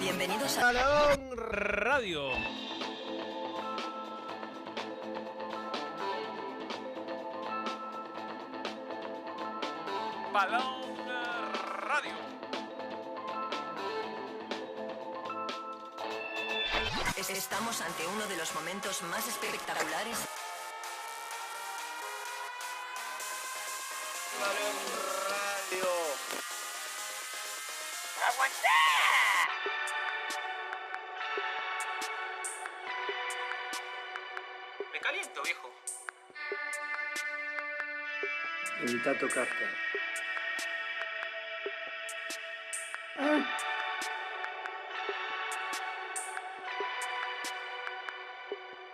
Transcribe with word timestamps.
Bienvenidos 0.00 0.56
a 0.58 0.72
Balón 0.72 1.36
Radio. 1.36 2.30
Balón 10.32 10.96
Radio. 11.82 12.12
Es- 17.16 17.30
Estamos 17.30 17.80
ante 17.80 18.06
uno 18.06 18.26
de 18.26 18.36
los 18.36 18.54
momentos 18.54 19.02
más 19.02 19.26
espectaculares. 19.28 20.16
Evita 39.10 39.18
tocarte. 39.18 39.66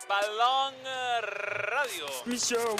Balón 0.09 0.75
Radio. 1.23 2.07
Mi 2.25 2.39
show, 2.39 2.77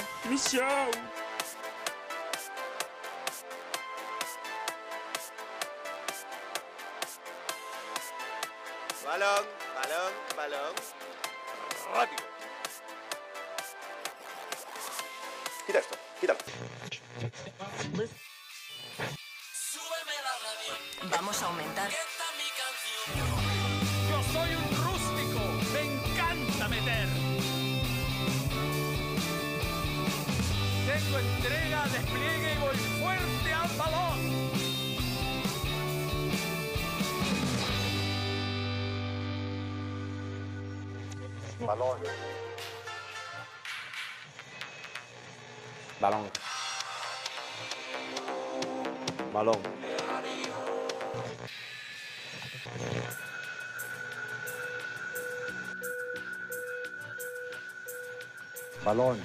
Balón. 58.87 59.21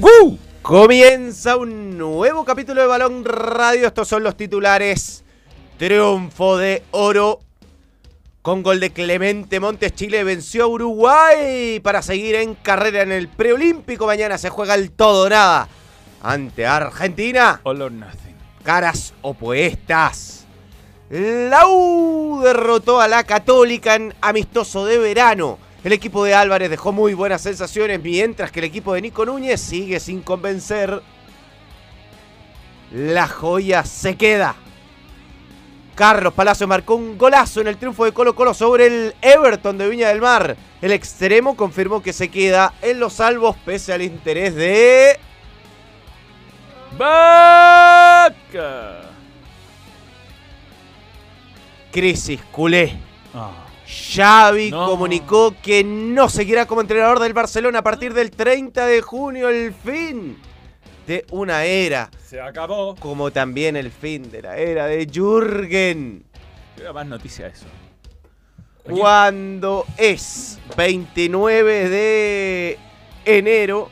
¡Woo! 0.00 0.38
Comienza 0.60 1.56
un 1.56 1.96
nuevo 1.96 2.44
capítulo 2.44 2.80
de 2.80 2.88
Balón 2.88 3.24
Radio. 3.24 3.86
Estos 3.86 4.08
son 4.08 4.24
los 4.24 4.36
titulares. 4.36 5.22
Triunfo 5.78 6.56
de 6.56 6.82
oro. 6.90 7.45
Con 8.46 8.62
gol 8.62 8.78
de 8.78 8.92
Clemente 8.92 9.58
Montes, 9.58 9.92
Chile 9.96 10.22
venció 10.22 10.62
a 10.62 10.66
Uruguay 10.68 11.80
para 11.80 12.00
seguir 12.00 12.36
en 12.36 12.54
carrera 12.54 13.02
en 13.02 13.10
el 13.10 13.26
preolímpico. 13.26 14.06
Mañana 14.06 14.38
se 14.38 14.50
juega 14.50 14.76
el 14.76 14.92
todo 14.92 15.28
nada 15.28 15.66
ante 16.22 16.64
Argentina. 16.64 17.60
All 17.64 17.82
or 17.82 17.90
nothing. 17.90 18.36
Caras 18.62 19.14
opuestas. 19.20 20.46
La 21.10 21.66
U 21.66 22.40
derrotó 22.44 23.00
a 23.00 23.08
la 23.08 23.24
Católica 23.24 23.96
en 23.96 24.14
amistoso 24.20 24.86
de 24.86 24.98
verano. 24.98 25.58
El 25.82 25.92
equipo 25.92 26.22
de 26.22 26.36
Álvarez 26.36 26.70
dejó 26.70 26.92
muy 26.92 27.14
buenas 27.14 27.42
sensaciones, 27.42 28.00
mientras 28.00 28.52
que 28.52 28.60
el 28.60 28.66
equipo 28.66 28.94
de 28.94 29.02
Nico 29.02 29.26
Núñez 29.26 29.60
sigue 29.60 29.98
sin 29.98 30.22
convencer. 30.22 31.02
La 32.92 33.26
joya 33.26 33.84
se 33.84 34.16
queda. 34.16 34.54
Carlos 35.96 36.34
Palacio 36.34 36.68
marcó 36.68 36.94
un 36.94 37.16
golazo 37.16 37.62
en 37.62 37.68
el 37.68 37.78
triunfo 37.78 38.04
de 38.04 38.12
Colo 38.12 38.34
Colo 38.34 38.52
sobre 38.52 38.86
el 38.86 39.14
Everton 39.22 39.78
de 39.78 39.88
Viña 39.88 40.08
del 40.08 40.20
Mar. 40.20 40.54
El 40.82 40.92
extremo 40.92 41.56
confirmó 41.56 42.02
que 42.02 42.12
se 42.12 42.28
queda 42.28 42.74
en 42.82 43.00
los 43.00 43.14
salvos 43.14 43.56
pese 43.64 43.94
al 43.94 44.02
interés 44.02 44.54
de... 44.54 45.18
Vaca. 46.98 49.00
Crisis 51.90 52.42
culé. 52.52 52.92
Ah. 53.34 53.52
Xavi 53.88 54.70
No. 54.70 54.86
comunicó 54.86 55.54
que 55.62 55.82
no 55.82 56.28
seguirá 56.28 56.66
como 56.66 56.82
entrenador 56.82 57.20
del 57.20 57.32
Barcelona 57.32 57.78
a 57.78 57.82
partir 57.82 58.12
del 58.12 58.32
30 58.32 58.84
de 58.84 59.00
junio, 59.00 59.48
el 59.48 59.72
fin 59.72 60.36
de 61.06 61.24
una 61.30 61.64
era, 61.64 62.10
Se 62.24 62.40
acabó. 62.40 62.96
como 62.96 63.30
también 63.30 63.76
el 63.76 63.90
fin 63.90 64.30
de 64.30 64.42
la 64.42 64.56
era 64.56 64.86
de 64.86 65.06
Jürgen. 65.06 66.24
Era 66.78 66.92
más 66.92 67.06
noticia 67.06 67.46
eso. 67.46 67.66
Oye. 68.84 69.00
Cuando 69.00 69.84
es 69.96 70.58
29 70.76 71.88
de 71.88 72.78
enero, 73.24 73.88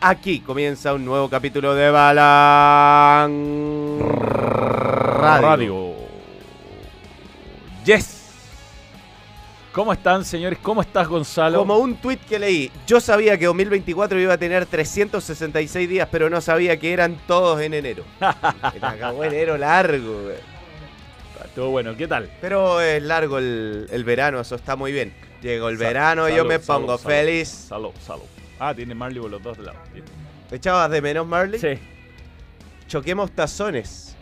aquí 0.00 0.40
comienza 0.40 0.94
un 0.94 1.04
nuevo 1.04 1.28
capítulo 1.28 1.74
de 1.74 1.90
Balan 1.90 3.32
Radio. 5.20 5.94
Yes. 7.84 8.17
¿Cómo 9.78 9.92
están, 9.92 10.24
señores? 10.24 10.58
¿Cómo 10.60 10.80
estás, 10.80 11.06
Gonzalo? 11.06 11.58
Como 11.58 11.78
un 11.78 11.94
tuit 11.98 12.20
que 12.24 12.36
leí, 12.36 12.68
yo 12.84 13.00
sabía 13.00 13.38
que 13.38 13.46
2024 13.46 14.18
iba 14.18 14.34
a 14.34 14.36
tener 14.36 14.66
366 14.66 15.88
días, 15.88 16.08
pero 16.10 16.28
no 16.28 16.40
sabía 16.40 16.76
que 16.80 16.92
eran 16.92 17.16
todos 17.28 17.60
en 17.60 17.74
enero. 17.74 18.02
Acabó 18.20 19.22
enero 19.22 19.56
largo, 19.56 20.22
güey. 20.24 20.34
Estuvo 21.44 21.70
bueno. 21.70 21.96
¿Qué 21.96 22.08
tal? 22.08 22.28
Pero 22.40 22.80
es 22.80 23.00
largo 23.00 23.38
el, 23.38 23.86
el 23.92 24.02
verano, 24.02 24.40
eso 24.40 24.56
está 24.56 24.74
muy 24.74 24.90
bien. 24.90 25.14
Llegó 25.42 25.68
el 25.68 25.76
verano, 25.76 26.28
yo 26.28 26.38
salud, 26.38 26.48
me 26.48 26.58
pongo 26.58 26.98
feliz. 26.98 27.48
Salud, 27.48 27.92
salud. 28.04 28.26
Ah, 28.58 28.74
tiene 28.74 28.96
Marley 28.96 29.20
por 29.20 29.30
los 29.30 29.42
dos 29.44 29.58
lados. 29.58 29.80
Bien. 29.92 30.04
¿Me 30.50 30.56
echabas 30.56 30.90
de 30.90 31.00
menos, 31.00 31.24
Marley? 31.24 31.60
Sí. 31.60 31.78
Choquemos 32.88 33.30
tazones. 33.30 34.16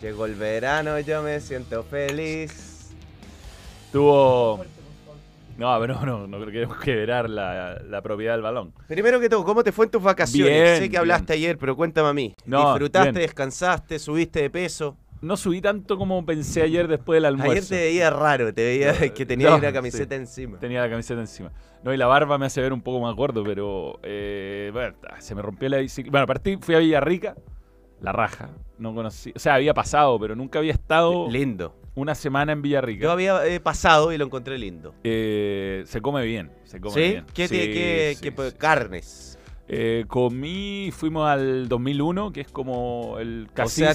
Llegó 0.00 0.24
el 0.24 0.36
verano, 0.36 0.98
yo 1.00 1.22
me 1.22 1.38
siento 1.38 1.82
feliz. 1.82 2.94
Tuvo. 3.92 4.64
No, 5.62 5.78
pero 5.78 5.94
no, 6.04 6.26
no, 6.26 6.38
no 6.38 6.46
queremos 6.46 6.76
quebrar 6.78 7.30
la, 7.30 7.80
la 7.88 8.02
propiedad 8.02 8.32
del 8.32 8.42
balón. 8.42 8.74
Primero 8.88 9.20
que 9.20 9.28
todo, 9.28 9.44
¿cómo 9.44 9.62
te 9.62 9.70
fue 9.70 9.84
en 9.84 9.92
tus 9.92 10.02
vacaciones? 10.02 10.52
Bien, 10.52 10.76
sé 10.76 10.90
que 10.90 10.98
hablaste 10.98 11.34
ayer, 11.34 11.56
pero 11.56 11.76
cuéntame 11.76 12.08
a 12.08 12.12
mí. 12.12 12.34
No, 12.44 12.70
¿Disfrutaste, 12.70 13.12
bien. 13.12 13.22
descansaste, 13.22 14.00
subiste 14.00 14.42
de 14.42 14.50
peso? 14.50 14.96
No 15.20 15.36
subí 15.36 15.60
tanto 15.60 15.96
como 15.96 16.26
pensé 16.26 16.62
ayer 16.62 16.88
después 16.88 17.18
del 17.18 17.26
almuerzo. 17.26 17.52
Ayer 17.52 17.64
te 17.64 17.76
veía 17.76 18.10
raro, 18.10 18.52
te 18.52 18.64
veía 18.64 19.14
que 19.14 19.24
tenías 19.24 19.52
no, 19.52 19.58
una 19.58 19.72
camiseta 19.72 20.16
sí. 20.16 20.20
encima. 20.20 20.58
Tenía 20.58 20.80
la 20.80 20.90
camiseta 20.90 21.20
encima. 21.20 21.52
No, 21.84 21.94
y 21.94 21.96
la 21.96 22.08
barba 22.08 22.38
me 22.38 22.46
hace 22.46 22.60
ver 22.60 22.72
un 22.72 22.82
poco 22.82 22.98
más 22.98 23.14
gordo, 23.14 23.44
pero 23.44 24.00
eh, 24.02 24.70
bueno, 24.72 24.96
se 25.20 25.36
me 25.36 25.42
rompió 25.42 25.68
la 25.68 25.76
bicicleta. 25.76 26.10
Bueno, 26.10 26.26
partí, 26.26 26.56
fui 26.56 26.74
a 26.74 26.78
Villarrica, 26.80 27.36
la 28.00 28.10
raja. 28.10 28.50
No 28.78 28.92
conocí, 28.96 29.32
o 29.36 29.38
sea, 29.38 29.54
había 29.54 29.74
pasado, 29.74 30.18
pero 30.18 30.34
nunca 30.34 30.58
había 30.58 30.72
estado 30.72 31.30
Lindo. 31.30 31.72
Una 31.94 32.14
semana 32.14 32.52
en 32.52 32.62
Villarrica. 32.62 33.02
Yo 33.02 33.10
había 33.12 33.46
eh, 33.46 33.60
pasado 33.60 34.12
y 34.12 34.18
lo 34.18 34.24
encontré 34.24 34.58
lindo. 34.58 34.94
Eh, 35.04 35.84
se 35.86 36.00
come 36.00 36.24
bien, 36.24 36.50
se 36.64 36.80
come 36.80 36.94
¿Sí? 36.94 37.00
bien. 37.00 37.26
¿Qué, 37.34 37.48
Sí, 37.48 37.54
qué- 37.56 38.16
sí, 38.20 38.30
qué 38.30 38.52
carnes? 38.56 39.38
Eh, 39.68 40.04
comí, 40.08 40.90
fuimos 40.92 41.26
al 41.28 41.68
2001, 41.68 42.32
que 42.32 42.42
es 42.42 42.48
como 42.48 43.18
el 43.18 43.48
casi. 43.54 43.82
O 43.82 43.94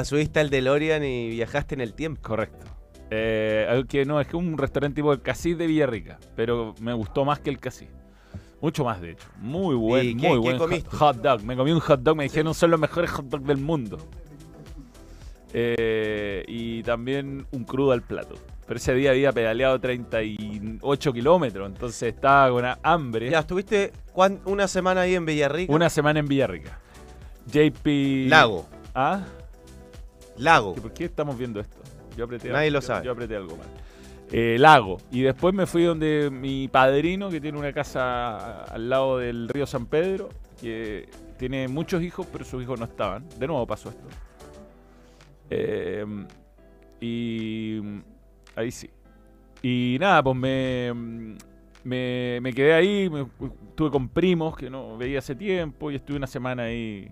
te 0.00 0.04
subiste 0.04 0.40
al 0.40 0.48
DeLorean 0.50 1.04
y 1.04 1.28
viajaste 1.30 1.74
en 1.74 1.80
el 1.80 1.92
tiempo. 1.94 2.20
Correcto. 2.22 2.66
Eh, 3.10 3.84
que 3.88 4.04
no, 4.04 4.20
es 4.20 4.26
que 4.26 4.36
un 4.36 4.56
restaurante 4.58 4.96
tipo 4.96 5.12
el 5.12 5.22
Casis 5.22 5.56
de 5.56 5.66
Villarrica, 5.66 6.18
pero 6.36 6.74
me 6.80 6.92
gustó 6.92 7.24
más 7.24 7.38
que 7.40 7.50
el 7.50 7.58
Casis. 7.58 7.88
Mucho 8.60 8.84
más, 8.84 9.00
de 9.00 9.12
hecho. 9.12 9.26
Muy 9.38 9.74
buen, 9.76 10.06
¿Y 10.06 10.16
qué- 10.16 10.28
muy 10.28 10.38
buen 10.38 10.58
comiste? 10.58 10.88
hot 10.96 11.16
dog. 11.18 11.42
Me 11.44 11.56
comí 11.56 11.70
un 11.72 11.80
hot 11.80 12.00
dog, 12.00 12.16
me 12.16 12.24
dijeron 12.24 12.52
son 12.54 12.70
los 12.70 12.80
mejores 12.80 13.10
hot 13.10 13.26
dogs 13.26 13.46
del 13.46 13.58
mundo. 13.58 13.98
Eh, 15.52 16.44
y 16.46 16.82
también 16.82 17.46
un 17.52 17.64
crudo 17.64 17.92
al 17.92 18.02
plato. 18.02 18.34
Pero 18.66 18.76
ese 18.76 18.94
día 18.94 19.10
había 19.12 19.32
pedaleado 19.32 19.80
38 19.80 21.12
kilómetros, 21.12 21.68
entonces 21.68 22.14
estaba 22.14 22.50
con 22.50 22.64
hambre. 22.82 23.30
Ya, 23.30 23.38
estuviste 23.40 23.92
cuán- 24.12 24.40
una 24.44 24.68
semana 24.68 25.02
ahí 25.02 25.14
en 25.14 25.24
Villarrica. 25.24 25.72
Una 25.72 25.88
semana 25.88 26.20
en 26.20 26.26
Villarrica. 26.26 26.78
JP. 27.50 28.26
Lago. 28.28 28.66
¿Ah? 28.94 29.24
Lago. 30.36 30.74
¿Que 30.74 30.80
¿Por 30.82 30.92
qué 30.92 31.04
estamos 31.06 31.38
viendo 31.38 31.60
esto? 31.60 31.78
Yo 32.16 32.26
apreté 32.26 32.48
Nadie 32.50 32.66
algo, 32.66 32.74
lo 32.74 32.80
yo- 32.80 32.86
sabe. 32.86 33.06
Yo 33.06 33.12
apreté 33.12 33.36
algo 33.36 33.56
mal. 33.56 33.66
Eh, 34.30 34.56
lago. 34.58 34.98
Y 35.10 35.22
después 35.22 35.54
me 35.54 35.64
fui 35.64 35.84
donde 35.84 36.28
mi 36.30 36.68
padrino, 36.68 37.30
que 37.30 37.40
tiene 37.40 37.58
una 37.58 37.72
casa 37.72 38.64
al 38.64 38.90
lado 38.90 39.16
del 39.18 39.48
río 39.48 39.66
San 39.66 39.86
Pedro, 39.86 40.28
que 40.60 41.08
tiene 41.38 41.68
muchos 41.68 42.02
hijos, 42.02 42.26
pero 42.30 42.44
sus 42.44 42.62
hijos 42.62 42.78
no 42.78 42.84
estaban. 42.84 43.24
De 43.38 43.46
nuevo 43.46 43.66
pasó 43.66 43.88
esto. 43.88 44.04
Eh, 45.50 46.04
y 47.00 47.80
ahí 48.56 48.70
sí. 48.70 48.90
Y 49.62 49.96
nada, 50.00 50.22
pues 50.22 50.36
me, 50.36 50.92
me, 51.84 52.38
me 52.40 52.52
quedé 52.52 52.72
ahí, 52.74 53.10
me- 53.10 53.26
estuve 53.68 53.90
con 53.90 54.08
primos 54.08 54.56
que 54.56 54.70
no 54.70 54.96
veía 54.96 55.18
hace 55.20 55.34
tiempo 55.34 55.90
y 55.90 55.96
estuve 55.96 56.16
una 56.16 56.26
semana 56.26 56.64
ahí 56.64 57.10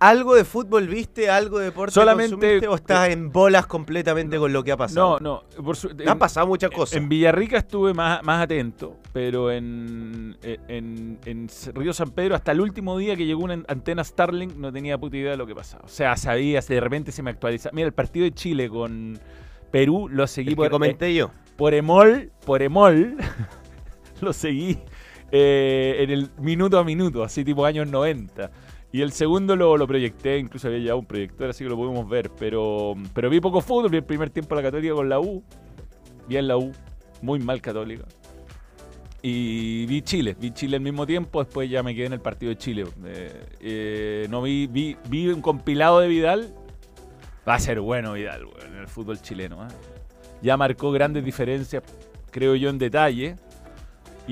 ¿Algo 0.00 0.34
de 0.34 0.44
fútbol 0.46 0.88
viste? 0.88 1.28
¿Algo 1.28 1.58
de 1.58 1.66
deporte 1.66 1.92
Solamente- 1.92 2.30
consumiste? 2.34 2.68
¿O 2.68 2.74
estás 2.74 3.10
en 3.10 3.30
bolas 3.30 3.66
completamente 3.66 4.38
con 4.38 4.50
lo 4.50 4.64
que 4.64 4.72
ha 4.72 4.76
pasado? 4.78 5.18
No, 5.20 5.42
no. 5.56 5.62
Por 5.62 5.76
su- 5.76 5.94
Han 6.06 6.18
pasado 6.18 6.46
muchas 6.46 6.70
cosas. 6.70 6.96
En 6.96 7.08
Villarrica 7.10 7.58
estuve 7.58 7.92
más, 7.92 8.22
más 8.22 8.42
atento, 8.42 8.96
pero 9.12 9.50
en, 9.50 10.38
en, 10.42 11.18
en 11.26 11.48
Río 11.74 11.92
San 11.92 12.12
Pedro, 12.12 12.34
hasta 12.34 12.52
el 12.52 12.62
último 12.62 12.96
día 12.96 13.14
que 13.14 13.26
llegó 13.26 13.44
una 13.44 13.62
antena 13.68 14.02
Starlink, 14.02 14.54
no 14.56 14.72
tenía 14.72 14.96
puta 14.96 15.18
idea 15.18 15.32
de 15.32 15.36
lo 15.36 15.46
que 15.46 15.54
pasaba. 15.54 15.84
O 15.84 15.88
sea, 15.88 16.16
sabía, 16.16 16.60
de 16.60 16.80
repente 16.80 17.12
se 17.12 17.22
me 17.22 17.30
actualizaba. 17.30 17.74
Mira, 17.74 17.86
el 17.86 17.92
partido 17.92 18.24
de 18.24 18.32
Chile 18.32 18.70
con 18.70 19.18
Perú 19.70 20.08
lo 20.08 20.26
seguí 20.26 20.48
El 20.50 20.56
por, 20.56 20.66
que 20.66 20.70
comenté 20.70 21.14
yo. 21.14 21.26
eh, 21.26 21.50
por 21.58 21.74
Emol, 21.74 22.32
por 22.46 22.62
Emol, 22.62 23.16
lo 24.22 24.32
seguí 24.32 24.78
eh, 25.30 25.96
en 26.00 26.10
el 26.10 26.30
minuto 26.38 26.78
a 26.78 26.84
minuto, 26.84 27.22
así 27.22 27.44
tipo 27.44 27.66
años 27.66 27.86
90. 27.86 28.50
Y 28.92 29.02
el 29.02 29.12
segundo 29.12 29.54
lo, 29.54 29.76
lo 29.76 29.86
proyecté, 29.86 30.38
incluso 30.38 30.66
había 30.66 30.80
llevado 30.80 30.98
un 30.98 31.06
proyector, 31.06 31.50
así 31.50 31.62
que 31.62 31.70
lo 31.70 31.76
pudimos 31.76 32.08
ver. 32.08 32.30
Pero, 32.38 32.94
pero 33.14 33.30
vi 33.30 33.40
poco 33.40 33.60
fútbol, 33.60 33.90
vi 33.90 33.98
el 33.98 34.04
primer 34.04 34.30
tiempo 34.30 34.54
la 34.54 34.62
Católica 34.62 34.94
con 34.94 35.08
la 35.08 35.20
U. 35.20 35.42
Bien 36.26 36.48
la 36.48 36.56
U, 36.56 36.72
muy 37.22 37.38
mal 37.38 37.60
Católica. 37.60 38.04
Y 39.22 39.86
vi 39.86 40.02
Chile, 40.02 40.34
vi 40.38 40.50
Chile 40.50 40.76
al 40.76 40.82
mismo 40.82 41.06
tiempo, 41.06 41.44
después 41.44 41.68
ya 41.68 41.82
me 41.82 41.94
quedé 41.94 42.06
en 42.06 42.14
el 42.14 42.20
partido 42.20 42.50
de 42.50 42.56
Chile. 42.56 42.84
Eh, 43.04 43.46
eh, 43.60 44.26
no 44.30 44.42
vi, 44.42 44.66
vi, 44.66 44.96
vi 45.08 45.28
un 45.28 45.42
compilado 45.42 46.00
de 46.00 46.08
Vidal. 46.08 46.54
Va 47.46 47.54
a 47.54 47.58
ser 47.60 47.80
bueno 47.80 48.14
Vidal, 48.14 48.44
weón, 48.44 48.74
en 48.74 48.80
el 48.80 48.88
fútbol 48.88 49.20
chileno. 49.20 49.62
¿eh? 49.64 49.68
Ya 50.42 50.56
marcó 50.56 50.90
grandes 50.90 51.24
diferencias, 51.24 51.82
creo 52.30 52.56
yo, 52.56 52.70
en 52.70 52.78
detalle. 52.78 53.36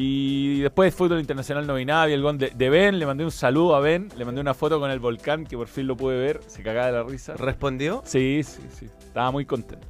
Y 0.01 0.61
después 0.61 0.95
fútbol 0.95 1.19
internacional 1.19 1.67
no 1.67 1.75
vi 1.75 1.85
nada, 1.85 2.07
vi 2.07 2.13
el 2.13 2.23
gol 2.23 2.39
de, 2.39 2.51
de 2.51 2.71
Ben, 2.71 3.01
le 3.01 3.05
mandé 3.05 3.25
un 3.25 3.33
saludo 3.33 3.75
a 3.75 3.81
Ben, 3.81 4.09
le 4.17 4.25
mandé 4.25 4.41
una 4.41 4.55
foto 4.55 4.79
con 4.79 4.93
el 4.93 5.01
volcán 5.01 5.45
que 5.45 5.57
por 5.57 5.67
fin 5.67 5.89
lo 5.89 5.97
pude 5.97 6.17
ver, 6.17 6.41
se 6.47 6.63
cagaba 6.63 6.87
de 6.87 6.93
la 6.93 7.03
risa. 7.03 7.35
¿Respondió? 7.37 8.03
Sí, 8.05 8.43
sí, 8.45 8.63
sí. 8.73 8.87
Estaba 9.01 9.33
muy 9.33 9.45
contento. 9.45 9.89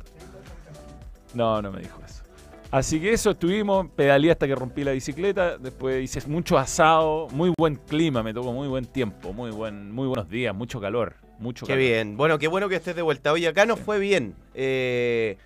No, 1.34 1.60
no 1.60 1.70
me 1.70 1.80
dijo 1.80 2.00
eso. 2.06 2.22
Así 2.70 2.98
que 3.00 3.12
eso, 3.12 3.32
estuvimos, 3.32 3.88
pedaleé 3.94 4.30
hasta 4.30 4.46
que 4.46 4.54
rompí 4.54 4.82
la 4.82 4.92
bicicleta, 4.92 5.58
después 5.58 6.02
hice 6.02 6.26
mucho 6.26 6.56
asado, 6.56 7.28
muy 7.32 7.52
buen 7.58 7.76
clima, 7.76 8.22
me 8.22 8.32
tocó 8.32 8.50
muy 8.50 8.66
buen 8.66 8.86
tiempo, 8.86 9.34
muy 9.34 9.50
buen, 9.50 9.92
muy 9.92 10.06
buenos 10.06 10.30
días, 10.30 10.54
mucho 10.54 10.80
calor, 10.80 11.16
mucho 11.38 11.66
Qué 11.66 11.72
calor. 11.74 11.84
bien. 11.84 12.16
Bueno, 12.16 12.38
qué 12.38 12.48
bueno 12.48 12.70
que 12.70 12.76
estés 12.76 12.96
de 12.96 13.02
vuelta. 13.02 13.30
Hoy 13.30 13.44
acá 13.44 13.66
nos 13.66 13.78
fue 13.78 13.98
bien. 13.98 14.34
Eh, 14.54 15.36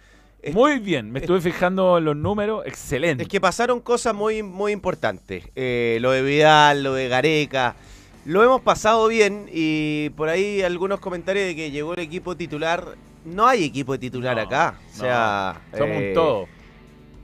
Muy 0.53 0.81
bien, 0.81 1.11
me 1.11 1.21
estuve 1.21 1.41
fijando 1.41 1.99
en 1.99 2.05
los 2.05 2.17
números, 2.17 2.65
excelente. 2.67 3.23
Es 3.23 3.29
que 3.29 3.41
pasaron 3.41 3.81
cosas 3.81 4.15
muy, 4.15 4.43
muy 4.43 4.73
importantes. 4.73 5.45
Eh, 5.55 5.99
lo 6.01 6.11
de 6.11 6.23
Vidal, 6.23 6.83
lo 6.83 6.95
de 6.95 7.09
Gareca. 7.09 7.77
Lo 8.25 8.43
hemos 8.43 8.61
pasado 8.61 9.07
bien 9.09 9.47
y 9.53 10.11
por 10.11 10.29
ahí 10.29 10.63
algunos 10.63 11.01
comentarios 11.01 11.47
de 11.47 11.57
que 11.57 11.71
llegó 11.71 11.95
el 11.95 12.01
equipo 12.01 12.37
titular. 12.37 12.97
No 13.25 13.47
hay 13.47 13.65
equipo 13.65 13.99
titular 13.99 14.37
No, 14.37 14.43
acá. 14.43 14.75
O 14.93 14.97
sea, 14.97 15.61
no, 15.73 15.79
somos 15.79 15.97
eh, 15.97 16.09
un 16.09 16.15
todo. 16.15 16.49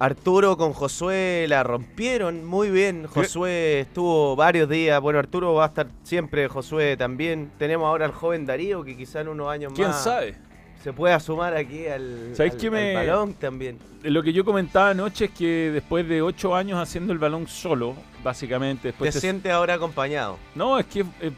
Arturo 0.00 0.56
con 0.56 0.72
Josué 0.72 1.46
la 1.48 1.64
rompieron 1.64 2.44
muy 2.44 2.70
bien. 2.70 3.06
Josué 3.06 3.80
estuvo 3.80 4.36
varios 4.36 4.68
días. 4.68 5.00
Bueno, 5.00 5.18
Arturo 5.18 5.54
va 5.54 5.64
a 5.64 5.68
estar 5.68 5.88
siempre, 6.04 6.46
Josué 6.46 6.96
también. 6.96 7.50
Tenemos 7.58 7.86
ahora 7.86 8.06
al 8.06 8.12
joven 8.12 8.46
Darío 8.46 8.84
que 8.84 8.96
quizá 8.96 9.20
en 9.22 9.28
unos 9.28 9.48
años 9.50 9.72
¿Quién 9.74 9.88
más 9.88 10.04
sabe? 10.04 10.36
Se 10.82 10.92
pueda 10.92 11.19
sumar 11.20 11.54
aquí 11.56 11.86
al, 11.86 12.32
¿Sabes 12.34 12.52
al- 12.52 12.58
qué 12.58 12.66
al 12.69 12.72
me- 12.72 12.94
balón 12.94 13.34
también. 13.34 13.78
Lo 14.02 14.22
que 14.22 14.32
yo 14.32 14.44
comentaba 14.44 14.90
anoche 14.90 15.26
es 15.26 15.30
que 15.32 15.70
después 15.72 16.08
de 16.08 16.22
ocho 16.22 16.54
años 16.54 16.78
haciendo 16.80 17.12
el 17.12 17.19
balón 17.19 17.48
solo, 17.48 17.94
básicamente, 18.22 18.82
Te 18.82 18.88
después 18.88 19.14
te- 19.14 19.20
sientes 19.20 19.50
ahora 19.52 19.75
acompañado. 19.75 20.38
No, 20.54 20.78
es 20.78 20.86
que 20.86 21.00
eh, 21.00 21.32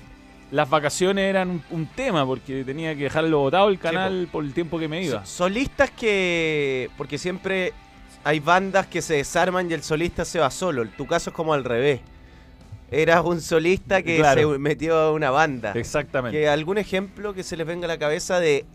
las 0.50 0.69
vacaciones 0.69 1.25
eran 1.25 1.48
un, 1.50 1.62
un 1.70 1.87
tema 1.87 2.26
porque 2.26 2.64
tenía 2.64 2.94
que 2.94 3.04
dejarlo 3.04 3.38
botado 3.38 3.69
el 3.70 3.78
canal 3.78 4.28
por 4.31 4.44
el 4.44 4.52
tiempo 4.52 4.78
que 4.78 4.88
me 4.88 5.02
iba. 5.04 5.25
So- 5.25 5.44
Solistas 5.44 5.90
que. 5.90 6.90
Porque 6.98 7.16
siempre 7.19 7.72
hay 8.25 8.40
bandas 8.40 8.87
que 8.88 9.00
se 9.00 9.14
desarman 9.14 9.70
y 9.70 9.75
el 9.75 9.82
solista 9.82 10.25
se 10.26 10.38
va 10.38 10.50
solo. 10.50 10.84
Tu 10.96 11.06
caso 11.06 11.31
es 11.31 11.37
como 11.37 11.54
al 11.54 11.64
revés. 11.64 12.00
Eras 12.90 13.25
un 13.25 13.40
solista 13.40 14.02
que 14.02 14.16
Claro. 14.16 14.52
se 14.52 14.58
metió 14.58 14.96
a 14.98 15.12
una 15.12 15.31
banda. 15.31 15.72
Exactamente. 15.76 16.37
¿Que 16.38 16.48
¿Algún 16.48 16.76
ejemplo 16.76 17.32
que 17.32 17.44
se 17.44 17.56
les 17.56 17.64
venga 17.66 17.84
a 17.84 17.88
la 17.88 17.98
cabeza 17.98 18.40
de 18.40 18.66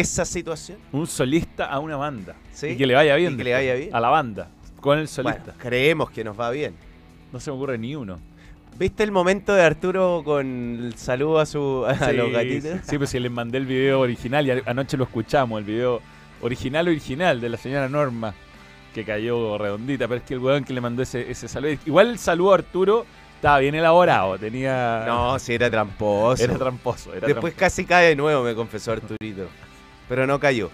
esa 0.00 0.24
situación? 0.24 0.78
Un 0.92 1.06
solista 1.06 1.66
a 1.66 1.78
una 1.78 1.96
banda. 1.96 2.34
Sí. 2.52 2.68
Y 2.68 2.76
que 2.76 2.86
le 2.86 2.94
vaya 2.94 3.16
bien. 3.16 3.34
Y 3.34 3.36
que 3.36 3.44
le 3.44 3.52
vaya 3.52 3.74
bien. 3.74 3.94
A 3.94 4.00
la 4.00 4.08
banda. 4.08 4.48
Con 4.80 4.98
el 4.98 5.08
solista. 5.08 5.42
Bueno, 5.44 5.58
creemos 5.58 6.10
que 6.10 6.24
nos 6.24 6.38
va 6.38 6.50
bien. 6.50 6.74
No 7.32 7.40
se 7.40 7.50
me 7.50 7.56
ocurre 7.56 7.78
ni 7.78 7.94
uno. 7.96 8.18
¿Viste 8.78 9.04
el 9.04 9.12
momento 9.12 9.54
de 9.54 9.62
Arturo 9.62 10.22
con 10.24 10.84
el 10.84 10.94
saludo 10.96 11.38
a, 11.38 11.46
su, 11.46 11.84
a 11.86 11.94
Sí, 12.10 12.16
los 12.16 12.32
gatitos? 12.32 12.80
Sí, 12.82 12.90
sí, 12.90 12.98
pues 12.98 13.10
si 13.10 13.20
les 13.20 13.30
mandé 13.30 13.58
el 13.58 13.66
video 13.66 14.00
original 14.00 14.46
y 14.46 14.50
anoche 14.66 14.96
lo 14.96 15.04
escuchamos, 15.04 15.60
el 15.60 15.64
video 15.64 16.02
original 16.42 16.88
original 16.88 17.40
de 17.40 17.48
la 17.50 17.56
señora 17.56 17.88
Norma, 17.88 18.34
que 18.92 19.04
cayó 19.04 19.58
redondita, 19.58 20.08
pero 20.08 20.18
es 20.18 20.26
que 20.26 20.34
el 20.34 20.40
weón 20.40 20.64
que 20.64 20.72
le 20.72 20.80
mandó 20.80 21.02
ese, 21.02 21.30
ese 21.30 21.46
saludo. 21.46 21.72
Igual 21.86 22.10
el 22.10 22.18
saludo 22.18 22.50
a 22.50 22.54
Arturo 22.56 23.06
estaba 23.36 23.58
bien 23.60 23.76
elaborado, 23.76 24.38
tenía. 24.38 25.04
No, 25.06 25.38
sí, 25.38 25.54
era 25.54 25.70
tramposo. 25.70 26.42
era 26.42 26.56
tramposo. 26.58 27.14
Era 27.14 27.26
Después 27.28 27.54
casi 27.54 27.84
cae 27.84 28.08
de 28.08 28.16
nuevo, 28.16 28.42
me 28.42 28.54
confesó 28.54 28.92
Arturito. 28.92 29.46
Pero 30.08 30.26
no 30.26 30.38
cayó. 30.40 30.70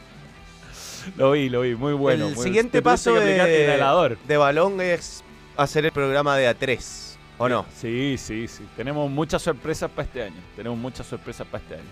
Lo 1.17 1.33
vi, 1.33 1.49
lo 1.49 1.63
vi, 1.63 1.75
muy 1.75 1.93
bueno. 1.95 2.29
el 2.29 2.35
muy- 2.35 2.45
siguiente 2.45 2.79
te 2.79 2.83
paso 2.83 3.15
de, 3.15 3.65
inhalador. 3.65 4.19
de 4.27 4.37
balón 4.37 4.81
es 4.81 5.25
hacer 5.57 5.87
el 5.87 5.93
programa 5.93 6.37
de 6.37 6.49
A3. 6.55 7.17
¿O 7.39 7.49
no? 7.49 7.65
Sí, 7.75 8.17
sí, 8.19 8.47
sí. 8.49 8.65
Tenemos 8.77 9.11
muchas 9.11 9.41
sorpresas 9.41 9.91
para 9.91 10.05
este 10.07 10.23
año. 10.25 10.37
Tenemos 10.57 10.79
muchas 10.79 11.07
sorpresas 11.07 11.47
para 11.47 11.63
este 11.63 11.75
año. 11.77 11.89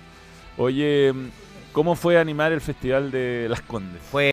Oye, 0.58 1.14
¿cómo 1.72 1.94
fue 1.96 2.18
animar 2.18 2.52
el 2.52 2.60
Festival 2.60 3.10
de 3.10 3.46
Las 3.48 3.62
Condes? 3.62 4.02
Fue 4.10 4.30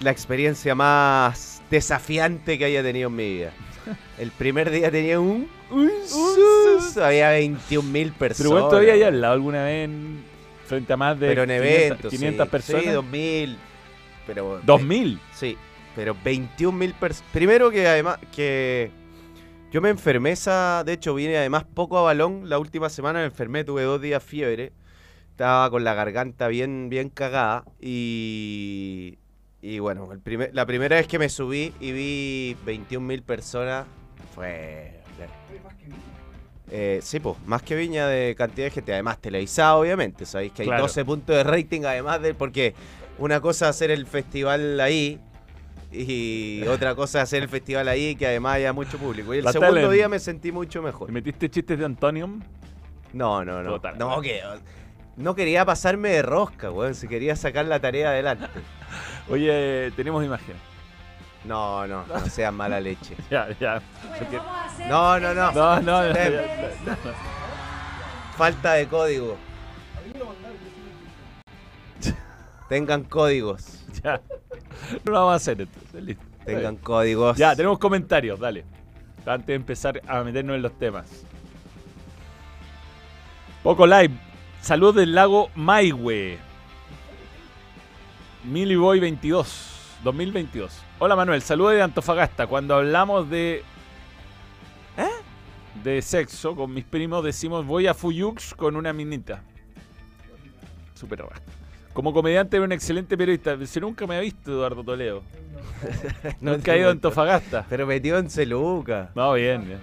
la 0.00 0.10
experiencia 0.10 0.74
más 0.74 1.62
desafiante 1.70 2.58
que 2.58 2.66
haya 2.66 2.82
tenido 2.82 3.08
en 3.08 3.16
mi 3.16 3.34
vida. 3.34 3.52
El 4.18 4.30
primer 4.30 4.70
día 4.70 4.90
tenía 4.90 5.18
un... 5.20 5.48
un 5.70 5.90
sus, 6.06 6.96
había 6.98 7.30
21 7.30 7.88
mil 7.88 8.12
personas. 8.12 8.36
Pero 8.38 8.50
igual 8.58 8.68
todavía 8.70 8.92
hay 8.94 9.02
al 9.04 9.20
lado 9.22 9.32
alguna 9.34 9.64
vez 9.64 9.84
en- 9.86 10.24
frente 10.66 10.92
a 10.92 10.96
más 10.96 11.18
de 11.18 11.28
Pero 11.28 11.42
en 11.44 11.48
500, 11.48 11.66
eventos. 11.66 12.10
500 12.10 12.44
sí. 12.44 12.50
personas. 12.50 12.84
Sí, 12.84 12.90
2000. 12.90 13.58
Pero... 14.26 14.60
2000. 14.64 15.20
Sí, 15.32 15.56
pero 15.94 16.16
21 16.22 16.76
mil 16.76 16.92
personas. 16.94 17.30
Primero 17.32 17.70
que 17.70 17.88
además 17.88 18.18
que 18.34 18.90
yo 19.72 19.80
me 19.80 19.88
enfermé 19.88 20.32
esa, 20.32 20.84
de 20.84 20.92
hecho 20.92 21.14
vine 21.14 21.36
además 21.38 21.64
poco 21.64 21.98
a 21.98 22.02
balón 22.02 22.48
la 22.48 22.58
última 22.58 22.88
semana, 22.88 23.20
me 23.20 23.26
enfermé, 23.26 23.64
tuve 23.64 23.82
dos 23.82 24.00
días 24.00 24.22
fiebre, 24.22 24.72
estaba 25.30 25.70
con 25.70 25.84
la 25.84 25.94
garganta 25.94 26.48
bien, 26.48 26.88
bien 26.88 27.08
cagada 27.08 27.64
y, 27.80 29.18
y 29.62 29.78
bueno, 29.78 30.12
el 30.12 30.20
primer, 30.20 30.54
la 30.54 30.66
primera 30.66 30.96
vez 30.96 31.06
que 31.06 31.18
me 31.18 31.28
subí 31.28 31.72
y 31.80 31.92
vi 31.92 32.56
21 32.64 33.06
mil 33.06 33.22
personas 33.22 33.86
fue... 34.34 34.92
Eh, 36.70 36.98
sí, 37.02 37.20
pues, 37.20 37.36
más 37.46 37.62
que 37.62 37.76
Viña 37.76 38.08
de 38.08 38.34
cantidad 38.36 38.66
de 38.66 38.70
gente, 38.70 38.92
además 38.92 39.18
televisado, 39.20 39.80
obviamente, 39.80 40.26
sabéis 40.26 40.52
que 40.52 40.62
hay 40.62 40.68
Claro. 40.68 40.82
12 40.82 41.04
puntos 41.04 41.36
de 41.36 41.44
rating, 41.44 41.82
además 41.84 42.20
de, 42.22 42.34
porque 42.34 42.74
una 43.18 43.40
cosa 43.40 43.66
es 43.66 43.70
hacer 43.76 43.90
el 43.92 44.06
festival 44.06 44.80
ahí 44.80 45.20
y 45.92 46.62
otra 46.68 46.94
cosa 46.94 47.18
es 47.18 47.24
hacer 47.24 47.44
el 47.44 47.48
festival 47.48 47.88
ahí 47.88 48.16
que 48.16 48.26
además 48.26 48.56
haya 48.56 48.72
mucho 48.72 48.98
público. 48.98 49.32
Y 49.34 49.38
el 49.38 49.44
La 49.44 49.52
segundo 49.52 49.90
día 49.90 50.08
me 50.08 50.18
sentí 50.18 50.50
mucho 50.50 50.80
¿Le 50.80 50.86
mejor. 50.86 51.12
metiste 51.12 51.48
chistes 51.48 51.78
de 51.78 51.84
Antonium? 51.84 52.40
No, 53.12 53.44
no, 53.44 53.62
no. 53.62 53.78
No, 53.96 54.20
que 54.20 54.42
no 55.16 55.34
quería 55.34 55.64
pasarme 55.64 56.10
de 56.10 56.22
rosca, 56.22 56.70
weón, 56.70 56.94
si 56.94 57.08
quería 57.08 57.36
sacar 57.36 57.64
la 57.66 57.80
tarea 57.80 58.10
adelante. 58.10 58.46
Oye, 59.30 59.90
tenemos 59.96 60.24
imagen. 60.24 60.56
No, 61.46 61.86
no, 61.86 62.04
no 62.06 62.26
sea 62.26 62.50
mala 62.50 62.80
leche. 62.80 63.16
Ya, 63.30 63.48
ya. 63.60 63.80
No, 64.88 65.18
no, 65.20 65.34
no. 65.34 65.52
No, 65.52 65.80
no, 65.80 66.02
no, 66.02 66.12
Falta 68.36 68.74
de 68.74 68.86
código. 68.86 69.36
Tengan 72.68 73.04
códigos. 73.04 73.84
ya. 74.04 74.20
No 75.04 75.12
lo 75.12 75.18
vamos 75.20 75.32
a 75.32 75.36
hacer 75.36 75.60
entonces. 75.60 76.02
Listo. 76.02 76.24
Tengan 76.44 76.76
códigos. 76.76 77.36
Ya, 77.36 77.56
tenemos 77.56 77.78
comentarios, 77.78 78.38
dale. 78.38 78.64
Antes 79.24 79.46
de 79.46 79.54
empezar 79.54 80.00
a 80.06 80.22
meternos 80.22 80.56
en 80.56 80.62
los 80.62 80.78
temas. 80.78 81.24
Poco 83.62 83.86
live. 83.86 84.14
Saludos 84.60 84.96
del 84.96 85.14
lago 85.14 85.50
Maihue. 85.54 86.38
Miliboy 88.44 89.00
22. 89.00 89.75
2022. 90.06 90.72
Hola 91.00 91.16
Manuel, 91.16 91.42
saludos 91.42 91.72
de 91.72 91.82
Antofagasta. 91.82 92.46
Cuando 92.46 92.76
hablamos 92.76 93.28
de. 93.28 93.64
¿Eh? 94.96 95.82
De 95.82 96.00
sexo 96.00 96.54
con 96.54 96.72
mis 96.72 96.84
primos 96.84 97.24
decimos 97.24 97.66
voy 97.66 97.88
a 97.88 97.94
Fuyux 97.94 98.54
con 98.54 98.76
una 98.76 98.92
minita. 98.92 99.42
Super 100.94 101.18
raro. 101.18 101.32
Como 101.92 102.12
comediante 102.12 102.56
era 102.56 102.64
un 102.64 102.70
excelente 102.72 103.18
periodista. 103.18 103.56
Si 103.66 103.80
nunca 103.80 104.06
me 104.06 104.16
ha 104.16 104.20
visto 104.20 104.52
Eduardo 104.52 104.84
Toledo. 104.84 105.22
No 106.40 106.52
nunca 106.52 106.74
he 106.74 106.78
ido 106.78 106.88
a. 106.88 106.92
Antofagasta. 106.92 107.66
Pero 107.68 107.86
metió 107.86 108.16
en 108.18 108.30
Celuca. 108.30 109.10
No, 109.14 109.32
bien, 109.32 109.66
bien. 109.66 109.80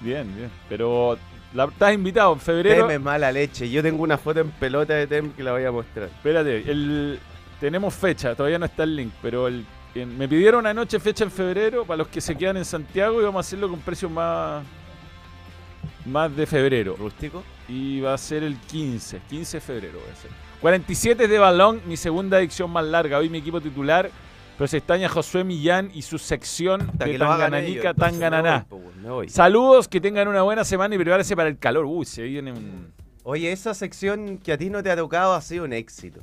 Bien, 0.00 0.34
bien. 0.34 0.50
Pero 0.68 1.18
la, 1.52 1.64
estás 1.66 1.92
invitado 1.92 2.32
en 2.32 2.40
febrero. 2.40 2.86
Teme 2.86 2.98
mala 2.98 3.30
leche. 3.30 3.68
Yo 3.68 3.82
tengo 3.82 4.02
una 4.02 4.16
foto 4.16 4.40
en 4.40 4.50
pelota 4.50 4.94
de 4.94 5.06
Tem 5.06 5.30
que 5.32 5.42
la 5.42 5.52
voy 5.52 5.64
a 5.64 5.70
mostrar. 5.70 6.08
Espérate, 6.08 6.70
el, 6.70 7.20
tenemos 7.60 7.94
fecha, 7.94 8.34
todavía 8.34 8.58
no 8.58 8.64
está 8.66 8.82
el 8.84 8.96
link, 8.96 9.12
pero 9.22 9.46
el, 9.48 9.64
en- 9.94 10.16
me 10.16 10.26
pidieron 10.28 10.66
anoche 10.66 10.98
fecha 10.98 11.24
en 11.24 11.30
febrero 11.30 11.84
para 11.84 11.98
los 11.98 12.08
que 12.08 12.20
se 12.20 12.34
quedan 12.36 12.56
en 12.56 12.64
Santiago 12.64 13.20
y 13.20 13.24
vamos 13.24 13.38
a 13.38 13.46
hacerlo 13.46 13.68
con 13.68 13.80
precios 13.80 14.10
más, 14.10 14.64
más 16.06 16.34
de 16.34 16.46
febrero. 16.46 16.96
¿Rústico? 16.98 17.42
Y 17.68 18.00
va 18.00 18.14
a 18.14 18.18
ser 18.18 18.42
el 18.42 18.56
15, 18.56 19.20
15 19.28 19.56
de 19.56 19.60
febrero 19.60 19.98
va 20.06 20.12
a 20.12 20.16
ser. 20.16 20.30
47 20.60 21.28
de 21.28 21.38
balón, 21.38 21.80
mi 21.86 21.96
segunda 21.96 22.38
edición 22.40 22.70
más 22.70 22.84
larga. 22.84 23.18
Hoy 23.18 23.28
mi 23.30 23.38
equipo 23.38 23.60
titular, 23.60 24.10
pero 24.58 24.68
se 24.68 24.78
extraña 24.78 25.08
Josué 25.08 25.42
Millán 25.44 25.90
y 25.94 26.02
su 26.02 26.18
sección 26.18 26.82
Hasta 26.90 27.04
de 27.06 27.18
Tangananica, 27.18 27.94
Tangananá. 27.94 28.66
voy, 28.68 28.82
voy. 29.02 29.28
Saludos, 29.30 29.88
que 29.88 30.00
tengan 30.00 30.28
una 30.28 30.42
buena 30.42 30.64
semana 30.64 30.94
y 30.94 30.98
prepárense 30.98 31.34
para 31.36 31.48
el 31.48 31.58
calor. 31.58 31.84
Uy, 31.86 32.04
se 32.04 32.22
viene 32.24 32.52
un... 32.52 32.92
Oye, 33.22 33.52
esa 33.52 33.72
sección 33.74 34.38
que 34.38 34.52
a 34.52 34.58
ti 34.58 34.68
no 34.70 34.82
te 34.82 34.90
ha 34.90 34.96
tocado 34.96 35.34
ha 35.34 35.40
sido 35.40 35.64
un 35.64 35.72
éxito. 35.72 36.20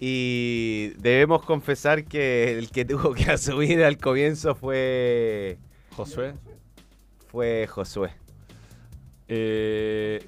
Y 0.00 0.88
debemos 0.98 1.42
confesar 1.44 2.04
que 2.04 2.56
el 2.56 2.70
que 2.70 2.84
tuvo 2.84 3.14
que 3.14 3.24
asumir 3.30 3.82
al 3.82 3.98
comienzo 3.98 4.54
fue 4.54 5.58
Josué. 5.96 6.34
fue 7.26 7.66
Josué. 7.66 8.10
Eh, 9.26 10.24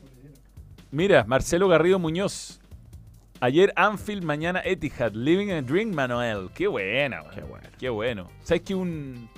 mira, 0.91 1.25
Marcelo 1.25 1.69
Garrido 1.69 1.99
Muñoz. 1.99 2.61
Ayer 3.41 3.73
Anfield, 3.77 4.25
mañana 4.25 4.61
Etihad. 4.65 5.13
Living 5.13 5.51
a 5.51 5.63
Dream, 5.63 5.95
Manuel. 5.95 6.51
Qué 6.55 6.67
buena, 6.67 7.23
qué 7.33 7.41
bueno. 7.41 7.69
Qué 7.79 7.89
bueno. 7.89 8.29
¿Sabes 8.43 8.63
que 8.63 8.75
un, 8.75 9.31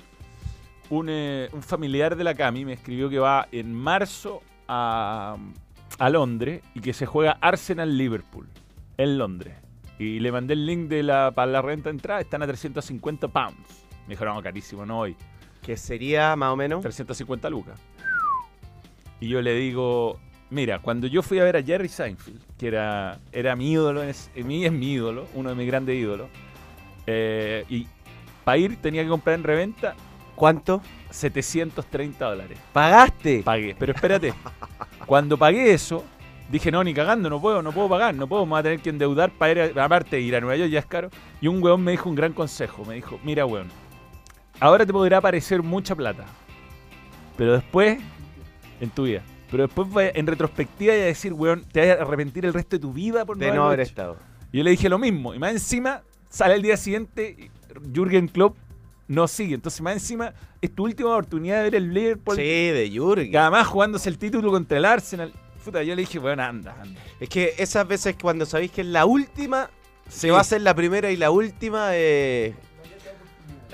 un, 0.89 1.07
eh, 1.09 1.47
un 1.53 1.61
familiar 1.63 2.15
de 2.17 2.23
la 2.23 2.33
Cami 2.33 2.65
me 2.65 2.73
escribió 2.73 3.09
que 3.09 3.19
va 3.19 3.47
en 3.51 3.73
marzo 3.73 4.41
a, 4.67 5.37
a 5.99 6.09
Londres 6.09 6.61
y 6.73 6.81
que 6.81 6.91
se 6.91 7.05
juega 7.05 7.37
Arsenal-Liverpool 7.39 8.47
en 8.97 9.17
Londres? 9.17 9.55
Y 9.99 10.19
le 10.19 10.31
mandé 10.31 10.53
el 10.53 10.65
link 10.65 10.87
de 10.89 11.03
la, 11.03 11.31
para 11.31 11.51
la 11.51 11.61
renta 11.61 11.89
de 11.89 11.95
entrada. 11.95 12.21
Están 12.21 12.41
a 12.41 12.47
350 12.47 13.27
pounds. 13.27 13.85
Me 14.07 14.15
dijo, 14.15 14.25
no, 14.25 14.41
carísimo, 14.41 14.85
no 14.85 14.99
hoy. 14.99 15.15
Que 15.61 15.77
sería 15.77 16.35
más 16.35 16.51
o 16.51 16.55
menos. 16.55 16.81
350 16.81 17.49
lucas. 17.49 17.79
Y 19.19 19.29
yo 19.29 19.41
le 19.41 19.53
digo, 19.55 20.19
mira, 20.49 20.79
cuando 20.79 21.07
yo 21.07 21.21
fui 21.21 21.39
a 21.39 21.43
ver 21.43 21.57
a 21.57 21.63
Jerry 21.63 21.87
Seinfeld, 21.87 22.41
que 22.57 22.67
era, 22.67 23.19
era 23.31 23.55
mi 23.55 23.71
ídolo, 23.71 24.03
es, 24.03 24.29
mí 24.35 24.65
es 24.65 24.71
mi 24.71 24.93
ídolo, 24.93 25.27
uno 25.33 25.49
de 25.49 25.55
mis 25.55 25.67
grandes 25.67 25.95
ídolos, 25.95 26.27
eh, 27.07 27.63
y 27.69 27.87
para 28.43 28.57
ir 28.57 28.75
tenía 28.81 29.03
que 29.03 29.09
comprar 29.09 29.35
en 29.35 29.43
reventa 29.43 29.95
¿Cuánto? 30.35 30.81
730 31.11 32.25
dólares. 32.25 32.57
¿Pagaste? 32.71 33.43
Pagué, 33.43 33.75
pero 33.77 33.93
espérate, 33.93 34.33
cuando 35.05 35.37
pagué 35.37 35.73
eso, 35.73 36.03
dije, 36.51 36.71
no, 36.71 36.83
ni 36.83 36.93
cagando, 36.93 37.29
no 37.29 37.39
puedo, 37.41 37.61
no 37.61 37.71
puedo 37.71 37.89
pagar, 37.89 38.13
no 38.15 38.27
puedo, 38.27 38.45
me 38.45 38.51
voy 38.51 38.59
a 38.59 38.63
tener 38.63 38.79
que 38.79 38.89
endeudar 38.89 39.31
para 39.31 39.51
ir, 39.67 39.77
a- 39.77 39.85
aparte 39.85 40.19
ir 40.19 40.35
a 40.35 40.41
Nueva 40.41 40.55
York 40.57 40.69
ya 40.71 40.79
es 40.79 40.85
caro. 40.85 41.09
Y 41.41 41.47
un 41.47 41.61
weón 41.63 41.83
me 41.83 41.91
dijo 41.91 42.09
un 42.09 42.15
gran 42.15 42.33
consejo, 42.33 42.85
me 42.85 42.95
dijo, 42.95 43.19
mira 43.23 43.45
weón, 43.45 43.67
ahora 44.59 44.85
te 44.85 44.93
podrá 44.93 45.19
parecer 45.21 45.61
mucha 45.63 45.95
plata, 45.95 46.25
pero 47.37 47.53
después, 47.53 47.97
en 48.79 48.89
tu 48.89 49.03
vida, 49.03 49.23
pero 49.49 49.63
después 49.67 50.11
en 50.15 50.27
retrospectiva 50.27 50.95
y 50.95 50.99
a 50.99 51.05
decir, 51.05 51.33
weón, 51.33 51.63
te 51.71 51.87
vas 51.87 51.99
a 51.99 52.01
arrepentir 52.03 52.45
el 52.45 52.53
resto 52.53 52.75
de 52.75 52.79
tu 52.81 52.93
vida 52.93 53.25
por 53.25 53.37
no 53.37 53.41
de 53.41 53.47
no 53.47 53.51
haberlo 53.53 53.65
haber 53.67 53.79
hecho". 53.81 53.89
estado. 53.89 54.17
Y 54.51 54.57
yo 54.59 54.63
le 54.63 54.71
dije 54.71 54.87
lo 54.89 54.99
mismo. 54.99 55.33
Y 55.33 55.39
más 55.39 55.51
encima, 55.51 56.01
sale 56.29 56.53
el 56.55 56.61
día 56.61 56.77
siguiente, 56.77 57.49
Jürgen 57.93 58.27
Klopp 58.27 58.55
no 59.07 59.27
sigue. 59.27 59.55
Entonces, 59.55 59.81
más 59.81 59.93
encima, 59.93 60.33
es 60.61 60.73
tu 60.73 60.83
última 60.83 61.09
oportunidad 61.11 61.57
de 61.57 61.63
ver 61.63 61.75
el 61.75 61.93
Liverpool. 61.93 62.35
Sí, 62.35 62.41
de 62.43 62.89
Jürgen. 62.91 63.35
Además 63.35 63.65
jugándose 63.67 64.09
el 64.09 64.17
título 64.19 64.51
contra 64.51 64.77
el 64.77 64.85
Arsenal. 64.85 65.33
Puta, 65.63 65.81
yo 65.83 65.95
le 65.95 66.01
dije, 66.01 66.19
bueno, 66.19 66.43
anda, 66.43 66.75
anda. 66.81 66.99
Es 67.19 67.29
que 67.29 67.53
esas 67.57 67.87
veces 67.87 68.15
cuando 68.21 68.45
sabéis 68.45 68.71
que 68.71 68.81
es 68.81 68.87
la 68.87 69.05
última, 69.05 69.69
se 70.09 70.29
va 70.31 70.39
a 70.39 70.41
hacer 70.41 70.61
la 70.61 70.73
primera 70.75 71.09
y 71.11 71.15
la 71.17 71.31
última, 71.31 71.89
eh, 71.93 72.53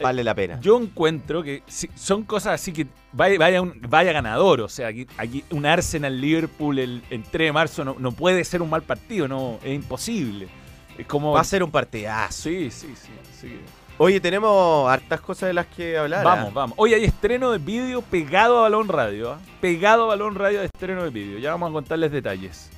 vale 0.01 0.23
la 0.23 0.33
pena. 0.35 0.59
Yo 0.61 0.79
encuentro 0.79 1.41
que 1.43 1.63
si- 1.67 1.89
son 1.95 2.23
cosas 2.23 2.53
así 2.61 2.71
que 2.71 2.87
vaya, 3.11 3.37
vaya, 3.39 3.61
un- 3.61 3.79
vaya 3.89 4.13
ganador. 4.13 4.61
O 4.61 4.69
sea, 4.69 4.87
aquí, 4.87 5.07
aquí 5.17 5.43
un 5.49 5.65
Arsenal 5.65 6.19
Liverpool 6.21 6.79
el, 6.79 7.03
el 7.09 7.23
3 7.23 7.47
de 7.47 7.51
marzo 7.51 7.83
no, 7.83 7.95
no 7.99 8.11
puede 8.11 8.43
ser 8.45 8.61
un 8.61 8.69
mal 8.69 8.83
partido, 8.83 9.27
no, 9.27 9.59
es 9.63 9.73
imposible. 9.75 10.47
Es 10.97 11.05
como. 11.07 11.31
Va 11.33 11.41
a 11.41 11.43
ser 11.45 11.63
un 11.63 11.71
partidazo. 11.71 12.43
Sí, 12.43 12.69
sí, 12.71 12.93
sí. 12.95 13.11
sí. 13.41 13.59
Oye, 14.01 14.21
tenemos 14.21 14.89
hartas 14.89 15.19
cosas 15.19 15.47
de 15.47 15.53
las 15.53 15.65
que 15.67 15.97
hablar. 15.97 16.23
Vamos, 16.23 16.47
¿ah? 16.47 16.51
vamos. 16.53 16.75
Hoy 16.79 16.93
hay 16.93 17.03
estreno 17.03 17.51
de 17.51 17.57
vídeo 17.57 18.01
pegado 18.01 18.59
a 18.59 18.61
Balón 18.61 18.87
Radio. 18.87 19.33
¿ah? 19.33 19.39
Pegado 19.59 20.05
a 20.05 20.07
Balón 20.07 20.35
Radio 20.35 20.59
de 20.59 20.67
estreno 20.67 21.03
de 21.03 21.09
vídeo. 21.09 21.37
Ya 21.37 21.51
vamos 21.51 21.69
a 21.69 21.73
contarles 21.73 22.09
detalles. 22.11 22.69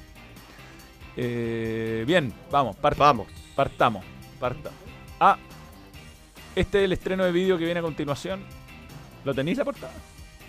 Eh, 1.15 2.03
bien, 2.07 2.33
vamos, 2.49 2.75
part- 2.75 2.97
Vamos. 2.97 3.27
partamos. 3.55 4.03
Partamos. 4.39 4.79
Ah, 5.19 5.37
este 6.55 6.79
es 6.79 6.85
el 6.85 6.93
estreno 6.93 7.23
de 7.23 7.31
vídeo 7.31 7.55
que 7.57 7.65
viene 7.65 7.81
a 7.81 7.83
continuación. 7.83 8.43
¿Lo 9.23 9.35
tenéis 9.35 9.59
la 9.59 9.65
portada? 9.65 9.93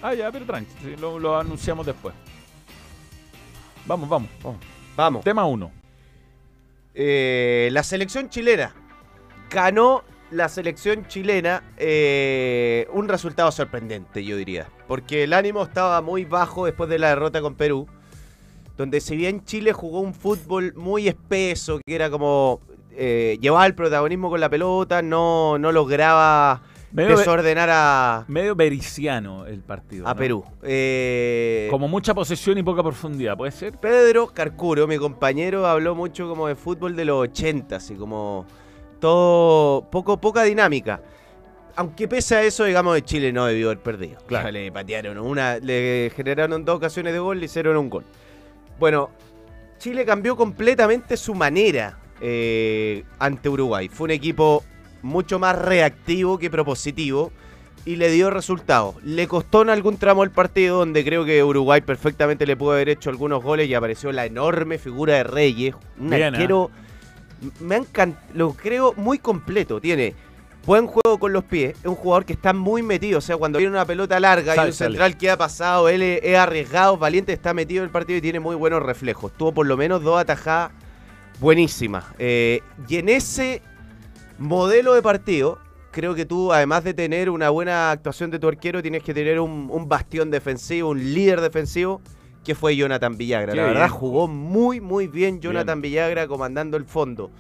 Ah, 0.01 0.15
ya, 0.15 0.33
pero 0.33 0.47
tranqui, 0.47 0.73
sí, 0.81 0.97
lo, 0.99 1.19
lo 1.19 1.39
anunciamos 1.39 1.85
después. 1.85 2.15
Vamos, 3.85 4.09
vamos, 4.09 4.31
vamos. 4.43 4.61
Vamos. 4.97 5.25
Tema 5.25 5.45
1. 5.45 5.71
Eh, 6.95 7.69
la 7.73 7.83
selección 7.83 8.31
chilena. 8.31 8.75
Ganó 9.51 10.03
la 10.33 10.49
selección 10.49 11.07
chilena 11.07 11.63
eh, 11.77 12.87
un 12.93 13.09
resultado 13.09 13.53
sorprendente, 13.53 14.25
yo 14.25 14.37
diría. 14.37 14.69
Porque 14.89 15.25
el 15.25 15.33
ánimo 15.33 15.63
estaba 15.63 16.01
muy 16.01 16.25
bajo 16.25 16.67
después 16.67 16.89
de 16.89 16.99
la 16.99 17.11
derrota 17.11 17.41
con 17.41 17.55
Perú. 17.55 17.87
Donde 18.77 19.01
si 19.01 19.17
bien 19.17 19.45
Chile 19.45 19.73
jugó 19.73 20.01
un 20.01 20.15
fútbol 20.15 20.73
muy 20.75 21.07
espeso, 21.07 21.79
que 21.85 21.95
era 21.95 22.11
como 22.11 22.61
eh, 22.97 23.39
llevaba 23.41 23.67
el 23.67 23.75
protagonismo 23.75 24.31
con 24.31 24.41
la 24.41 24.49
pelota, 24.49 25.03
no, 25.03 25.59
no 25.59 25.73
lograba 25.73 26.63
Medio, 26.91 27.17
desordenar 27.17 27.71
a, 27.71 28.25
medio 28.29 28.55
bericiano 28.55 29.47
el 29.47 29.61
partido. 29.61 30.07
a 30.07 30.13
¿no? 30.13 30.17
Perú. 30.17 30.45
Eh, 30.63 31.69
Como 31.71 31.89
mucha 31.89 32.15
posesión 32.15 32.59
y 32.59 32.63
poca 32.63 32.83
profundidad, 32.83 33.37
¿puede 33.37 33.53
ser? 33.53 33.79
Pedro 33.79 34.29
Carcuro, 34.29 34.87
mi 34.87 34.99
compañero, 34.99 35.67
habló 35.67 35.95
mucho 35.95 36.29
como 36.29 36.49
de 36.49 36.55
fútbol 36.55 36.95
de 36.97 37.05
los 37.07 37.23
80, 37.23 37.77
así 37.77 37.95
como 37.95 38.47
todo 39.03 39.91
poco 39.91 40.17
poca 40.21 40.45
dinámica. 40.45 41.03
Aunque 41.75 42.07
pese 42.07 42.37
a 42.37 42.43
eso, 42.45 42.65
digamos, 42.65 42.95
de 42.95 43.03
Chile 43.03 43.33
no 43.33 43.47
debió 43.47 43.67
haber 43.67 43.83
perdido. 43.83 44.19
Claro. 44.29 44.51
Le 44.53 44.71
patearon 44.71 45.19
una, 45.19 45.59
le 45.59 46.13
generaron 46.15 46.65
dos 46.65 46.77
ocasiones 46.77 47.13
de 47.13 47.19
gol, 47.19 47.41
le 47.41 47.47
hicieron 47.47 47.77
un 47.77 47.91
gol. 47.91 48.05
Bueno, 48.79 49.11
Chile 49.79 50.05
cambió 50.05 50.37
completamente 50.37 51.17
su 51.17 51.35
manera 51.35 51.99
eh, 52.21 53.03
ante 53.19 53.49
Uruguay. 53.49 53.89
Fue 53.89 54.05
un 54.05 54.11
equipo 54.13 54.63
mucho 55.03 55.41
más 55.41 55.59
reactivo 55.59 56.39
que 56.39 56.49
propositivo 56.49 57.33
y 57.85 57.97
le 57.97 58.09
dio 58.09 58.31
resultados. 58.31 59.03
Le 59.03 59.27
costó 59.27 59.63
en 59.63 59.71
algún 59.71 59.97
tramo 59.97 60.23
el 60.23 60.31
partido 60.31 60.79
donde 60.79 61.05
creo 61.05 61.25
que 61.25 61.43
Uruguay 61.43 61.81
perfectamente 61.81 62.47
le 62.47 62.57
pudo 62.57 62.73
haber 62.73 62.91
hecho 62.91 63.11
algunos 63.11 63.43
goles 63.43 63.69
y 63.69 63.75
apareció 63.75 64.13
la 64.13 64.27
enorme 64.27 64.79
figura 64.79 65.15
de 65.15 65.25
Reyes, 65.25 65.75
un 65.99 66.11
Bien, 66.11 66.37
¿eh? 66.37 66.39
Me 67.61 67.81
lo 68.35 68.53
creo 68.55 68.95
muy 68.97 69.19
completo, 69.19 69.81
tiene 69.81 70.15
buen 70.65 70.87
juego 70.87 71.19
con 71.19 71.33
los 71.33 71.45
pies, 71.45 71.77
es 71.81 71.87
un 71.87 71.95
jugador 71.95 72.25
que 72.25 72.33
está 72.33 72.53
muy 72.53 72.83
metido, 72.83 73.19
o 73.19 73.21
sea, 73.21 73.37
cuando 73.37 73.59
viene 73.59 73.73
una 73.73 73.85
pelota 73.85 74.21
larga 74.21 74.55
Sale, 74.55 74.69
y 74.69 74.71
un 74.71 74.77
central 74.77 75.17
que 75.17 75.31
ha 75.31 75.37
pasado, 75.37 75.89
él 75.89 76.03
es, 76.03 76.21
es 76.23 76.37
arriesgado, 76.37 76.97
valiente, 76.97 77.33
está 77.33 77.53
metido 77.53 77.83
en 77.83 77.87
el 77.87 77.91
partido 77.91 78.19
y 78.19 78.21
tiene 78.21 78.41
muy 78.41 78.55
buenos 78.55 78.83
reflejos. 78.83 79.33
Tuvo 79.33 79.53
por 79.53 79.67
lo 79.67 79.77
menos 79.77 80.03
dos 80.03 80.21
atajadas 80.21 80.71
buenísimas. 81.41 82.05
Eh, 82.19 82.63
y 82.89 82.97
en 82.97 83.09
ese 83.09 83.63
modelo 84.39 84.95
de 84.95 85.03
partido, 85.03 85.59
creo 85.91 86.15
que 86.15 86.25
tú, 86.25 86.53
además 86.53 86.85
de 86.85 86.95
tener 86.95 87.29
una 87.31 87.51
buena 87.51 87.91
actuación 87.91 88.31
de 88.31 88.39
tu 88.39 88.49
arquero, 88.49 88.83
tienes 88.83 89.03
que 89.03 89.13
tener 89.13 89.41
un, 89.41 89.69
un 89.71 89.89
bastión 89.89 90.31
defensivo, 90.31 90.91
un 90.91 91.13
líder 91.13 91.41
defensivo, 91.41 92.01
que 92.45 92.55
fue 92.55 92.77
Jonathan 92.77 93.17
Villagra. 93.17 93.53
Qué 93.53 93.57
La 93.59 93.67
verdad, 93.67 93.87
bien. 93.89 93.91
jugó 93.93 94.29
muy, 94.29 94.81
muy 94.81 95.07
bien 95.07 95.41
Jonathan 95.41 95.81
Villagra 95.81 96.27
comandando 96.27 96.77
el 96.77 96.85
fondo. 96.85 97.31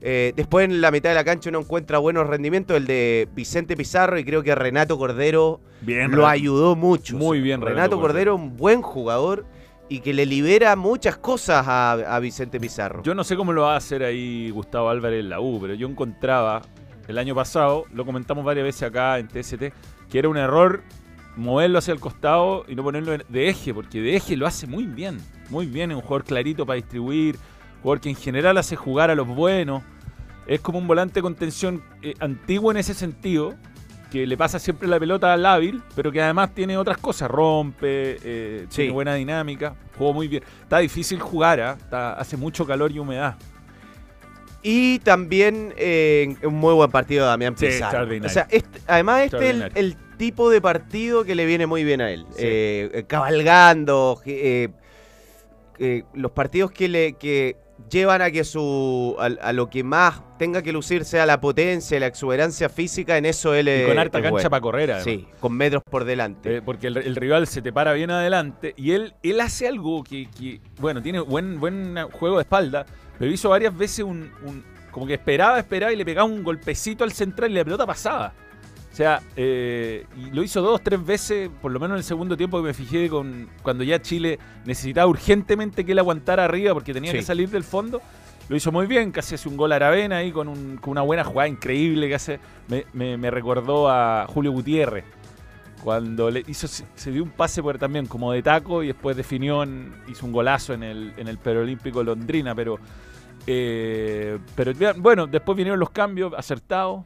Eh, 0.00 0.32
después 0.36 0.64
en 0.64 0.80
la 0.80 0.90
mitad 0.90 1.08
de 1.10 1.16
la 1.16 1.24
cancha 1.24 1.50
uno 1.50 1.58
encuentra 1.60 1.98
buenos 1.98 2.26
rendimientos, 2.26 2.76
el 2.76 2.86
de 2.86 3.28
Vicente 3.34 3.76
Pizarro 3.76 4.16
y 4.18 4.24
creo 4.24 4.44
que 4.44 4.54
Renato 4.54 4.96
Cordero 4.96 5.60
Bien, 5.80 6.12
lo 6.12 6.26
ayudó 6.26 6.76
mucho. 6.76 7.16
Muy 7.16 7.40
bien, 7.40 7.60
Renato, 7.60 7.74
Renato 7.74 8.00
Cordero, 8.00 8.36
un 8.36 8.56
buen 8.56 8.80
jugador 8.80 9.44
y 9.88 10.00
que 10.00 10.14
le 10.14 10.24
libera 10.24 10.76
muchas 10.76 11.16
cosas 11.16 11.66
a, 11.66 11.92
a 11.92 12.20
Vicente 12.20 12.60
Pizarro. 12.60 13.02
Yo 13.02 13.14
no 13.14 13.24
sé 13.24 13.36
cómo 13.36 13.52
lo 13.52 13.62
va 13.62 13.74
a 13.74 13.78
hacer 13.78 14.04
ahí 14.04 14.50
Gustavo 14.50 14.88
Álvarez 14.88 15.20
en 15.20 15.30
la 15.30 15.40
U, 15.40 15.58
pero 15.60 15.74
yo 15.74 15.88
encontraba 15.88 16.62
el 17.08 17.18
año 17.18 17.34
pasado, 17.34 17.84
lo 17.92 18.04
comentamos 18.04 18.44
varias 18.44 18.64
veces 18.66 18.82
acá 18.84 19.18
en 19.18 19.28
TST, 19.28 19.72
que 20.10 20.18
era 20.18 20.28
un 20.28 20.36
error 20.36 20.82
moverlo 21.38 21.78
hacia 21.78 21.92
el 21.94 22.00
costado 22.00 22.64
y 22.68 22.74
no 22.74 22.82
ponerlo 22.82 23.16
de 23.16 23.48
eje, 23.48 23.72
porque 23.72 24.00
de 24.00 24.16
eje 24.16 24.36
lo 24.36 24.46
hace 24.46 24.66
muy 24.66 24.84
bien, 24.84 25.18
muy 25.50 25.66
bien, 25.66 25.90
es 25.90 25.96
un 25.96 26.02
jugador 26.02 26.24
clarito 26.24 26.66
para 26.66 26.76
distribuir, 26.76 27.36
jugador 27.82 28.00
que 28.00 28.10
en 28.10 28.16
general 28.16 28.58
hace 28.58 28.76
jugar 28.76 29.10
a 29.10 29.14
los 29.14 29.26
buenos, 29.26 29.82
es 30.46 30.60
como 30.60 30.78
un 30.78 30.86
volante 30.86 31.14
de 31.14 31.22
contención 31.22 31.82
eh, 32.02 32.14
antiguo 32.20 32.70
en 32.70 32.78
ese 32.78 32.92
sentido, 32.94 33.54
que 34.10 34.26
le 34.26 34.36
pasa 34.38 34.58
siempre 34.58 34.88
la 34.88 34.98
pelota 34.98 35.34
al 35.34 35.44
hábil, 35.44 35.82
pero 35.94 36.10
que 36.10 36.22
además 36.22 36.54
tiene 36.54 36.78
otras 36.78 36.96
cosas, 36.96 37.30
rompe, 37.30 38.16
eh, 38.22 38.66
Sí. 38.70 38.76
tiene 38.76 38.92
buena 38.92 39.14
dinámica, 39.14 39.76
jugó 39.98 40.14
muy 40.14 40.28
bien. 40.28 40.42
Está 40.62 40.78
difícil 40.78 41.20
jugar, 41.20 41.60
¿ah? 41.60 41.76
Está- 41.78 42.14
hace 42.14 42.38
mucho 42.38 42.66
calor 42.66 42.90
y 42.90 42.98
humedad. 42.98 43.36
Y 44.62 44.98
también 45.00 45.72
eh, 45.76 46.34
un 46.42 46.54
muy 46.54 46.74
buen 46.74 46.90
partido 46.90 47.24
de 47.24 47.30
Damián 47.30 47.54
Sí, 47.56 47.66
Pizarro. 47.66 47.84
extraordinario. 47.84 48.26
O 48.26 48.32
sea, 48.32 48.46
este- 48.50 48.80
además 48.86 49.22
este 49.24 49.50
es 49.50 49.64
el 49.74 49.96
tipo 50.18 50.50
de 50.50 50.60
partido 50.60 51.24
que 51.24 51.34
le 51.34 51.46
viene 51.46 51.66
muy 51.66 51.84
bien 51.84 52.00
a 52.02 52.10
él. 52.10 52.26
Sí. 52.32 52.42
Eh, 52.44 52.90
eh, 52.92 53.04
cabalgando, 53.06 54.20
eh, 54.26 54.68
eh, 55.78 56.02
los 56.14 56.32
partidos 56.32 56.70
que 56.72 56.88
le 56.88 57.12
que 57.14 57.56
llevan 57.88 58.20
a 58.22 58.30
que 58.32 58.42
su 58.42 59.14
a, 59.20 59.26
a 59.26 59.52
lo 59.52 59.70
que 59.70 59.84
más 59.84 60.20
tenga 60.36 60.62
que 60.62 60.72
lucir 60.72 61.04
sea 61.04 61.24
la 61.26 61.40
potencia, 61.40 61.98
la 62.00 62.06
exuberancia 62.08 62.68
física, 62.68 63.16
en 63.16 63.24
eso 63.24 63.54
él 63.54 63.68
Y 63.68 63.86
con 63.86 63.98
harta 63.98 64.18
es 64.18 64.22
cancha 64.22 64.30
bueno. 64.32 64.50
para 64.50 64.60
correr, 64.60 64.90
además. 64.90 65.04
Sí, 65.04 65.26
con 65.40 65.52
metros 65.52 65.82
por 65.88 66.04
delante. 66.04 66.56
Eh, 66.56 66.62
porque 66.62 66.88
el, 66.88 66.96
el 66.96 67.14
rival 67.16 67.46
se 67.46 67.62
te 67.62 67.72
para 67.72 67.92
bien 67.92 68.10
adelante 68.10 68.74
y 68.76 68.90
él, 68.92 69.14
él 69.22 69.40
hace 69.40 69.68
algo 69.68 70.02
que, 70.02 70.28
que, 70.36 70.60
bueno, 70.80 71.00
tiene 71.00 71.20
buen, 71.20 71.60
buen 71.60 71.96
juego 72.10 72.36
de 72.38 72.42
espalda, 72.42 72.84
pero 73.18 73.30
hizo 73.30 73.48
varias 73.50 73.76
veces 73.76 74.04
un, 74.04 74.30
un- 74.44 74.64
como 74.90 75.06
que 75.06 75.14
esperaba, 75.14 75.60
esperaba 75.60 75.92
y 75.92 75.96
le 75.96 76.04
pegaba 76.04 76.26
un 76.26 76.42
golpecito 76.42 77.04
al 77.04 77.12
central 77.12 77.52
y 77.52 77.54
la 77.54 77.64
pelota 77.64 77.86
pasaba. 77.86 78.32
O 78.98 79.00
sea, 79.00 79.22
eh, 79.36 80.06
y 80.16 80.32
lo 80.34 80.42
hizo 80.42 80.60
dos, 80.60 80.82
tres 80.82 81.06
veces, 81.06 81.48
por 81.62 81.70
lo 81.70 81.78
menos 81.78 81.94
en 81.94 81.98
el 81.98 82.02
segundo 82.02 82.36
tiempo 82.36 82.56
que 82.56 82.64
me 82.64 82.74
fijé 82.74 83.08
con 83.08 83.48
cuando 83.62 83.84
ya 83.84 84.02
Chile 84.02 84.40
necesitaba 84.64 85.06
urgentemente 85.06 85.86
que 85.86 85.92
él 85.92 86.00
aguantara 86.00 86.44
arriba 86.46 86.74
porque 86.74 86.92
tenía 86.92 87.12
Sí. 87.12 87.18
que 87.18 87.22
salir 87.22 87.48
del 87.48 87.62
fondo. 87.62 88.02
Lo 88.48 88.56
hizo 88.56 88.72
muy 88.72 88.88
bien, 88.88 89.12
casi 89.12 89.36
hace 89.36 89.48
un 89.48 89.56
gol 89.56 89.70
a 89.70 89.76
Aravena 89.76 90.16
ahí 90.16 90.32
con, 90.32 90.48
un- 90.48 90.78
con 90.78 90.90
una 90.90 91.02
buena 91.02 91.22
jugada 91.22 91.46
increíble 91.48 92.08
que 92.08 92.16
hace. 92.16 92.40
Me, 92.66 92.86
me- 92.92 93.16
me 93.16 93.30
recordó 93.30 93.88
a 93.88 94.26
Julio 94.28 94.50
Gutiérrez 94.50 95.04
cuando 95.84 96.28
le 96.28 96.42
hizo 96.48 96.66
se 96.66 97.12
dio 97.12 97.22
un 97.22 97.30
pase 97.30 97.62
por 97.62 97.78
también 97.78 98.06
como 98.06 98.32
de 98.32 98.42
taco 98.42 98.82
y 98.82 98.88
después 98.88 99.16
definió 99.16 99.62
en- 99.62 99.94
hizo 100.08 100.26
un 100.26 100.32
golazo 100.32 100.74
en 100.74 100.82
el 100.82 101.12
en 101.16 101.28
el 101.28 101.38
Perolímpico 101.38 102.02
Londrina 102.02 102.52
pero 102.52 102.80
eh, 103.46 104.38
pero 104.56 104.72
bueno 104.96 105.28
después 105.28 105.56
vinieron 105.56 105.78
los 105.78 105.90
cambios 105.90 106.34
acertados 106.36 107.04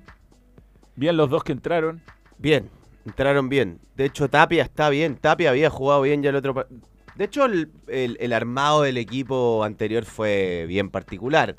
bien 0.97 1.17
los 1.17 1.31
dos 1.31 1.45
que 1.45 1.53
entraron 1.53 2.01
Bien, 2.39 2.69
entraron 3.07 3.49
bien. 3.49 3.79
De 3.97 4.05
hecho, 4.07 4.29
Tapia 4.29 4.65
está 4.65 4.91
bien. 4.91 5.17
Tapia 5.17 5.51
había 5.51 5.71
jugado 5.71 6.03
bien 6.03 6.23
ya 6.23 6.31
el 6.31 6.37
otro. 6.37 6.67
De 7.15 7.25
hecho, 7.25 7.45
el, 7.45 7.71
el- 7.87 8.17
el 8.21 8.33
armado 8.33 8.83
del 8.83 8.97
equipo 8.97 9.63
anterior 9.63 10.05
fue 10.05 10.65
bien 10.67 10.91
particular. 10.91 11.55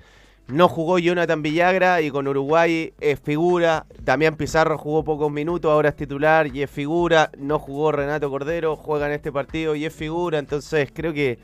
No 0.48 0.68
jugó 0.68 1.00
Jonathan 1.00 1.42
Villagra 1.42 2.02
y 2.02 2.12
con 2.12 2.28
Uruguay 2.28 2.94
es 3.00 3.18
figura. 3.22 3.86
Damián 4.02 4.36
Pizarro 4.36 4.78
jugó 4.78 5.06
pocos 5.06 5.32
minutos, 5.32 5.72
ahora 5.72 5.88
es 5.90 5.96
titular 5.96 6.48
y 6.54 6.64
es 6.64 6.70
figura. 6.70 7.32
No 7.38 7.60
jugó 7.60 7.94
Renato 7.94 8.30
Cordero, 8.30 8.76
juega 8.76 9.06
en 9.06 9.14
este 9.14 9.32
partido 9.32 9.74
y 9.76 9.86
es 9.86 9.96
figura. 9.96 10.38
Entonces, 10.40 10.90
creo 10.94 11.14
que 11.14 11.40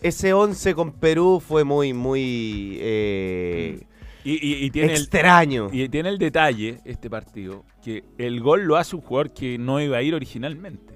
ese 0.00 0.32
11 0.32 0.74
con 0.76 0.92
Perú 0.92 1.42
fue 1.44 1.64
muy, 1.64 1.92
muy 1.92 2.78
eh, 2.80 3.80
y, 4.30 4.32
y- 4.46 4.64
y 4.66 4.70
tiene 4.70 4.94
el 4.94 5.00
extraño. 5.02 5.68
y 5.72 5.88
tiene 5.88 6.08
el 6.08 6.18
detalle 6.18 6.80
este 6.84 7.08
partido 7.08 7.64
que 7.82 8.04
el 8.18 8.40
gol 8.40 8.64
lo 8.64 8.76
hace 8.76 8.96
un 8.96 9.02
jugador 9.02 9.32
que 9.32 9.58
no 9.58 9.80
iba 9.80 9.96
a 9.98 10.02
ir 10.02 10.14
originalmente 10.14 10.94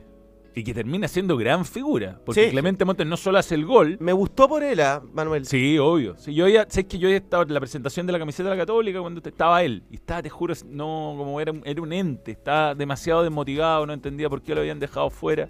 y 0.53 0.65
que 0.65 0.75
termina 0.75 1.07
siendo 1.07 1.37
gran 1.37 1.65
figura 1.65 2.19
porque 2.27 2.47
Sí. 2.47 2.51
Clemente 2.51 2.85
Montes 2.85 3.07
no 3.07 3.17
solo 3.17 3.39
hace 3.39 3.55
el 3.55 3.65
gol 3.65 3.97
Me 4.01 4.13
gustó 4.13 4.49
por 4.49 4.65
él, 4.65 4.81
ah, 4.81 5.01
Manuel. 5.13 5.47
Sí, 5.47 5.79
obvio. 5.79 6.17
Sí, 6.19 6.35
yo 6.35 6.49
ya, 6.49 6.67
sé 6.69 6.87
que 6.89 6.99
yo 6.99 7.09
he 7.09 7.15
estado 7.17 7.45
en 7.45 7.55
la 7.55 7.61
presentación 7.61 8.05
de 8.05 8.13
la 8.13 8.19
camiseta 8.19 8.49
de 8.51 8.57
la 8.57 8.63
Católica 8.63 9.01
cuando 9.01 9.23
estaba 9.25 9.63
él. 9.63 9.85
Y 9.91 9.95
estaba, 9.95 10.23
te 10.23 10.29
juro, 10.29 10.53
no, 10.67 11.15
como 11.17 11.41
era 11.41 11.53
un, 11.53 11.63
era 11.65 11.81
un 11.81 11.93
ente. 11.93 12.33
Estaba 12.33 12.75
demasiado 12.75 13.23
desmotivado, 13.23 13.87
no 13.87 13.93
entendía 13.93 14.29
por 14.29 14.43
qué 14.43 14.55
lo 14.57 14.61
habían 14.63 14.81
dejado 14.81 15.09
fuera 15.09 15.49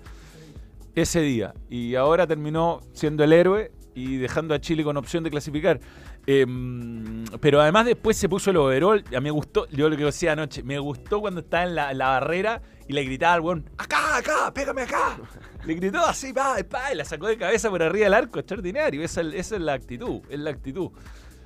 ese 0.94 1.22
día. 1.22 1.54
Y 1.70 1.94
ahora 1.94 2.26
terminó 2.26 2.80
siendo 2.92 3.24
el 3.24 3.32
héroe 3.32 3.72
y 3.94 4.16
dejando 4.16 4.54
a 4.54 4.60
Chile 4.60 4.84
con 4.84 4.96
opción 4.98 5.24
de 5.24 5.30
clasificar. 5.30 5.80
Em, 6.26 7.24
pero 7.40 7.60
además 7.60 7.86
después 7.86 8.16
se 8.16 8.28
puso 8.28 8.50
el 8.50 8.56
overall. 8.58 9.04
A 9.08 9.20
mí 9.20 9.24
me 9.24 9.30
gustó, 9.30 9.66
yo 9.70 9.88
lo 9.88 9.96
que 9.96 10.04
decía 10.04 10.32
anoche, 10.32 10.62
me 10.62 10.78
gustó 10.78 11.20
cuando 11.20 11.40
estaba 11.40 11.64
en 11.64 11.74
la, 11.74 11.92
barrera 12.08 12.62
y 12.86 12.92
le 12.92 13.04
gritaba 13.04 13.34
al 13.34 13.40
weón, 13.40 13.70
acá, 13.78 14.16
acá, 14.16 14.52
pégame 14.52 14.82
acá. 14.82 15.18
Le 15.64 15.74
gritó 15.74 15.98
así, 15.98 16.32
pa, 16.32 16.56
pa, 16.68 16.90
y 16.90 16.96
la 16.96 17.04
sacó 17.04 17.26
de 17.26 17.36
cabeza 17.36 17.68
por 17.68 17.82
arriba 17.82 18.04
del 18.04 18.14
arco, 18.14 18.38
extraordinario. 18.38 19.02
Esa, 19.02 19.20
es- 19.20 19.34
esa 19.34 19.56
es 19.56 19.60
la 19.60 19.74
actitud, 19.74 20.22
es 20.30 20.40
la 20.40 20.50
actitud. 20.50 20.90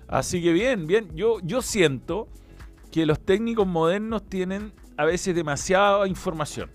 Así 0.06 0.40
que 0.40 0.52
bien, 0.52 0.86
bien. 0.86 1.08
Yo, 1.16 1.38
yo 1.42 1.60
siento 1.62 2.28
que 2.92 3.06
los 3.06 3.18
técnicos 3.18 3.66
modernos 3.66 4.22
tienen 4.28 4.72
a 4.96 5.04
veces 5.04 5.34
demasiada 5.34 6.06
información. 6.06 6.70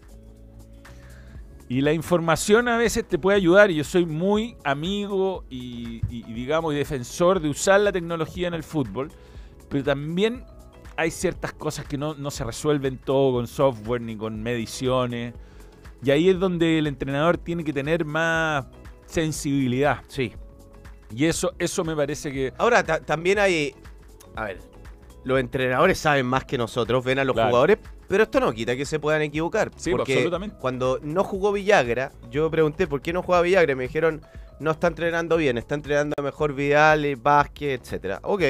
Y 1.69 1.81
la 1.81 1.93
información 1.93 2.67
a 2.67 2.77
veces 2.77 3.07
te 3.07 3.17
puede 3.19 3.37
ayudar, 3.37 3.69
y 3.71 3.75
yo 3.75 3.83
soy 3.83 4.05
muy 4.05 4.57
amigo 4.63 5.45
y, 5.51 6.01
y- 6.09 6.25
y, 6.27 6.33
digamos, 6.33 6.73
y 6.73 6.77
defensor 6.77 7.39
de 7.39 7.47
usar 7.49 7.79
la 7.81 7.91
tecnología 7.91 8.47
en 8.47 8.55
el 8.55 8.63
fútbol, 8.63 9.11
pero 9.69 9.83
también 9.83 10.43
hay 10.97 11.11
ciertas 11.11 11.53
cosas 11.53 11.85
que 11.85 11.95
no, 11.97 12.15
no 12.15 12.31
se 12.31 12.43
resuelven 12.43 12.97
todo 12.97 13.33
con 13.33 13.45
software 13.47 14.01
ni 14.01 14.17
con 14.17 14.41
mediciones. 14.41 15.33
Y 16.03 16.09
ahí 16.11 16.29
es 16.29 16.39
donde 16.39 16.79
el 16.79 16.87
entrenador 16.87 17.37
tiene 17.37 17.63
que 17.63 17.71
tener 17.71 18.03
más 18.03 18.65
sensibilidad. 19.05 19.99
Sí. 20.07 20.33
Y 21.15 21.25
eso, 21.25 21.53
eso 21.59 21.83
me 21.83 21.95
parece 21.95 22.31
que. 22.31 22.51
Ahora, 22.57 22.83
ta- 22.83 22.99
también 22.99 23.37
hay. 23.39 23.75
A 24.35 24.45
ver, 24.45 24.59
los 25.23 25.39
entrenadores 25.39 25.99
saben 25.99 26.25
más 26.25 26.45
que 26.45 26.57
nosotros, 26.57 27.03
ven 27.05 27.19
a 27.19 27.23
los 27.23 27.33
Claro. 27.33 27.49
jugadores, 27.49 27.77
pero 28.09 28.23
esto 28.23 28.39
no 28.41 28.51
quita 28.51 28.75
que 28.75 28.85
se 28.85 28.99
puedan 28.99 29.21
equivocar. 29.21 29.71
Sí, 29.77 29.91
porque 29.91 30.13
absolutamente. 30.15 30.57
Cuando 30.59 30.99
no 31.01 31.23
jugó 31.23 31.53
Villagra, 31.53 32.11
yo 32.29 32.51
pregunté 32.51 32.87
por 32.87 33.01
qué 33.01 33.13
no 33.13 33.23
juega 33.23 33.41
Villagra 33.41 33.71
y 33.71 33.75
me 33.75 33.83
dijeron, 33.83 34.21
no 34.59 34.71
está 34.71 34.87
entrenando 34.87 35.37
bien, 35.37 35.57
está 35.57 35.75
entrenando 35.75 36.15
mejor 36.21 36.53
Vidal, 36.53 37.15
Vázquez, 37.15 37.79
etcétera. 37.79 38.19
Ok. 38.23 38.41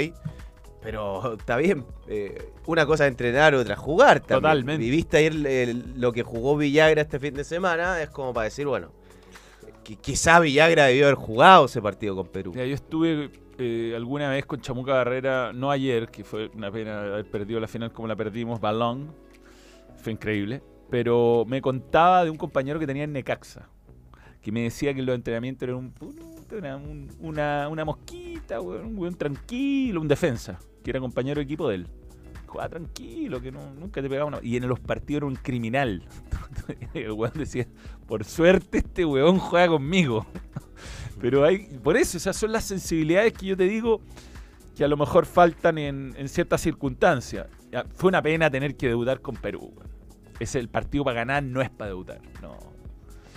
Pero 0.81 1.33
está 1.37 1.57
bien, 1.57 1.85
eh, 2.07 2.51
una 2.65 2.85
cosa 2.85 3.05
es 3.05 3.11
entrenar, 3.11 3.53
otra 3.53 3.73
es 3.73 3.79
jugar 3.79 4.21
también. 4.21 4.39
Totalmente. 4.41 4.81
Viviste 4.83 5.17
ayer 5.17 5.35
lo 5.97 6.11
que 6.13 6.23
jugó 6.23 6.55
Villagra 6.57 7.01
este 7.01 7.19
fin 7.19 7.33
de 7.33 7.43
semana, 7.43 8.01
es 8.01 8.09
como 8.09 8.33
para 8.33 8.45
decir, 8.45 8.65
bueno, 8.65 8.89
qui- 9.83 9.97
quizá 9.99 10.39
Villagra 10.39 10.85
debió 10.85 11.05
haber 11.05 11.15
jugado 11.15 11.65
ese 11.65 11.81
partido 11.81 12.15
con 12.15 12.27
Perú. 12.27 12.51
Mira, 12.53 12.65
yo 12.65 12.75
estuve 12.75 13.29
eh, 13.57 13.93
alguna 13.93 14.29
vez 14.29 14.45
con 14.45 14.61
Chamuca 14.61 14.93
Barrera, 14.93 15.51
no 15.53 15.69
ayer, 15.69 16.07
que 16.07 16.23
fue 16.23 16.49
una 16.55 16.71
pena 16.71 17.01
haber 17.01 17.25
perdido 17.29 17.59
la 17.59 17.67
final 17.67 17.91
como 17.91 18.07
la 18.07 18.15
perdimos, 18.15 18.61
balón, 18.61 19.13
fue 20.01 20.13
increíble, 20.13 20.61
pero 20.89 21.45
me 21.47 21.61
contaba 21.61 22.23
de 22.23 22.29
un 22.29 22.37
compañero 22.37 22.79
que 22.79 22.87
tenía 22.87 23.03
en 23.03 23.13
Necaxa, 23.13 23.67
que 24.41 24.51
me 24.51 24.63
decía 24.63 24.93
que 24.93 25.01
los 25.01 25.15
entrenamientos 25.15 25.63
eran 25.67 25.75
un, 25.77 25.93
una, 26.51 26.77
un- 26.77 27.69
una, 27.69 27.85
mosquita, 27.85 28.61
un 28.61 28.97
weón 28.97 29.15
tranquilo, 29.15 30.01
un 30.01 30.07
defensa, 30.07 30.59
que 30.83 30.89
era 30.91 30.99
compañero 30.99 31.39
de 31.39 31.43
equipo 31.43 31.67
de 31.69 31.75
él. 31.75 31.87
Jugaba 32.47 32.69
tranquilo, 32.69 33.39
que 33.41 33.51
no- 33.51 33.73
nunca 33.75 34.01
te 34.01 34.09
pegaba 34.09 34.25
una... 34.27 34.39
Y 34.41 34.55
en 34.55 34.67
los 34.67 34.79
partidos 34.79 35.19
era 35.19 35.25
un 35.27 35.35
criminal. 35.35 36.03
El 36.95 37.11
weón 37.11 37.33
decía, 37.35 37.67
por 38.07 38.23
suerte 38.25 38.79
este 38.79 39.05
weón 39.05 39.37
juega 39.37 39.67
conmigo. 39.67 40.25
Pero 41.21 41.43
hay, 41.43 41.67
por 41.83 41.97
eso, 41.97 42.17
esas 42.17 42.35
son 42.37 42.51
las 42.51 42.63
sensibilidades 42.63 43.33
que 43.33 43.45
yo 43.47 43.57
te 43.57 43.65
digo 43.65 44.01
que 44.75 44.83
a 44.85 44.87
lo 44.87 44.95
mejor 44.97 45.25
faltan 45.25 45.77
en, 45.77 46.15
en 46.17 46.29
ciertas 46.29 46.61
circunstancias. 46.61 47.47
Fue 47.95 48.07
una 48.09 48.21
pena 48.21 48.49
tener 48.49 48.75
que 48.75 48.87
debutar 48.87 49.21
con 49.21 49.35
Perú. 49.35 49.73
Es 50.39 50.55
el 50.55 50.69
partido 50.69 51.03
para 51.03 51.15
ganar, 51.17 51.43
no 51.43 51.61
es 51.61 51.69
para 51.69 51.89
debutar. 51.89 52.19
No. 52.41 52.53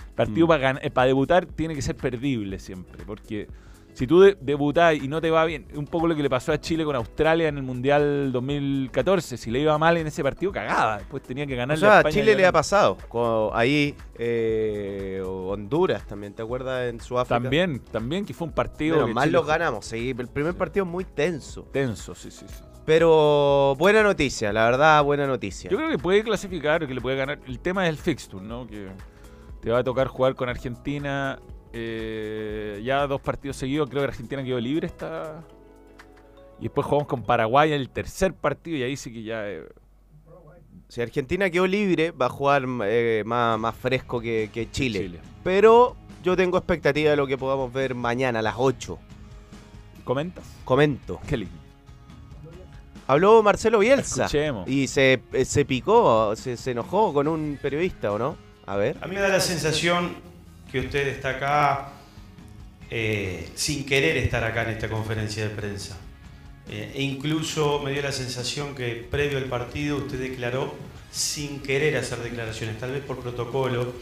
El 0.09 0.13
partido 0.15 0.45
Mm. 0.45 0.49
para, 0.49 0.73
gan- 0.73 0.79
eh, 0.81 0.89
para 0.91 1.07
debutar 1.07 1.45
tiene 1.45 1.75
que 1.75 1.81
ser 1.81 1.95
perdible 1.95 2.59
siempre. 2.59 3.03
Porque 3.05 3.47
si 3.93 4.07
tú 4.07 4.21
de- 4.21 4.37
debutás 4.39 4.95
y 4.95 5.07
no 5.07 5.19
te 5.21 5.29
va 5.29 5.43
bien, 5.45 5.67
un 5.75 5.85
poco 5.85 6.07
lo 6.07 6.15
que 6.15 6.23
le 6.23 6.29
pasó 6.29 6.51
a 6.51 6.59
Chile 6.61 6.83
con 6.85 6.95
Australia 6.95 7.47
en 7.47 7.57
el 7.57 7.63
Mundial 7.63 8.31
2014. 8.31 9.37
Si 9.37 9.51
le 9.51 9.59
iba 9.59 9.77
mal 9.77 9.97
en 9.97 10.07
ese 10.07 10.23
partido, 10.23 10.51
cagaba. 10.51 10.97
Después 10.99 11.21
tenía 11.23 11.45
que 11.45 11.53
O 11.55 11.57
ganar 11.57 11.77
sea, 11.77 11.99
a 11.99 12.03
Chile 12.11 12.35
le 12.35 12.45
ha 12.45 12.51
pasado. 12.51 12.97
ahí, 13.53 13.95
eh, 14.17 15.21
Honduras 15.25 16.05
también, 16.07 16.33
¿te 16.33 16.41
acuerdas 16.41 16.89
en 16.89 16.99
Sudáfrica? 16.99 17.39
También, 17.41 17.79
también 17.91 18.25
que 18.25 18.33
fue 18.33 18.47
un 18.47 18.53
partido. 18.53 18.95
Pero 18.95 19.07
mal 19.13 19.25
Chile 19.25 19.33
lo 19.33 19.43
ganamos, 19.43 19.85
sí. 19.85 20.13
El 20.17 20.27
primer 20.27 20.55
partido 20.55 20.85
muy 20.85 21.05
tenso. 21.05 21.63
Tenso, 21.71 22.15
sí, 22.15 22.31
sí, 22.31 22.45
sí. 22.47 22.63
Pero 22.85 23.75
buena 23.77 24.03
noticia, 24.03 24.51
la 24.51 24.65
verdad, 24.65 25.03
buena 25.03 25.25
noticia. 25.25 25.69
Yo 25.69 25.77
creo 25.77 25.89
que 25.89 25.97
puede 25.97 26.23
clasificar, 26.23 26.85
que 26.85 26.93
le 26.93 26.99
puede 27.01 27.15
ganar. 27.15 27.39
El 27.47 27.59
tema 27.59 27.85
es 27.85 27.89
el 27.91 27.97
fixture, 27.97 28.43
¿no? 28.45 28.67
Que 28.67 28.89
te 29.61 29.71
va 29.71 29.79
a 29.79 29.83
tocar 29.83 30.07
jugar 30.07 30.35
con 30.35 30.49
Argentina 30.49 31.39
eh, 31.71 32.81
ya 32.83 33.07
dos 33.07 33.21
partidos 33.21 33.55
seguidos. 33.57 33.89
Creo 33.89 34.01
que 34.01 34.09
Argentina 34.09 34.43
quedó 34.43 34.59
libre 34.59 34.87
esta. 34.87 35.43
Y 36.59 36.63
después 36.63 36.85
jugamos 36.85 37.07
con 37.07 37.23
Paraguay 37.23 37.71
en 37.71 37.79
el 37.79 37.89
tercer 37.89 38.33
partido 38.33 38.77
y 38.77 38.83
ahí 38.83 38.97
sí 38.97 39.13
que 39.13 39.23
ya. 39.23 39.47
eh, 39.49 39.63
Si 40.89 41.01
Argentina 41.01 41.49
quedó 41.49 41.65
libre, 41.65 42.11
va 42.11 42.25
a 42.25 42.29
jugar 42.29 42.65
eh, 42.85 43.23
más, 43.25 43.57
más 43.59 43.75
fresco 43.75 44.19
que, 44.19 44.49
que 44.53 44.69
Chile. 44.69 44.99
Chile. 44.99 45.19
Pero 45.43 45.95
yo 46.21 46.35
tengo 46.35 46.57
expectativa 46.57 47.11
de 47.11 47.15
lo 47.17 47.27
que 47.27 47.37
podamos 47.37 47.71
ver 47.71 47.95
mañana 47.95 48.39
a 48.39 48.41
las 48.41 48.55
8. 48.57 48.99
¿Comentas? 50.03 50.43
Comento. 50.65 51.19
Qué 51.27 51.37
lindo. 51.37 51.62
Habló 53.07 53.43
Marcelo 53.43 53.79
Bielsa. 53.79 54.25
Escuchemos. 54.25 54.67
Y 54.67 54.87
se, 54.87 55.21
eh, 55.33 55.45
se 55.45 55.65
picó, 55.65 56.35
se, 56.35 56.57
se 56.57 56.71
enojó 56.71 57.13
con 57.13 57.27
un 57.27 57.59
periodista, 57.61 58.11
¿o 58.11 58.17
no? 58.17 58.37
A 58.65 58.75
ver. 58.75 58.97
A 59.01 59.07
mí 59.07 59.15
me 59.15 59.21
da 59.21 59.29
la 59.29 59.39
sensación 59.39 60.15
que 60.71 60.79
usted 60.79 61.07
está 61.07 61.31
acá 61.31 61.89
eh, 62.89 63.49
sin 63.55 63.85
querer 63.85 64.17
estar 64.17 64.43
acá 64.43 64.63
en 64.63 64.69
esta 64.69 64.89
conferencia 64.89 65.43
de 65.43 65.49
prensa. 65.49 65.97
Eh, 66.69 66.93
e 66.95 67.01
incluso 67.01 67.81
me 67.83 67.91
dio 67.91 68.01
la 68.01 68.11
sensación 68.11 68.73
que 68.73 69.05
previo 69.09 69.37
al 69.37 69.45
partido 69.45 69.97
usted 69.97 70.19
declaró 70.19 70.73
sin 71.11 71.59
querer 71.59 71.97
hacer 71.97 72.19
declaraciones, 72.19 72.79
tal 72.79 72.91
vez 72.91 73.01
por 73.03 73.19
protocolo, 73.19 73.93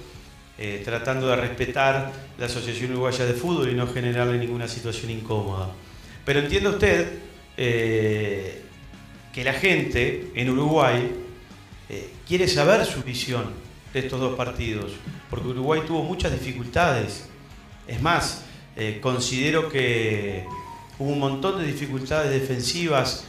eh, 0.57 0.81
tratando 0.85 1.27
de 1.27 1.35
respetar 1.37 2.11
la 2.37 2.45
Asociación 2.45 2.91
Uruguaya 2.91 3.25
de 3.25 3.33
Fútbol 3.33 3.69
y 3.69 3.73
no 3.73 3.87
generarle 3.87 4.37
ninguna 4.37 4.67
situación 4.67 5.09
incómoda. 5.11 5.71
Pero 6.23 6.39
entiende 6.39 6.69
usted 6.69 7.19
eh, 7.57 8.61
que 9.33 9.43
la 9.43 9.53
gente 9.53 10.31
en 10.35 10.49
Uruguay 10.49 11.09
eh, 11.89 12.09
quiere 12.27 12.47
saber 12.47 12.85
su 12.85 13.01
visión 13.03 13.45
de 13.93 13.99
estos 13.99 14.19
dos 14.19 14.35
partidos, 14.35 14.91
porque 15.29 15.47
Uruguay 15.49 15.81
tuvo 15.85 16.03
muchas 16.03 16.31
dificultades. 16.31 17.27
Es 17.87 18.01
más, 18.01 18.45
eh, 18.75 18.99
considero 19.01 19.69
que 19.69 20.45
hubo 20.99 21.09
un 21.11 21.19
montón 21.19 21.59
de 21.59 21.65
dificultades 21.65 22.31
defensivas 22.31 23.25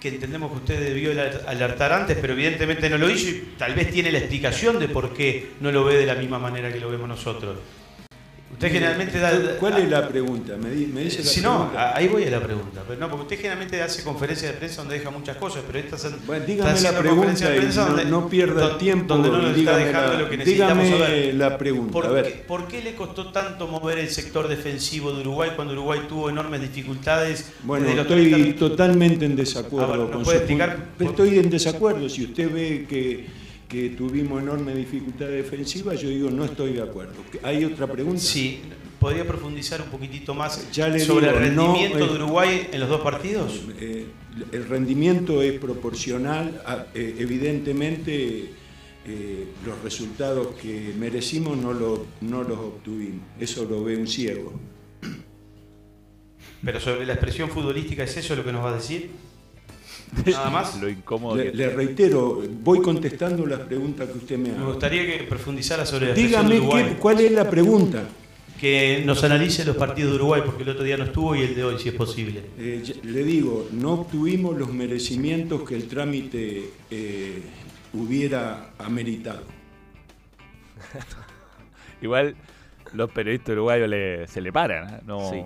que 0.00 0.08
entendemos 0.08 0.50
que 0.50 0.58
usted 0.58 0.80
debió 0.80 1.12
aler- 1.12 1.44
alertar 1.46 1.92
antes, 1.92 2.18
pero 2.20 2.32
evidentemente 2.32 2.90
no 2.90 2.98
lo 2.98 3.08
hizo 3.08 3.28
y 3.28 3.54
tal 3.56 3.74
vez 3.74 3.90
tiene 3.92 4.10
la 4.10 4.18
explicación 4.18 4.78
de 4.80 4.88
por 4.88 5.14
qué 5.14 5.52
no 5.60 5.70
lo 5.70 5.84
ve 5.84 5.96
de 5.96 6.06
la 6.06 6.14
misma 6.16 6.38
manera 6.40 6.72
que 6.72 6.80
lo 6.80 6.90
vemos 6.90 7.08
nosotros. 7.08 7.56
Usted 8.52 8.70
generalmente 8.70 9.18
da... 9.18 9.56
¿Cuál 9.58 9.78
es 9.78 9.88
la 9.90 10.06
pregunta? 10.08 10.56
Me, 10.56 10.70
di- 10.70 10.86
me 10.86 11.00
dice 11.02 11.18
la 11.18 11.24
Si 11.24 11.40
no, 11.40 11.56
pregunta. 11.58 11.96
ahí 11.96 12.06
voy 12.08 12.24
a 12.24 12.30
la 12.30 12.40
pregunta. 12.40 12.82
Pero 12.86 13.00
no, 13.00 13.08
porque 13.08 13.22
usted 13.24 13.36
generalmente 13.38 13.82
hace 13.82 14.04
conferencias 14.04 14.52
de 14.52 14.58
prensa 14.58 14.82
donde 14.82 14.98
deja 14.98 15.10
muchas 15.10 15.36
cosas, 15.36 15.62
pero 15.66 15.78
esta 15.80 15.96
Bueno, 16.26 16.44
está 16.46 16.92
la 16.92 16.98
pregunta 17.00 17.48
de 17.48 17.56
prensa 17.56 17.80
no, 17.82 17.88
donde- 17.88 18.04
no 18.04 18.28
pierda 18.28 18.68
don- 18.68 18.78
tiempo. 18.78 19.14
Donde 19.14 19.30
no 19.30 19.38
nos 19.38 19.46
está 19.46 19.58
dígame 19.58 19.84
dejando 19.86 20.12
la, 20.12 20.18
lo 20.20 20.30
que 20.30 20.36
necesitamos 20.36 20.84
dígame 20.84 21.04
saber. 21.06 21.34
la 21.34 21.58
pregunta. 21.58 21.92
¿Por, 21.92 22.06
a 22.06 22.10
ver, 22.10 22.24
qué, 22.24 22.30
por 22.46 22.68
qué 22.68 22.82
le 22.82 22.94
costó 22.94 23.32
tanto 23.32 23.66
mover 23.66 23.98
el 23.98 24.08
sector 24.10 24.46
defensivo 24.46 25.12
de 25.12 25.22
Uruguay 25.22 25.50
cuando 25.56 25.72
Uruguay 25.74 26.00
tuvo 26.08 26.30
enormes 26.30 26.60
dificultades? 26.60 27.52
bueno, 27.64 27.88
estoy 27.88 28.30
30 28.30 28.58
totalmente 28.58 29.24
en 29.24 29.32
Ah, 29.32 29.36
desacuerdo 29.36 29.88
bueno, 29.88 30.02
¿nos 30.04 30.12
con 30.12 30.22
puede 30.24 30.36
su 30.38 30.42
explicar 30.44 30.86
Estoy 31.00 31.38
en 31.38 31.50
desacuerdo. 31.50 32.08
Si 32.08 32.24
usted 32.24 32.52
ve 32.52 32.86
que, 32.88 33.26
que 33.72 33.88
tuvimos 33.90 34.42
enorme 34.42 34.74
dificultad 34.74 35.28
defensiva, 35.28 35.94
yo 35.94 36.10
digo 36.10 36.30
no 36.30 36.44
estoy 36.44 36.74
de 36.74 36.82
acuerdo. 36.82 37.14
¿Hay 37.42 37.64
otra 37.64 37.86
pregunta? 37.86 38.20
Sí, 38.20 38.60
¿podría 39.00 39.26
profundizar 39.26 39.80
un 39.80 39.88
poquitito 39.88 40.34
más 40.34 40.70
Ya 40.72 40.88
le 40.88 41.00
sobre 41.00 41.28
digo, 41.28 41.38
el 41.38 41.44
rendimiento 41.46 41.98
eh, 42.04 42.08
de 42.08 42.14
Uruguay 42.14 42.68
en 42.70 42.80
los 42.80 42.88
dos 42.90 43.00
partidos? 43.00 43.62
Eh, 43.80 44.06
el 44.52 44.68
rendimiento 44.68 45.40
es 45.40 45.58
proporcional, 45.58 46.60
a- 46.66 46.84
eh, 46.94 47.16
evidentemente 47.18 48.50
eh, 49.06 49.46
los 49.64 49.82
resultados 49.82 50.48
que 50.60 50.92
merecimos 50.98 51.56
no, 51.56 51.72
lo- 51.72 52.04
no 52.20 52.42
los 52.42 52.58
obtuvimos, 52.58 53.22
eso 53.40 53.64
lo 53.64 53.82
ve 53.82 53.96
un 53.96 54.06
ciego. 54.06 54.52
Pero 56.64 56.78
sobre 56.78 57.06
la 57.06 57.14
expresión 57.14 57.48
futbolística, 57.48 58.04
¿es 58.04 58.16
eso 58.18 58.36
lo 58.36 58.44
que 58.44 58.52
nos 58.52 58.64
va 58.64 58.70
a 58.70 58.74
decir? 58.76 59.10
Nada 60.26 60.50
más. 60.50 60.80
Lo 60.80 60.88
incómodo 60.88 61.36
Le, 61.36 61.50
que 61.50 61.56
le 61.56 61.70
reitero, 61.70 62.42
voy 62.62 62.80
contestando 62.82 63.46
las 63.46 63.60
preguntas 63.60 64.08
que 64.10 64.18
usted 64.18 64.36
me 64.38 64.50
Me 64.50 64.56
haga. 64.56 64.66
gustaría 64.66 65.06
que 65.06 65.24
profundizara 65.24 65.86
sobre 65.86 66.08
la 66.08 66.14
Dígame 66.14 66.54
de 66.54 66.60
Uruguay. 66.60 66.84
qué- 66.90 66.94
cuál 66.96 67.20
es 67.20 67.32
la 67.32 67.48
pregunta. 67.48 68.04
Que 68.60 69.02
nos 69.04 69.24
analice 69.24 69.64
los 69.64 69.76
partidos 69.76 70.12
de 70.12 70.16
Uruguay, 70.18 70.42
porque 70.46 70.62
el 70.62 70.68
otro 70.68 70.84
día 70.84 70.96
no 70.96 71.02
estuvo 71.04 71.34
y 71.34 71.40
el 71.40 71.54
de 71.56 71.64
hoy, 71.64 71.78
si 71.80 71.88
es 71.88 71.94
posible. 71.96 72.42
Eh, 72.58 72.82
le 73.02 73.24
digo, 73.24 73.68
no 73.72 73.94
obtuvimos 73.94 74.56
los 74.56 74.72
merecimientos 74.72 75.68
que 75.68 75.74
el 75.74 75.88
trámite 75.88 76.70
eh, 76.90 77.42
hubiera 77.92 78.70
ameritado. 78.78 79.42
Igual 82.02 82.34
los 82.92 83.10
periodistas 83.10 83.50
uruguayos 83.54 83.88
le- 83.88 84.26
se 84.28 84.40
le 84.40 84.52
paran, 84.52 84.94
¿eh? 84.94 85.00
no, 85.06 85.30
Sí. 85.30 85.42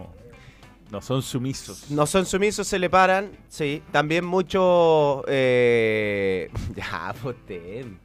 No 0.90 1.02
son 1.02 1.22
sumisos. 1.22 1.90
No 1.90 2.06
son 2.06 2.26
sumisos, 2.26 2.66
se 2.66 2.78
le 2.78 2.88
paran. 2.88 3.30
Sí. 3.48 3.82
También 3.92 4.24
mucho. 4.24 5.24
eh, 5.28 6.50
ya, 6.76 7.14
voten. 7.22 7.98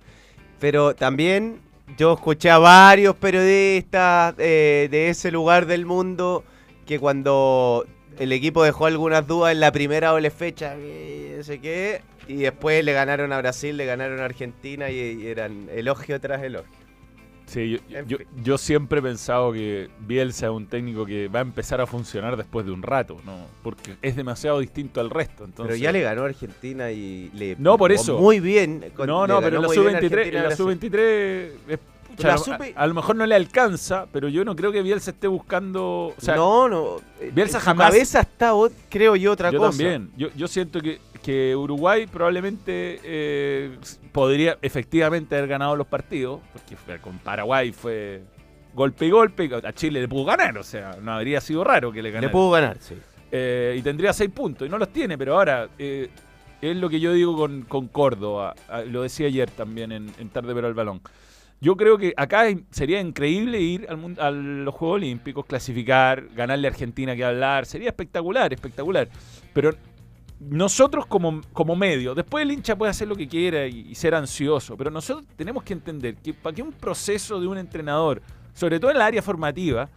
Pero 0.60 0.96
también 0.96 1.60
yo 1.98 2.14
escuché 2.14 2.50
a 2.50 2.58
varios 2.58 3.16
periodistas 3.16 4.36
eh, 4.38 4.88
de 4.92 5.10
ese 5.10 5.32
lugar 5.32 5.66
del 5.66 5.86
mundo 5.86 6.44
que 6.86 7.00
cuando 7.00 7.86
el 8.20 8.32
equipo 8.32 8.64
dejó 8.64 8.86
algunas 8.86 9.26
dudas 9.26 9.52
en 9.54 9.60
la 9.60 9.72
primera 9.72 10.10
doble 10.10 10.30
fecha, 10.30 10.76
no 10.76 11.44
sé 11.44 11.60
qué, 11.60 12.02
y 12.28 12.36
después 12.36 12.84
le 12.84 12.94
ganaron 12.94 13.32
a 13.34 13.38
Brasil, 13.40 13.78
le 13.78 13.86
ganaron 13.86 14.20
a 14.20 14.26
Argentina 14.26 14.90
y, 14.90 14.98
y 15.22 15.28
eran 15.28 15.68
elogio 15.74 16.20
tras 16.20 16.44
elogio. 16.44 16.81
Sí, 17.52 17.72
yo, 17.90 17.98
En 17.98 18.08
yo- 18.08 18.18
fin. 18.18 18.28
yo 18.44 18.58
siempre 18.58 19.00
he 19.00 19.02
pensado 19.02 19.52
que 19.52 19.90
Bielsa 20.00 20.46
es 20.46 20.52
un 20.54 20.68
técnico 20.68 21.06
que 21.06 21.28
va 21.28 21.40
a 21.40 21.42
empezar 21.42 21.82
a 21.82 21.86
funcionar 21.86 22.38
después 22.38 22.66
de 22.66 22.72
un 22.72 22.82
rato, 22.82 23.18
¿no? 23.26 23.46
Porque 23.62 23.96
es 24.02 24.16
demasiado 24.16 24.60
distinto 24.60 25.02
al 25.02 25.10
resto. 25.10 25.44
Entonces, 25.44 25.74
Pero 25.76 25.84
ya 25.84 25.92
le 25.92 26.02
ganó 26.02 26.22
a 26.24 26.26
Argentina 26.28 26.92
y 26.92 27.30
le 27.34 27.58
No, 27.60 27.78
por 27.78 27.92
eso. 27.92 28.18
Muy 28.20 28.40
bien. 28.40 28.86
con- 28.96 29.08
No, 29.08 29.28
no, 29.28 29.42
pero 29.42 29.58
en 29.58 29.62
la 29.64 29.68
muy 29.68 29.78
bien 29.78 29.88
a 29.96 30.00
sub-23, 30.00 30.04
Argentina 30.06 30.22
en 30.30 30.38
a 30.38 30.42
la 30.42 30.48
Brasil. 30.56 30.66
sub-23 30.66 31.52
es- 31.68 31.80
pucha, 32.10 32.28
La 32.28 32.34
a, 32.34 32.38
sub- 32.38 32.54
a- 32.54 32.82
a 32.82 32.88
lo 32.88 32.94
mejor 32.94 33.16
no 33.18 33.26
le 33.26 33.36
alcanza, 33.36 34.06
pero 34.14 34.28
yo 34.30 34.46
no 34.46 34.56
creo 34.56 34.72
que 34.72 34.82
Bielsa 34.82 35.12
esté 35.12 35.28
buscando... 35.28 36.14
O 36.18 36.22
sea, 36.22 36.36
no, 36.36 36.70
no. 36.70 36.98
Bielsa 37.34 37.58
en 37.58 37.64
su 37.64 37.70
jamás- 37.70 37.92
cabeza 37.92 38.20
está, 38.22 38.52
creo 38.90 39.16
yo, 39.16 39.32
otra 39.34 39.52
yo 39.52 39.60
cosa. 39.60 39.72
también. 39.78 40.10
Yo, 40.18 40.30
yo 40.36 40.48
siento 40.48 40.80
que, 40.82 41.00
que 41.24 41.56
Uruguay 41.56 42.08
probablemente 42.08 43.00
eh, 43.04 43.78
podría 44.12 44.58
efectivamente 44.62 45.36
haber 45.36 45.48
ganado 45.50 45.76
los 45.76 45.88
partidos, 45.88 46.42
porque 46.54 46.76
con 47.00 47.20
Paraguay 47.20 47.72
fue 47.72 48.22
golpe 48.74 49.06
y 49.06 49.10
golpe, 49.10 49.50
a 49.64 49.74
Chile 49.74 50.02
le 50.02 50.08
pudo 50.08 50.26
ganar, 50.26 50.58
o 50.58 50.64
sea, 50.64 50.98
no 51.02 51.12
habría 51.14 51.42
sido 51.42 51.64
raro 51.64 51.92
que 51.92 52.02
le 52.02 52.10
ganara. 52.10 52.28
Le 52.28 52.32
pudo 52.32 52.52
ganar, 52.52 52.78
sí. 52.80 52.96
Eh, 53.32 53.76
y 53.78 53.82
tendría 53.82 54.14
seis 54.14 54.30
puntos, 54.30 54.68
y 54.68 54.72
no 54.72 54.78
los 54.78 54.92
tiene, 54.92 55.18
pero 55.18 55.36
ahora 55.36 55.70
eh, 55.78 56.10
es 56.62 56.76
lo 56.78 56.90
que 56.90 57.00
yo 57.00 57.14
digo 57.14 57.36
con, 57.38 57.64
con 57.64 57.88
Córdoba, 57.88 58.56
ah, 58.70 58.82
lo 58.82 59.04
decía 59.04 59.28
ayer 59.28 59.50
también 59.52 59.92
en, 59.92 60.12
en 60.20 60.30
Tarde 60.30 60.54
pero 60.56 60.68
al 60.68 60.74
Balón. 60.74 61.02
Yo 61.64 61.78
creo 61.78 62.00
que 62.00 62.12
acá 62.18 62.46
sería 62.72 63.00
increíble 63.00 63.60
ir 63.60 63.86
al 63.88 63.98
mun- 63.98 64.20
a 64.20 64.32
los 64.32 64.74
Juegos 64.74 64.96
Olímpicos, 64.96 65.46
clasificar, 65.46 66.24
ganarle 66.34 66.68
a 66.68 66.72
Argentina 66.72 67.16
que 67.16 67.24
hablar, 67.24 67.68
sería 67.68 67.90
espectacular, 67.90 68.52
espectacular. 68.52 69.08
Pero 69.54 69.76
nosotros 70.50 71.06
como, 71.06 71.42
como 71.54 71.76
medio, 71.76 72.16
después 72.16 72.42
el 72.42 72.52
hincha 72.52 72.76
puede 72.76 72.90
hacer 72.90 73.08
lo 73.08 73.16
que 73.16 73.28
quiera 73.28 73.68
y, 73.68 73.94
ser 73.94 74.16
ansioso, 74.16 74.76
pero 74.76 74.90
nosotros 74.90 75.26
tenemos 75.36 75.64
que 75.64 75.74
entender 75.74 76.16
que 76.16 76.34
para 76.34 76.56
que 76.56 76.64
un 76.64 76.72
proceso 76.72 77.40
de 77.40 77.48
un 77.48 77.58
entrenador, 77.58 78.22
sobre 78.54 78.80
todo 78.80 78.90
en 78.90 78.98
la 78.98 79.06
área 79.06 79.22
formativa, 79.22 79.88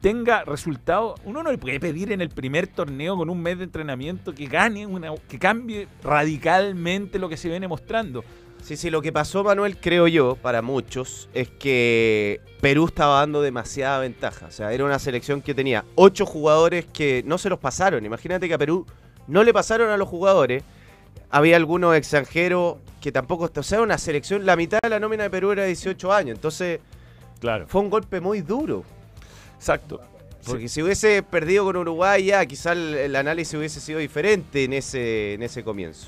tenga 0.00 0.44
resultado, 0.44 1.14
uno 1.24 1.42
no 1.42 1.52
le 1.52 1.58
puede 1.58 1.78
pedir 1.78 2.10
en 2.10 2.20
el 2.20 2.30
primer 2.30 2.66
torneo 2.66 3.16
con 3.16 3.30
un 3.30 3.40
mes 3.40 3.58
de 3.58 3.64
entrenamiento 3.64 4.34
que 4.34 4.46
gane, 4.46 4.86
una, 4.86 5.14
que 5.28 5.38
cambie 5.38 5.86
radicalmente 6.02 7.18
lo 7.18 7.28
que 7.28 7.36
se 7.36 7.48
viene 7.48 7.68
mostrando. 7.68 8.24
Sí, 8.62 8.76
sí, 8.76 8.90
lo 8.90 9.00
que 9.00 9.12
pasó, 9.12 9.44
Manuel, 9.44 9.78
creo 9.78 10.08
yo, 10.08 10.34
para 10.34 10.60
muchos, 10.60 11.28
es 11.32 11.48
que 11.48 12.40
Perú 12.60 12.86
estaba 12.86 13.20
dando 13.20 13.40
demasiada 13.40 14.00
ventaja. 14.00 14.46
O 14.46 14.50
sea, 14.50 14.72
era 14.72 14.84
una 14.84 14.98
selección 14.98 15.40
que 15.40 15.54
tenía 15.54 15.84
ocho 15.94 16.26
jugadores 16.26 16.86
que 16.86 17.22
no 17.24 17.38
se 17.38 17.48
los 17.48 17.60
pasaron. 17.60 18.04
Imagínate 18.04 18.48
que 18.48 18.54
a 18.54 18.58
Perú 18.58 18.84
no 19.28 19.44
le 19.44 19.52
pasaron 19.52 19.90
a 19.90 19.96
los 19.96 20.08
jugadores. 20.08 20.62
Había 21.30 21.56
algunos 21.56 21.96
extranjeros 21.96 22.76
que 23.00 23.12
tampoco... 23.12 23.50
O 23.54 23.62
sea, 23.62 23.80
una 23.82 23.98
selección, 23.98 24.46
la 24.46 24.56
mitad 24.56 24.78
de 24.82 24.88
la 24.88 25.00
nómina 25.00 25.24
de 25.24 25.30
Perú 25.30 25.52
era 25.52 25.62
de 25.62 25.68
18 25.68 26.12
años. 26.12 26.36
Entonces, 26.36 26.80
Claro. 27.40 27.66
fue 27.68 27.80
un 27.80 27.90
golpe 27.90 28.20
muy 28.20 28.40
duro. 28.40 28.84
Exacto. 29.56 30.00
Porque 30.44 30.68
si 30.68 30.80
hubiese 30.82 31.22
perdido 31.22 31.64
con 31.64 31.76
Uruguay 31.76 32.26
ya, 32.26 32.46
quizá 32.46 32.72
el, 32.72 32.94
el 32.94 33.16
análisis 33.16 33.54
hubiese 33.54 33.80
sido 33.80 33.98
diferente 33.98 34.64
en 34.64 34.72
ese, 34.74 35.34
en 35.34 35.42
ese 35.42 35.64
comienzo. 35.64 36.06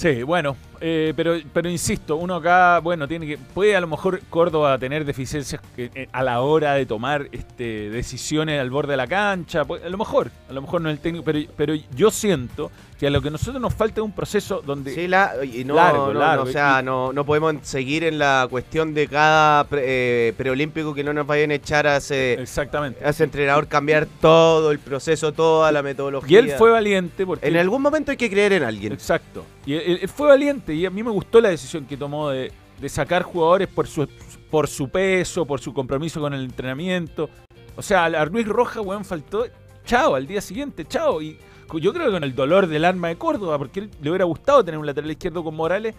Sí, 0.00 0.22
bueno, 0.22 0.56
eh, 0.80 1.12
pero, 1.14 1.34
pero 1.52 1.68
insisto, 1.68 2.16
uno 2.16 2.36
acá, 2.36 2.78
bueno, 2.78 3.06
tiene 3.06 3.26
que. 3.26 3.36
Puede 3.36 3.76
a 3.76 3.82
lo 3.82 3.86
mejor 3.86 4.22
Córdoba 4.30 4.78
tener 4.78 5.04
deficiencias 5.04 5.60
que, 5.76 5.90
eh, 5.94 6.08
a 6.10 6.22
la 6.22 6.40
hora 6.40 6.72
de 6.72 6.86
tomar 6.86 7.28
este, 7.32 7.90
decisiones 7.90 8.58
al 8.58 8.70
borde 8.70 8.92
de 8.92 8.96
la 8.96 9.06
cancha. 9.06 9.66
puede- 9.66 9.84
a 9.84 9.90
lo 9.90 9.98
mejor, 9.98 10.30
a 10.48 10.54
lo 10.54 10.62
mejor 10.62 10.80
no 10.80 10.88
el 10.88 11.00
técnico, 11.00 11.22
pero, 11.22 11.40
pero 11.54 11.74
yo 11.94 12.10
siento 12.10 12.70
que 13.00 13.06
a 13.06 13.10
lo 13.10 13.22
que 13.22 13.30
nosotros 13.30 13.60
nos 13.62 13.72
falta 13.74 14.00
es 14.02 14.04
un 14.04 14.12
proceso 14.12 14.62
donde. 14.64 14.94
Sí, 14.94 15.08
la, 15.08 15.32
y 15.42 15.64
no, 15.64 15.74
Largo, 15.74 16.08
no, 16.08 16.12
no, 16.12 16.20
largo, 16.20 16.42
o 16.44 16.46
sea, 16.46 16.80
y- 16.80 16.84
no, 16.84 17.12
no 17.14 17.24
podemos 17.24 17.54
seguir 17.62 18.04
en 18.04 18.18
la 18.18 18.46
cuestión 18.50 18.92
de 18.92 19.08
cada 19.08 19.64
pre- 19.64 20.28
eh, 20.28 20.32
preolímpico 20.36 20.94
que 20.94 21.02
no 21.02 21.14
nos 21.14 21.26
vayan 21.26 21.50
a 21.50 21.54
echar 21.54 21.86
a 21.86 21.96
ese, 21.96 22.34
Exactamente. 22.34 23.02
a 23.02 23.08
ese 23.08 23.24
entrenador 23.24 23.66
cambiar 23.68 24.06
todo 24.20 24.70
el 24.70 24.78
proceso, 24.78 25.32
toda 25.32 25.72
la 25.72 25.82
metodología. 25.82 26.40
Y 26.40 26.50
él 26.50 26.52
fue 26.58 26.70
valiente 26.70 27.24
porque. 27.24 27.48
En 27.48 27.56
algún 27.56 27.80
momento 27.80 28.10
hay 28.10 28.18
que 28.18 28.28
creer 28.30 28.52
en 28.52 28.64
alguien. 28.64 28.92
Exacto. 28.92 29.46
Y 29.64 29.72
él, 29.74 29.98
él 30.02 30.08
fue 30.08 30.28
valiente 30.28 30.74
y 30.74 30.84
a 30.84 30.90
mí 30.90 31.02
me 31.02 31.10
gustó 31.10 31.40
la 31.40 31.48
decisión 31.48 31.86
que 31.86 31.96
tomó 31.96 32.28
de, 32.28 32.52
de 32.78 32.88
sacar 32.90 33.22
jugadores 33.22 33.68
por 33.68 33.86
su, 33.88 34.06
por 34.50 34.68
su 34.68 34.90
peso, 34.90 35.46
por 35.46 35.58
su 35.60 35.72
compromiso 35.72 36.20
con 36.20 36.34
el 36.34 36.44
entrenamiento. 36.44 37.30
O 37.76 37.82
sea, 37.82 38.04
a 38.04 38.24
Luis 38.26 38.46
Roja, 38.46 38.82
weón, 38.82 39.06
faltó. 39.06 39.46
Chao, 39.86 40.14
al 40.14 40.26
día 40.26 40.42
siguiente, 40.42 40.84
chao. 40.84 41.22
Y 41.22 41.38
yo 41.78 41.92
creo 41.92 42.06
que 42.06 42.12
con 42.12 42.24
el 42.24 42.34
dolor 42.34 42.66
del 42.66 42.84
alma 42.84 43.08
de 43.08 43.16
Córdoba, 43.16 43.58
porque 43.58 43.80
él 43.80 43.90
le 44.02 44.10
hubiera 44.10 44.24
gustado 44.24 44.64
tener 44.64 44.78
un 44.78 44.86
lateral 44.86 45.10
izquierdo 45.10 45.44
con 45.44 45.54
Morales, 45.54 45.94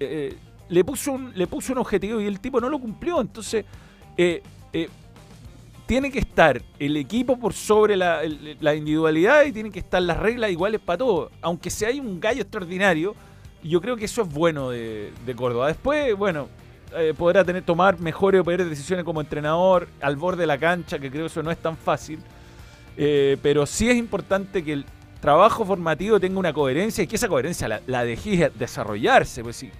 eh, 0.00 0.36
le, 0.68 0.84
puso 0.84 1.12
un, 1.12 1.32
le 1.34 1.46
puso 1.46 1.72
un 1.72 1.78
objetivo 1.78 2.20
y 2.20 2.26
el 2.26 2.40
tipo 2.40 2.60
no 2.60 2.68
lo 2.68 2.78
cumplió. 2.78 3.20
Entonces, 3.20 3.64
eh, 4.16 4.42
eh, 4.72 4.88
tiene 5.86 6.10
que 6.10 6.20
estar 6.20 6.62
el 6.78 6.96
equipo 6.96 7.38
por 7.38 7.52
sobre 7.52 7.96
la, 7.96 8.24
individualidad 8.74 9.44
y 9.44 9.52
tienen 9.52 9.70
que 9.70 9.80
estar 9.80 10.00
las 10.00 10.16
reglas 10.16 10.50
iguales 10.50 10.80
para 10.80 10.98
todos. 10.98 11.30
Aunque 11.42 11.70
si 11.70 11.84
hay 11.84 12.00
un 12.00 12.18
gallo 12.18 12.42
extraordinario, 12.42 13.14
yo 13.62 13.80
creo 13.80 13.96
que 13.96 14.06
eso 14.06 14.22
es 14.22 14.28
bueno 14.28 14.70
de, 14.70 15.12
Córdoba. 15.36 15.68
Después, 15.68 16.16
bueno, 16.16 16.48
eh, 16.96 17.14
podrá 17.16 17.44
tener, 17.44 17.62
tomar 17.62 18.00
mejores 18.00 18.40
o 18.40 18.44
peores 18.44 18.68
decisiones 18.68 19.04
como 19.04 19.20
entrenador 19.20 19.88
al 20.00 20.16
borde 20.16 20.40
de 20.42 20.46
la 20.46 20.58
cancha, 20.58 20.98
que 20.98 21.10
creo 21.10 21.24
que 21.24 21.30
eso 21.30 21.42
no 21.42 21.50
es 21.50 21.58
tan 21.58 21.76
fácil. 21.76 22.20
Eh, 22.96 23.36
pero 23.42 23.66
sí 23.66 23.88
es 23.90 23.96
importante 23.96 24.62
que 24.62 24.72
el 24.74 24.86
trabajo 25.22 25.64
formativo 25.64 26.20
tenga 26.20 26.38
una 26.38 26.52
coherencia 26.52 27.02
y 27.04 27.06
que 27.06 27.16
esa 27.16 27.28
coherencia 27.28 27.68
la, 27.68 27.80
la 27.86 28.04
desarrollarse. 28.04 29.42
Pues 29.42 29.56
si 29.56 29.70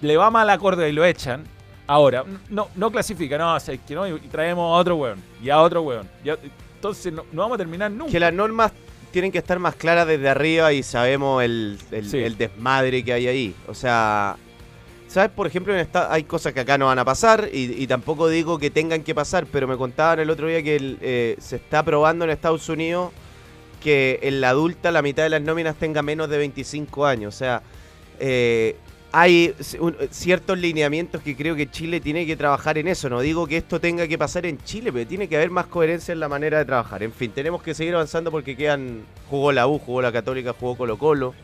le 0.00 0.16
va 0.16 0.30
mal 0.30 0.48
a 0.48 0.56
Córdoba 0.56 0.88
y 0.88 0.92
lo 0.92 1.04
echan, 1.04 1.44
ahora 1.86 2.24
no, 2.48 2.68
no 2.76 2.90
clasifica, 2.90 3.36
no, 3.36 3.54
o 3.56 3.60
sea, 3.60 3.76
que 3.76 3.94
no, 3.94 4.06
y 4.06 4.18
traemos 4.30 4.62
a 4.72 4.78
otro 4.80 4.96
weón 4.96 5.18
y 5.42 5.50
a 5.50 5.60
otro 5.60 5.82
weón. 5.82 6.08
y 6.24 6.30
a- 6.30 6.38
entonces 6.76 7.12
no, 7.12 7.24
no 7.32 7.42
vamos 7.42 7.56
a 7.56 7.58
terminar 7.58 7.90
nunca. 7.90 8.12
Que 8.12 8.20
las 8.20 8.32
normas 8.32 8.70
tienen 9.10 9.32
que 9.32 9.38
estar 9.38 9.58
más 9.58 9.74
claras 9.74 10.06
desde 10.06 10.28
arriba 10.28 10.72
y 10.72 10.82
sabemos 10.82 11.42
el, 11.42 11.78
el- 11.90 12.08
Sí. 12.08 12.18
el 12.18 12.36
desmadre 12.36 13.02
que 13.04 13.12
hay 13.12 13.26
ahí. 13.26 13.54
O 13.68 13.74
sea, 13.74 14.36
¿sabes? 15.08 15.30
Por 15.30 15.46
ejemplo, 15.46 15.72
en 15.72 15.80
esta, 15.80 16.12
hay 16.12 16.24
cosas 16.24 16.52
que 16.52 16.60
acá 16.60 16.76
no 16.78 16.86
van 16.86 16.98
a 16.98 17.04
pasar 17.04 17.48
y, 17.52 17.82
y 17.82 17.86
tampoco 17.86 18.28
digo 18.28 18.58
que 18.58 18.70
tengan 18.70 19.02
que 19.02 19.14
pasar, 19.14 19.46
pero 19.50 19.66
me 19.66 19.76
contaban 19.76 20.20
el 20.20 20.30
otro 20.30 20.46
día 20.46 20.62
que 20.62 20.76
el, 20.76 20.98
eh, 21.00 21.36
se 21.40 21.56
está 21.56 21.82
probando 21.82 22.24
en 22.24 22.30
Estados 22.32 22.68
Unidos 22.68 23.12
que 23.84 24.18
en 24.22 24.40
la 24.40 24.48
adulta 24.48 24.90
la 24.90 25.02
mitad 25.02 25.22
de 25.22 25.28
las 25.28 25.42
nóminas 25.42 25.76
tenga 25.76 26.02
menos 26.02 26.28
de 26.30 26.38
25 26.38 27.04
años. 27.06 27.34
O 27.34 27.38
sea, 27.38 27.62
eh, 28.18 28.76
hay 29.12 29.54
un- 29.78 29.94
ciertos 30.10 30.58
lineamientos 30.58 31.22
que 31.22 31.36
creo 31.36 31.54
que 31.54 31.70
Chile 31.70 32.00
tiene 32.00 32.26
que 32.26 32.34
trabajar 32.34 32.78
en 32.78 32.88
eso. 32.88 33.08
No 33.10 33.20
digo 33.20 33.46
que 33.46 33.58
esto 33.58 33.78
tenga 33.80 34.08
que 34.08 34.16
pasar 34.18 34.46
en 34.46 34.58
Chile, 34.64 34.90
pero 34.92 35.06
tiene 35.06 35.28
que 35.28 35.36
haber 35.36 35.50
más 35.50 35.66
coherencia 35.66 36.12
en 36.12 36.18
la 36.20 36.28
manera 36.28 36.58
de 36.58 36.64
trabajar. 36.64 37.02
En 37.02 37.12
fin, 37.12 37.30
tenemos 37.30 37.62
que 37.62 37.74
seguir 37.74 37.94
avanzando 37.94 38.30
porque 38.32 38.56
quedan. 38.56 39.02
Jugó 39.28 39.52
la 39.52 39.66
U, 39.68 39.78
jugó 39.78 40.00
la 40.02 40.10
Católica, 40.10 40.54
jugó 40.58 40.76
Colo 40.76 40.98
Colo. 40.98 41.34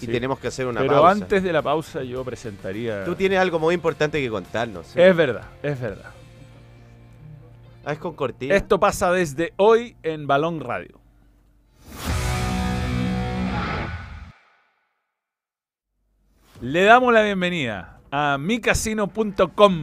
Y 0.00 0.06
tenemos 0.08 0.40
que 0.40 0.48
hacer 0.48 0.66
una 0.66 0.80
Pero 0.80 0.94
pausa. 0.94 1.10
antes 1.12 1.42
de 1.44 1.52
la 1.52 1.62
pausa 1.62 2.02
yo 2.02 2.24
presentaría... 2.24 3.04
Tú 3.04 3.14
tienes 3.14 3.38
algo 3.38 3.60
muy 3.60 3.72
importante 3.76 4.20
que 4.20 4.28
contarnos. 4.28 4.88
¿sí? 4.88 5.00
Es 5.00 5.14
verdad, 5.14 5.44
es 5.62 5.80
verdad. 5.80 6.10
Ah, 7.84 7.92
es 7.92 7.98
con 8.00 8.14
cortina. 8.14 8.56
Esto 8.56 8.80
pasa 8.80 9.12
desde 9.12 9.52
hoy 9.58 9.94
en 10.02 10.26
Balón 10.26 10.58
Radio. 10.58 10.98
Le 16.62 16.84
damos 16.84 17.12
la 17.12 17.22
bienvenida 17.22 17.98
a 18.12 18.38
micasino.com. 18.38 19.74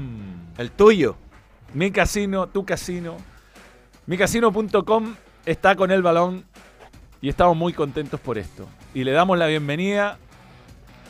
El 0.58 0.72
tuyo. 0.72 1.18
Mi 1.74 1.92
casino, 1.92 2.48
tu 2.48 2.64
casino. 2.64 3.18
Micasino.com 4.06 5.16
está 5.46 5.76
con 5.76 5.92
el 5.92 6.02
balón 6.02 6.46
y 7.20 7.28
estamos 7.28 7.58
muy 7.58 7.74
contentos 7.74 8.18
por 8.22 8.38
esto. 8.38 8.66
Y 8.94 9.04
le 9.04 9.12
damos 9.12 9.38
la 9.38 9.48
bienvenida, 9.48 10.20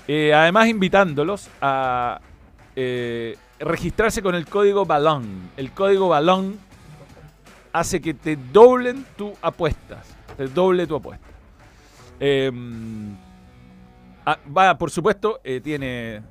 eh, 0.08 0.34
además 0.34 0.69
invitándolos 0.69 1.51
a 1.62 2.19
eh, 2.75 3.38
registrarse 3.60 4.23
con 4.23 4.34
el 4.34 4.47
código 4.47 4.88
balón. 4.88 5.51
El 5.55 5.69
código 5.69 6.10
balón 6.10 6.58
hace 7.73 8.01
que 8.01 8.15
te 8.15 8.38
doblen 8.38 9.05
tu 9.15 9.36
apuestas. 9.39 10.15
Te 10.36 10.47
doble 10.47 10.88
tu 10.88 10.95
apuesta. 10.95 11.27
Eh, 12.19 12.51
ah, 14.25 14.38
va, 14.55 14.77
por 14.77 14.91
supuesto, 14.91 15.39
eh, 15.43 15.62
tiene 15.62 16.21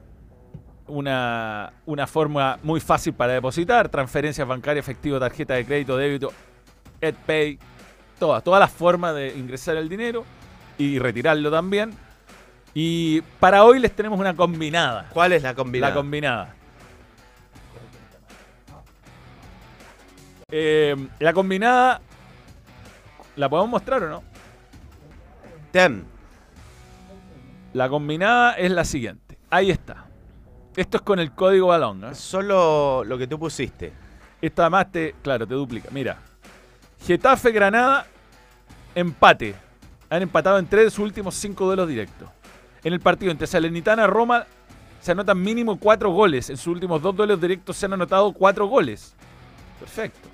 una, 0.87 1.73
una 1.87 2.07
forma 2.07 2.59
muy 2.63 2.81
fácil 2.81 3.13
para 3.13 3.35
depositar, 3.35 3.89
transferencias 3.89 4.47
bancarias, 4.47 4.85
efectivo, 4.85 5.19
tarjeta 5.19 5.55
de 5.55 5.65
crédito, 5.65 5.97
débito, 5.97 6.33
EdPay, 7.01 7.59
todas, 8.19 8.43
todas 8.43 8.61
las 8.61 8.73
formas 8.73 9.15
de 9.15 9.37
ingresar 9.37 9.77
el 9.77 9.89
dinero 9.89 10.25
y 10.77 10.99
retirarlo 10.99 11.51
también. 11.51 11.93
Y 12.75 13.23
para 13.41 13.65
hoy 13.65 13.79
les 13.79 13.93
tenemos 13.93 14.19
una 14.19 14.35
combinada. 14.35 15.09
¿Cuál 15.13 15.33
es 15.33 15.43
la 15.43 15.55
combinada? 15.55 15.91
La 15.91 15.97
combinada. 15.97 16.55
Eh, 20.51 20.97
la 21.19 21.33
combinada, 21.33 22.01
¿la 23.37 23.49
podemos 23.49 23.71
mostrar 23.71 24.03
o 24.03 24.09
no? 24.09 24.23
Tem. 25.73 26.18
La 27.73 27.89
combinada 27.89 28.53
es 28.55 28.71
la 28.71 28.85
siguiente. 28.85 29.39
Ahí 29.51 29.71
está. 29.71 30.07
Esto 30.77 30.99
es 30.99 31.03
con 31.03 31.19
el 31.19 31.33
código 31.33 31.69
balón. 31.69 32.05
¿eh? 32.05 32.15
Solo 32.15 33.05
lo 33.05 33.19
que 33.19 33.27
tú 33.27 33.39
pusiste. 33.39 33.93
Esta 34.41 34.63
además 34.63 34.93
te, 34.93 35.15
claro, 35.23 35.47
te 35.47 35.55
duplica. 35.55 35.89
Mira. 35.91 36.19
Getafe 37.05 37.53
Granada, 37.53 38.07
empate. 38.95 39.55
Han 40.11 40.23
empatado 40.23 40.59
en 40.59 40.67
tres 40.67 40.85
de 40.85 40.91
sus 40.91 41.01
últimos 41.01 41.35
cinco 41.35 41.67
duelos 41.67 41.89
directos. 41.89 42.29
En 42.83 42.93
el 42.93 43.01
partido 43.01 43.31
entre 43.31 43.47
Salernitana 43.47 44.05
y 44.05 44.07
Roma 44.07 44.47
se 45.01 45.13
anotan 45.13 45.41
mínimo 45.41 45.79
cuatro 45.79 46.11
goles. 46.11 46.49
En 46.51 46.57
sus 46.57 46.69
últimos 46.69 47.03
dos 47.03 47.15
duelos 47.15 47.41
directos 47.41 47.77
se 47.77 47.87
han 47.87 47.93
anotado 47.93 48.33
cuatro 48.33 48.67
goles. 48.67 49.15
Perfecto. 49.79 50.29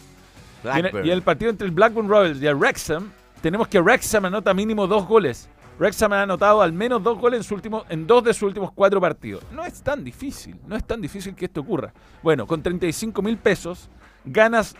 Y 0.64 0.68
en, 0.68 0.76
el, 0.76 0.82
Blackburn. 0.82 1.06
y 1.06 1.08
en 1.10 1.14
el 1.14 1.22
partido 1.22 1.50
entre 1.50 1.66
el 1.66 1.72
Blackburn 1.72 2.08
Rovers 2.08 2.40
y 2.40 2.46
el 2.46 2.54
Wrexham, 2.54 3.10
tenemos 3.42 3.68
que 3.68 3.80
Wrexham 3.80 4.24
anota 4.24 4.54
mínimo 4.54 4.86
dos 4.86 5.06
goles. 5.06 5.48
Wrexham 5.78 6.12
ha 6.12 6.22
anotado 6.22 6.60
al 6.62 6.72
menos 6.72 7.02
dos 7.02 7.18
goles 7.18 7.38
en, 7.38 7.44
su 7.44 7.54
último, 7.54 7.84
en 7.88 8.06
dos 8.06 8.22
de 8.24 8.32
sus 8.32 8.44
últimos 8.44 8.70
cuatro 8.72 9.00
partidos. 9.00 9.42
No 9.52 9.64
es 9.64 9.82
tan 9.82 10.04
difícil, 10.04 10.56
no 10.66 10.76
es 10.76 10.84
tan 10.84 11.00
difícil 11.00 11.34
que 11.34 11.46
esto 11.46 11.62
ocurra. 11.62 11.92
Bueno, 12.22 12.46
con 12.46 12.62
35 12.62 13.22
mil 13.22 13.38
pesos 13.38 13.88
ganas... 14.24 14.76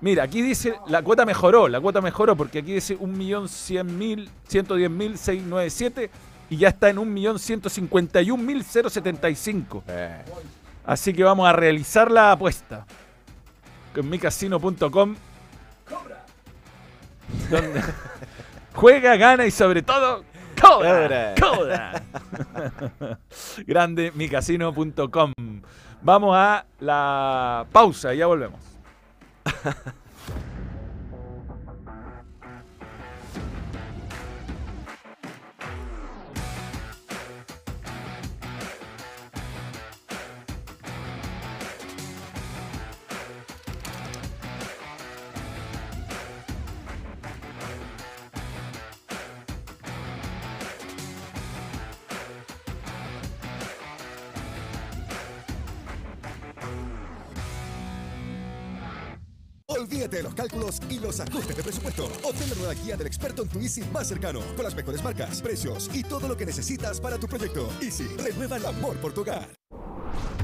Mira, 0.00 0.22
aquí 0.22 0.42
dice, 0.42 0.78
la 0.86 1.02
cuota 1.02 1.26
mejoró, 1.26 1.66
la 1.66 1.80
cuota 1.80 2.00
mejoró 2.00 2.36
porque 2.36 2.60
aquí 2.60 2.72
dice 2.72 2.96
1.100.000, 2.96 4.28
110.697 4.48 6.08
y 6.50 6.56
ya 6.56 6.68
está 6.68 6.88
en 6.90 6.98
1.151.075. 6.98 9.82
Eh, 9.88 10.22
Así 10.88 11.12
que 11.12 11.22
vamos 11.22 11.46
a 11.46 11.52
realizar 11.52 12.10
la 12.10 12.32
apuesta. 12.32 12.86
Con 13.94 14.08
micasino.com. 14.08 15.16
Donde 17.50 17.82
juega, 18.72 19.16
gana 19.16 19.44
y 19.44 19.50
sobre 19.50 19.82
todo 19.82 20.24
cobra. 20.60 21.34
Cobra. 21.40 22.02
Grande 23.66 24.12
micasino.com. 24.14 25.32
Vamos 26.02 26.36
a 26.36 26.64
la 26.80 27.66
pausa 27.72 28.14
y 28.14 28.18
ya 28.18 28.26
volvemos. 28.26 28.60
cálculos 60.38 60.80
y 60.88 61.00
los 61.00 61.18
ajustes 61.18 61.56
de 61.56 61.62
presupuesto. 61.64 62.04
Obtén 62.22 62.48
la 62.50 62.54
nueva 62.54 62.74
guía 62.74 62.96
del 62.96 63.08
experto 63.08 63.42
en 63.42 63.48
tu 63.48 63.58
Easy 63.58 63.82
más 63.92 64.06
cercano, 64.06 64.40
con 64.54 64.64
las 64.64 64.74
mejores 64.74 65.02
marcas, 65.02 65.42
precios 65.42 65.90
y 65.92 66.04
todo 66.04 66.28
lo 66.28 66.36
que 66.36 66.46
necesitas 66.46 67.00
para 67.00 67.18
tu 67.18 67.26
proyecto. 67.26 67.68
Easy, 67.82 68.06
renueva 68.16 68.56
el 68.56 68.66
amor 68.66 68.96
por 68.98 69.12
tu 69.12 69.22
hogar. 69.22 69.48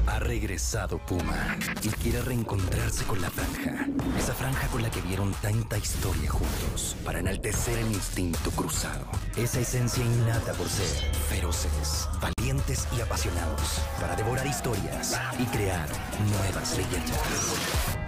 Ha 0.07 0.19
regresado 0.19 0.99
Puma 1.05 1.57
y 1.81 1.87
quiere 1.87 2.21
reencontrarse 2.21 3.05
con 3.05 3.21
la 3.21 3.29
franja. 3.29 3.87
Esa 4.19 4.33
franja 4.33 4.67
con 4.67 4.83
la 4.83 4.91
que 4.91 5.01
vieron 5.01 5.33
tanta 5.41 5.77
historia 5.77 6.29
juntos 6.29 6.95
para 7.05 7.19
enaltecer 7.19 7.79
el 7.79 7.87
instinto 7.87 8.51
cruzado. 8.51 9.05
Esa 9.37 9.61
esencia 9.61 10.03
innata 10.03 10.53
por 10.53 10.67
ser 10.67 11.13
feroces, 11.29 12.07
valientes 12.21 12.85
y 12.97 13.01
apasionados 13.01 13.79
para 13.99 14.15
devorar 14.15 14.45
historias 14.45 15.17
y 15.39 15.45
crear 15.45 15.87
nuevas 16.29 16.77
leyendas. 16.77 18.04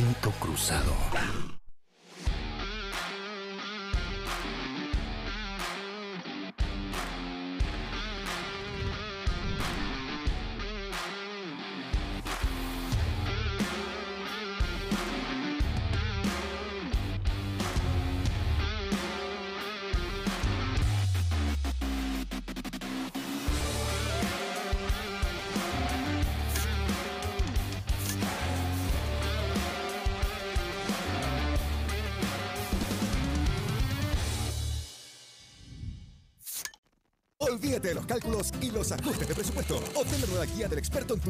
Instinto 0.00 0.30
cruzado. 0.40 1.59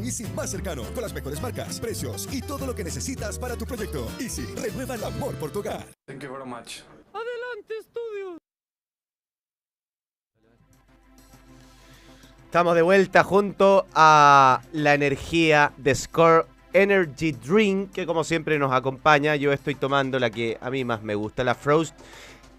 Tu 0.01 0.07
Easy 0.07 0.25
más 0.35 0.49
cercano, 0.49 0.83
con 0.93 1.03
las 1.03 1.13
mejores 1.13 1.41
marcas, 1.41 1.79
precios 1.79 2.27
y 2.31 2.41
todo 2.41 2.65
lo 2.65 2.75
que 2.75 2.83
necesitas 2.83 3.37
para 3.37 3.55
tu 3.55 3.65
proyecto. 3.65 4.07
Easy, 4.19 4.45
renueva 4.55 4.95
el 4.95 5.03
amor 5.03 5.35
por 5.35 5.51
tu 5.51 5.59
hogar. 5.59 5.85
Thank 6.07 6.23
you 6.23 6.31
very 6.31 6.45
much. 6.45 6.81
Estamos 12.45 12.75
de 12.75 12.81
vuelta 12.81 13.23
junto 13.23 13.85
a 13.93 14.61
la 14.73 14.93
energía 14.93 15.71
de 15.77 15.95
Score 15.95 16.45
Energy 16.73 17.31
Drink, 17.31 17.93
que 17.93 18.05
como 18.05 18.25
siempre 18.25 18.59
nos 18.59 18.73
acompaña. 18.73 19.37
Yo 19.37 19.53
estoy 19.53 19.75
tomando 19.75 20.19
la 20.19 20.29
que 20.29 20.57
a 20.59 20.69
mí 20.69 20.83
más 20.83 21.01
me 21.01 21.15
gusta, 21.15 21.45
la 21.45 21.55
Frost. 21.55 21.97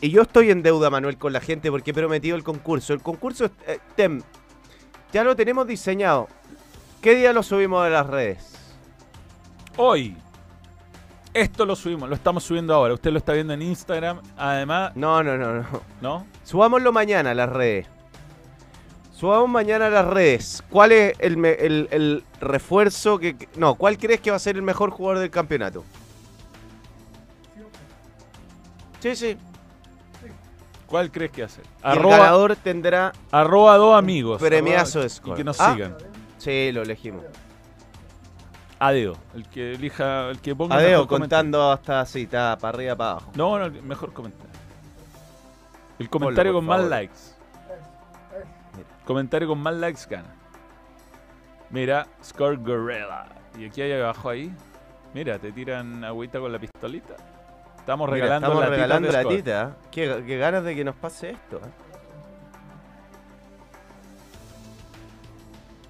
Y 0.00 0.08
yo 0.08 0.22
estoy 0.22 0.50
en 0.50 0.62
deuda, 0.62 0.88
Manuel, 0.88 1.18
con 1.18 1.34
la 1.34 1.40
gente 1.40 1.70
porque 1.70 1.90
he 1.90 1.94
prometido 1.94 2.36
el 2.36 2.42
concurso. 2.42 2.94
El 2.94 3.02
concurso, 3.02 3.50
eh, 3.66 3.80
Tem, 3.94 4.22
ya 5.12 5.24
lo 5.24 5.36
tenemos 5.36 5.66
diseñado. 5.66 6.26
¿Qué 7.02 7.14
día 7.16 7.32
lo 7.32 7.42
subimos 7.42 7.84
a 7.84 7.88
las 7.90 8.06
redes? 8.06 8.54
Hoy. 9.76 10.16
Esto 11.34 11.64
lo 11.66 11.74
subimos, 11.74 12.08
lo 12.08 12.14
estamos 12.14 12.44
subiendo 12.44 12.74
ahora. 12.74 12.94
Usted 12.94 13.10
lo 13.10 13.18
está 13.18 13.32
viendo 13.32 13.52
en 13.54 13.62
Instagram. 13.62 14.20
Además, 14.36 14.92
No, 14.94 15.22
no, 15.22 15.36
no, 15.36 15.54
no. 15.54 15.64
¿no? 16.00 16.26
Subámoslo 16.44 16.92
mañana 16.92 17.30
a 17.30 17.34
las 17.34 17.48
redes. 17.48 17.86
Subamos 19.12 19.48
mañana 19.48 19.86
a 19.86 19.90
las 19.90 20.06
redes. 20.06 20.62
¿Cuál 20.68 20.92
es 20.92 21.14
el, 21.20 21.36
me- 21.36 21.52
el- 21.52 21.88
el 21.90 22.24
refuerzo 22.40 23.18
que... 23.18 23.36
No, 23.56 23.74
¿cuál 23.76 23.96
crees 23.98 24.20
que 24.20 24.30
va 24.30 24.36
a 24.36 24.40
ser 24.40 24.56
el 24.56 24.62
mejor 24.62 24.90
jugador 24.90 25.20
del 25.20 25.30
campeonato? 25.30 25.84
Sí, 29.00 29.16
sí. 29.16 29.36
¿Cuál 30.86 31.10
crees 31.10 31.30
que 31.32 31.42
hace? 31.44 31.62
Y 31.62 31.64
el 31.64 31.98
Arroba, 31.98 32.18
ganador 32.18 32.56
tendrá 32.56 33.12
arroba 33.30 33.76
dos 33.78 33.96
amigos. 33.96 34.40
premiazo 34.40 35.00
Arroba- 35.00 35.22
de 35.24 35.30
Y 35.30 35.34
que 35.34 35.44
nos 35.44 35.60
Ah. 35.60 35.72
sigan. 35.72 35.96
Sí, 36.42 36.72
lo 36.72 36.82
elegimos. 36.82 37.24
A 38.80 38.90
dedo. 38.90 39.16
El 39.32 39.48
que 39.48 39.74
elija, 39.74 40.28
el 40.28 40.40
que 40.40 40.56
ponga. 40.56 40.74
Adeo, 40.74 41.06
comentario. 41.06 41.20
contando 41.20 41.70
hasta 41.70 42.00
así, 42.00 42.22
está 42.22 42.58
para 42.58 42.76
arriba, 42.76 42.96
para 42.96 43.10
abajo. 43.12 43.30
No, 43.36 43.60
no, 43.60 43.70
mejor 43.82 44.12
comentario. 44.12 44.50
El 46.00 46.10
comentario 46.10 46.52
con 46.52 46.64
más 46.64 46.82
likes. 46.82 47.20
Comentario 49.04 49.46
con 49.46 49.60
más 49.60 49.74
likes 49.74 50.00
gana. 50.10 50.34
Mira, 51.70 52.08
Score 52.24 52.56
Gorilla. 52.56 53.26
Y 53.56 53.66
aquí 53.66 53.80
hay 53.82 53.92
abajo 53.92 54.28
ahí. 54.30 54.52
Mira, 55.14 55.38
te 55.38 55.52
tiran 55.52 56.02
agüita 56.02 56.40
con 56.40 56.50
la 56.50 56.58
pistolita. 56.58 57.14
Estamos 57.78 58.10
Mira, 58.10 58.24
regalando 58.24 58.48
estamos 58.48 58.64
latitas 58.64 58.80
regalando 58.80 59.12
la 59.12 59.36
tita. 59.36 59.62
¿eh? 59.62 59.88
Qué, 59.92 60.24
qué 60.26 60.38
ganas 60.38 60.64
de 60.64 60.74
que 60.74 60.82
nos 60.82 60.96
pase 60.96 61.30
esto. 61.30 61.58
¿eh? 61.58 61.91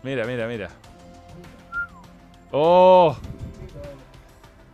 Mira, 0.03 0.25
mira, 0.27 0.47
mira. 0.47 0.69
¡Oh! 2.51 3.17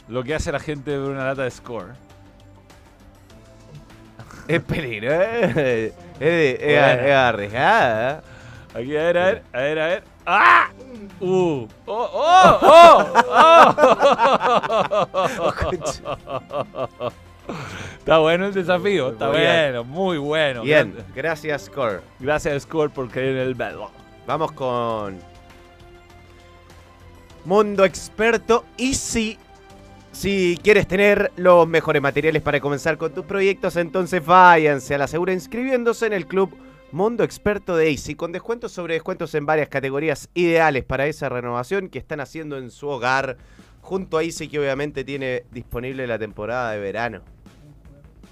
Lo 0.09 0.23
que 0.25 0.35
hace 0.35 0.51
la 0.51 0.59
gente 0.61 0.91
de 0.93 0.99
una 0.99 1.27
lata 1.27 1.43
de 1.43 1.51
Score. 1.51 1.93
Es 4.49 4.63
peligro, 4.63 5.13
¿eh? 5.13 5.93
Es, 6.19 6.23
es 6.23 6.61
es 6.63 7.13
arriesgada. 7.13 8.19
¿eh? 8.19 8.23
Aquí, 8.81 8.97
a 8.97 9.03
ver, 9.03 9.19
a 9.19 9.25
ver, 9.27 9.43
a 9.53 9.59
ver, 9.61 9.79
a 9.79 9.87
ver. 9.89 10.05
¡Ah! 10.25 10.69
¡Uh! 11.21 11.67
¡Oh! 11.87 12.11
¡Oh! 12.15 12.59
¡Oh! 12.63 13.05
Está 17.99 18.19
bueno 18.19 18.47
el 18.47 18.55
desafío, 18.55 19.11
está 19.11 19.29
Muy 19.29 19.39
bien. 19.41 19.51
bueno, 19.53 19.85
muy 19.85 20.17
bueno. 20.19 20.63
Bien, 20.63 20.93
Gracias- 20.95 21.15
gracias, 21.15 21.63
Score. 21.67 22.03
Gracias, 22.19 22.63
Score, 22.63 22.91
por 22.91 23.09
creer 23.11 23.37
en 23.37 23.43
el 23.49 23.55
balón. 23.55 23.91
Vamos 24.29 24.53
con 24.53 25.19
Mundo 27.47 27.87
Experto. 27.87 28.67
Y 28.77 28.93
si, 28.93 29.39
si 30.13 30.59
quieres 30.63 30.87
tener 30.87 31.33
los 31.37 31.67
mejores 31.67 32.03
materiales 32.03 32.43
para 32.43 32.61
comenzar 32.61 32.99
con 32.99 33.15
tus 33.15 33.25
proyectos, 33.25 33.77
entonces 33.77 34.23
váyanse 34.23 34.95
a 34.95 34.99
la 34.99 35.07
segura 35.07 35.33
inscribiéndose 35.33 36.09
en 36.09 36.13
el 36.13 36.27
club 36.27 36.55
Mundo 36.93 37.25
Experto 37.25 37.75
de 37.75 37.89
Easy, 37.89 38.17
con 38.17 38.31
descuentos 38.31 38.71
sobre 38.71 38.93
descuentos 38.93 39.35
en 39.35 39.47
varias 39.47 39.71
categorías 39.71 40.29
ideales 40.35 40.85
para 40.85 41.07
esa 41.07 41.31
renovación 41.31 41.89
que 41.89 41.99
están 41.99 42.21
haciendo 42.21 42.59
en 42.59 42.71
su 42.71 42.87
hogar, 42.87 43.39
junto 43.81 44.19
a 44.19 44.25
Easy, 44.25 44.49
que 44.49 44.59
obviamente 44.59 45.05
tiene 45.05 45.45
disponible 45.53 46.07
la 46.07 46.19
temporada 46.19 46.73
de 46.73 46.81
verano. 46.81 47.23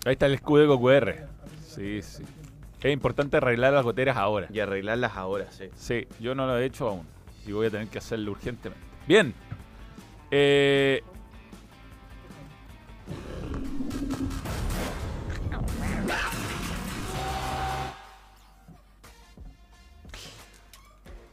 Ahí 0.04 0.12
está 0.12 0.26
el 0.26 0.34
escudo 0.34 0.76
de 0.76 0.78
QR. 0.78 1.14
Sí, 1.66 2.02
sí. 2.02 2.22
Es 2.86 2.92
importante 2.92 3.38
arreglar 3.38 3.72
las 3.72 3.82
goteras 3.82 4.16
ahora. 4.16 4.46
Y 4.48 4.60
arreglarlas 4.60 5.16
ahora, 5.16 5.50
sí. 5.50 5.64
Sí, 5.74 6.06
yo 6.20 6.36
no 6.36 6.46
lo 6.46 6.56
he 6.56 6.64
hecho 6.64 6.88
aún. 6.88 7.04
Y 7.44 7.50
voy 7.50 7.66
a 7.66 7.70
tener 7.70 7.88
que 7.88 7.98
hacerlo 7.98 8.30
urgentemente. 8.30 8.86
Bien. 9.08 9.34
Eh, 10.30 11.02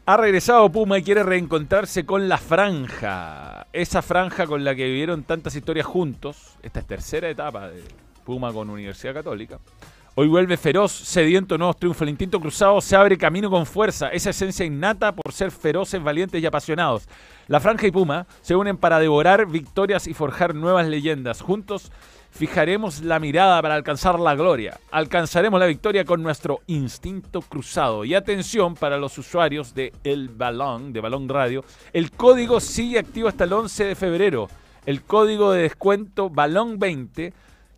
Ha 0.05 0.17
regresado 0.17 0.69
Puma 0.69 0.97
y 0.97 1.03
quiere 1.03 1.21
reencontrarse 1.21 2.03
con 2.03 2.27
la 2.27 2.39
franja. 2.39 3.67
Esa 3.71 4.01
franja 4.01 4.47
con 4.47 4.63
la 4.63 4.73
que 4.73 4.85
vivieron 4.85 5.23
tantas 5.23 5.55
historias 5.55 5.85
juntos. 5.85 6.57
Esta 6.63 6.79
es 6.79 6.87
tercera 6.87 7.29
etapa 7.29 7.69
de 7.69 7.83
Puma 8.25 8.51
con 8.51 8.71
Universidad 8.71 9.13
Católica. 9.13 9.59
Hoy 10.15 10.27
vuelve 10.27 10.57
feroz, 10.57 10.91
sediento, 10.91 11.57
nuevos 11.57 11.77
triunfos. 11.77 12.03
El 12.03 12.09
instinto 12.09 12.39
cruzado 12.39 12.79
se 12.81 12.95
abre 12.95 13.17
camino 13.17 13.49
con 13.49 13.65
fuerza. 13.65 14.09
Esa 14.09 14.29
esencia 14.29 14.63
innata 14.63 15.11
por 15.11 15.33
ser 15.33 15.49
feroces, 15.49 16.03
valientes 16.03 16.39
y 16.39 16.45
apasionados. 16.45 17.09
La 17.47 17.59
franja 17.59 17.87
y 17.87 17.91
Puma 17.91 18.27
se 18.41 18.55
unen 18.55 18.77
para 18.77 18.99
devorar 18.99 19.47
victorias 19.47 20.05
y 20.05 20.13
forjar 20.13 20.53
nuevas 20.53 20.87
leyendas. 20.87 21.41
Juntos 21.41 21.91
fijaremos 22.29 23.01
la 23.01 23.17
mirada 23.17 23.59
para 23.59 23.73
alcanzar 23.73 24.19
la 24.19 24.35
gloria. 24.35 24.79
Alcanzaremos 24.91 25.59
la 25.59 25.65
victoria 25.65 26.05
con 26.05 26.21
nuestro 26.21 26.59
instinto 26.67 27.41
cruzado. 27.41 28.05
Y 28.05 28.13
atención 28.13 28.75
para 28.75 28.99
los 28.99 29.17
usuarios 29.17 29.73
de 29.73 29.93
El 30.03 30.29
Balón, 30.29 30.93
de 30.93 31.01
Balón 31.01 31.27
Radio. 31.27 31.65
El 31.91 32.11
código 32.11 32.59
sigue 32.59 32.99
activo 32.99 33.29
hasta 33.29 33.45
el 33.45 33.53
11 33.53 33.85
de 33.85 33.95
febrero. 33.95 34.47
El 34.85 35.01
código 35.01 35.53
de 35.53 35.63
descuento 35.63 36.29
Balón 36.29 36.77
20 36.77 37.33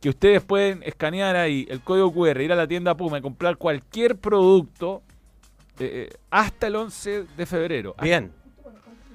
que 0.06 0.10
ustedes 0.10 0.44
pueden 0.44 0.84
escanear 0.84 1.36
ahí 1.36 1.66
el 1.68 1.82
código 1.82 2.14
QR, 2.14 2.40
ir 2.40 2.54
a 2.54 2.56
la 2.56 2.68
tienda 2.68 2.96
Puma 2.96 3.18
y 3.18 3.22
comprar 3.24 3.58
cualquier 3.58 4.16
producto 4.16 5.02
eh, 5.80 6.10
eh, 6.12 6.18
hasta 6.30 6.68
el 6.68 6.76
11 6.76 7.24
de 7.36 7.46
febrero. 7.48 7.96
Bien. 8.00 8.32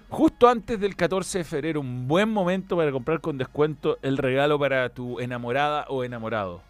Justo 0.09 0.49
antes 0.49 0.80
del 0.80 0.97
14 0.97 1.38
de 1.38 1.45
febrero, 1.45 1.78
un 1.80 2.09
buen 2.09 2.28
momento 2.28 2.76
para 2.76 2.91
comprar 2.91 3.20
con 3.20 3.38
descuento 3.38 3.99
el 4.03 4.18
regalo 4.18 4.59
para 4.59 4.88
tu 4.88 5.20
enamorada 5.20 5.86
o 5.91 6.03
enamorado. 6.03 6.61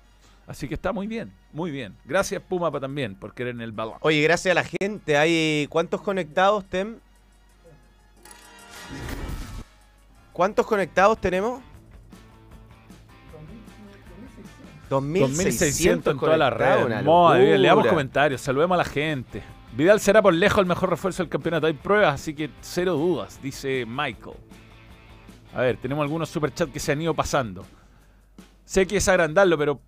Así 0.46 0.68
que 0.68 0.74
está 0.74 0.92
muy 0.92 1.06
bien, 1.06 1.32
muy 1.54 1.70
bien. 1.70 1.96
Gracias 2.04 2.42
Puma 2.42 2.70
pa- 2.70 2.78
también 2.78 3.14
por 3.14 3.32
querer 3.32 3.54
en 3.54 3.62
el 3.62 3.72
balón. 3.72 3.94
Oye, 4.02 4.20
gracias 4.20 4.52
a 4.52 4.54
la 4.62 4.64
gente. 4.64 5.16
¿Hay 5.16 5.66
cuántos 5.70 6.02
conectados, 6.02 6.66
Tem? 6.66 6.96
¿Cuántos 10.34 10.66
conectados 10.66 11.18
tenemos? 11.18 11.62
2600 14.91 16.12
en 16.12 16.20
toda 16.20 16.36
la 16.36 16.51
red. 16.51 17.05
Madre 17.05 17.59
leamos 17.59 17.86
comentarios, 17.86 18.41
saludemos 18.41 18.74
a 18.74 18.78
la 18.78 18.84
gente. 18.84 19.43
Vidal 19.72 20.01
será 20.01 20.20
por 20.20 20.34
lejos 20.34 20.59
el 20.59 20.66
mejor 20.66 20.91
refuerzo 20.91 21.22
del 21.22 21.30
campeonato. 21.30 21.66
Hay 21.66 21.74
pruebas, 21.74 22.14
así 22.14 22.34
que 22.34 22.51
cero 22.61 22.95
dudas, 22.95 23.41
dice 23.41 23.86
Michael. 23.86 24.36
A 25.55 25.62
ver, 25.62 25.76
tenemos 25.76 26.03
algunos 26.03 26.28
superchats 26.28 26.72
que 26.72 26.80
se 26.80 26.93
han 26.93 27.01
ido 27.01 27.14
pasando. 27.14 27.64
Sé 28.64 28.86
que 28.86 28.97
es 28.97 29.09
agrandarlo, 29.09 29.57
pero 29.57 29.80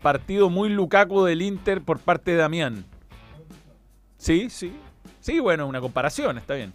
partido 0.00 0.48
muy 0.50 0.68
Lukaku 0.68 1.24
del 1.24 1.42
Inter 1.42 1.82
por 1.82 1.98
parte 1.98 2.32
de 2.32 2.36
Damián. 2.38 2.84
Sí, 4.18 4.48
sí. 4.50 4.72
Sí, 5.20 5.40
bueno, 5.40 5.66
una 5.66 5.80
comparación, 5.80 6.38
está 6.38 6.54
bien. 6.54 6.72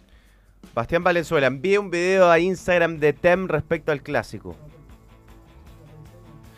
Bastián 0.74 1.02
Valenzuela, 1.02 1.46
envíe 1.46 1.78
un 1.78 1.90
video 1.90 2.30
a 2.30 2.38
Instagram 2.38 2.98
de 2.98 3.12
Tem 3.12 3.48
respecto 3.48 3.92
al 3.92 4.02
clásico. 4.02 4.56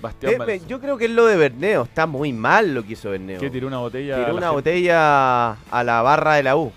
Bastián 0.01 0.33
Eh, 0.33 0.35
me- 0.35 0.39
Valenzuela. 0.41 0.69
yo 0.71 0.81
creo 0.81 0.97
que 0.99 1.05
es 1.07 1.11
lo 1.11 1.27
de 1.27 1.37
Berneo. 1.37 1.83
Está 1.83 2.07
muy 2.07 2.33
mal 2.33 2.75
lo 2.75 2.85
que 2.85 2.93
hizo 2.93 3.11
Berneo. 3.11 3.41
¿Qué 3.41 3.51
tiró 3.51 3.67
una 3.67 3.79
botella? 3.79 4.15
a 4.15 4.19
Tiró 4.19 4.29
la 4.29 4.35
una 4.35 4.47
gente? 4.49 4.55
botella 4.55 5.51
a 5.53 5.85
la 5.85 6.03
barra 6.03 6.35
de 6.35 6.43
la 6.45 6.57
U. 6.57 6.73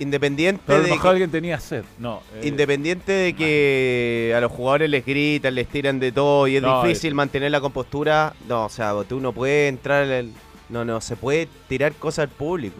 Independiente 0.00 0.62
Pero 0.64 0.76
a 0.76 0.78
lo 0.82 0.84
de 0.84 0.90
mejor 0.92 1.02
que- 1.04 1.08
alguien 1.10 1.30
tenía 1.30 1.58
sed. 1.58 1.82
No. 1.98 2.22
eh, 2.36 2.46
Independiente 2.46 3.10
de 3.10 3.32
que 3.34 4.32
a 4.36 4.40
los 4.40 4.52
jugadores 4.52 4.88
les 4.90 5.04
gritan, 5.04 5.54
les 5.56 5.66
tiran 5.66 5.98
de 5.98 6.12
todo 6.12 6.46
y 6.46 6.54
es 6.56 6.62
No, 6.62 6.82
difícil 6.84 7.10
eh. 7.12 7.14
mantener 7.14 7.50
la 7.50 7.60
compostura, 7.60 8.32
no, 8.48 8.66
o 8.66 8.68
sea, 8.68 8.92
tú 9.08 9.18
no 9.18 9.32
puedes 9.32 9.68
entrar 9.68 10.04
en 10.04 10.10
el- 10.12 10.32
No, 10.68 10.84
no, 10.84 11.00
se 11.00 11.16
puede 11.16 11.48
tirar 11.66 11.94
cosas 11.94 12.24
al 12.24 12.28
público. 12.28 12.76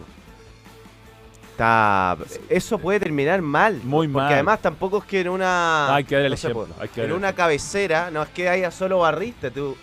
Está, 1.59 2.15
eso 2.47 2.77
puede 2.77 3.01
terminar 3.01 3.41
mal. 3.41 3.81
Muy 3.83 4.07
Porque 4.07 4.23
mal. 4.23 4.33
además 4.33 4.61
tampoco 4.61 4.99
es 4.99 5.03
que 5.03 5.19
en 5.19 5.27
una... 5.27 5.93
Hay 5.93 6.05
que 6.05 6.15
dar 6.15 6.23
el 6.23 6.31
no 6.31 6.37
se 6.37 6.47
ejemplo, 6.47 6.67
puede. 6.67 6.81
hay 6.81 6.87
que 6.87 7.01
dar 7.01 7.09
en 7.09 7.15
una 7.17 7.33
cabecera, 7.33 8.09
no 8.11 8.23
es 8.23 8.29
que 8.29 8.47
haya 8.47 8.71
solo 8.71 8.99
barrista, 8.99 9.51
tú 9.51 9.75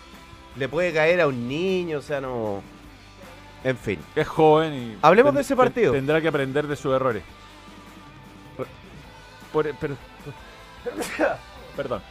le 0.55 0.67
puede 0.67 0.91
caer 0.91 1.21
a 1.21 1.27
un 1.27 1.47
niño, 1.47 1.99
o 1.99 2.01
sea, 2.01 2.19
no... 2.19 2.63
En 3.63 3.77
fin. 3.77 3.99
Es 4.15 4.27
joven 4.27 4.73
y. 4.73 4.97
Hablemos 5.03 5.35
de 5.35 5.41
ese 5.41 5.55
partido. 5.55 5.93
Tendrá 5.93 6.19
que 6.19 6.27
aprender 6.29 6.65
de 6.65 6.75
sus 6.75 6.95
errores. 6.95 7.21
Por, 9.53 9.71
pero- 9.79 9.97
perdón. 11.75 12.01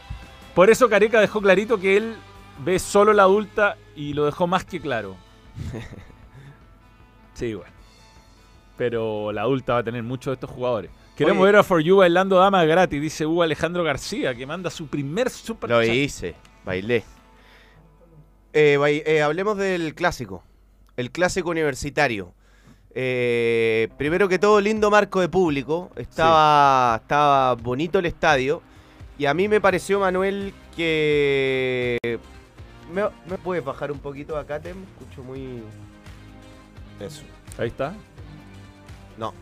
Por 0.55 0.69
eso 0.69 0.87
Careca 0.87 1.19
dejó 1.19 1.41
clarito 1.41 1.77
que 1.77 1.97
él 1.97 2.15
ve 2.59 2.79
solo 2.79 3.11
la 3.11 3.23
adulta 3.23 3.75
y 3.97 4.13
lo 4.13 4.25
dejó 4.25 4.47
más 4.47 4.63
que 4.63 4.79
claro. 4.79 5.17
Sí, 7.33 7.53
bueno. 7.53 7.76
Pero 8.77 9.31
la 9.31 9.41
adulta 9.41 9.73
va 9.73 9.79
a 9.79 9.83
tener 9.83 10.03
muchos 10.03 10.31
de 10.31 10.33
estos 10.35 10.49
jugadores. 10.51 10.91
Queremos 11.15 11.41
Oye. 11.41 11.51
ver 11.51 11.59
a 11.59 11.63
For 11.63 11.81
You 11.81 11.97
bailando 11.97 12.37
dama 12.37 12.63
gratis, 12.63 13.01
dice 13.01 13.25
Hugo 13.25 13.41
Alejandro 13.41 13.83
García, 13.83 14.35
que 14.35 14.45
manda 14.45 14.69
su 14.69 14.87
primer 14.87 15.29
super 15.31 15.69
Lo 15.69 15.83
chat. 15.83 15.93
hice, 15.93 16.35
bailé. 16.63 17.03
Eh, 18.53 19.03
eh, 19.05 19.21
hablemos 19.21 19.57
del 19.57 19.95
clásico, 19.95 20.43
el 20.95 21.11
clásico 21.11 21.49
universitario. 21.49 22.33
Eh, 22.99 23.89
primero 23.97 24.27
que 24.27 24.39
todo, 24.39 24.59
lindo 24.61 24.89
marco 24.89 25.19
de 25.19 25.29
público. 25.29 25.91
Estaba, 25.95 26.99
estaba 27.01 27.53
bonito 27.55 27.99
el 27.99 28.05
estadio. 28.07 28.61
Y 29.19 29.25
a 29.25 29.33
mí 29.33 29.47
me 29.47 29.59
pareció, 29.61 29.99
Manuel, 29.99 30.53
que... 30.75 32.19
¿Me, 32.93 33.03
me 33.29 33.37
puedes 33.37 33.63
bajar 33.63 33.91
un 33.91 33.99
poquito 33.99 34.37
acá, 34.37 34.59
Tem? 34.59 34.75
Escucho 34.83 35.23
muy... 35.23 35.61
Eso. 36.99 37.23
Ahí 37.57 37.67
está. 37.67 37.95
No, 39.17 39.33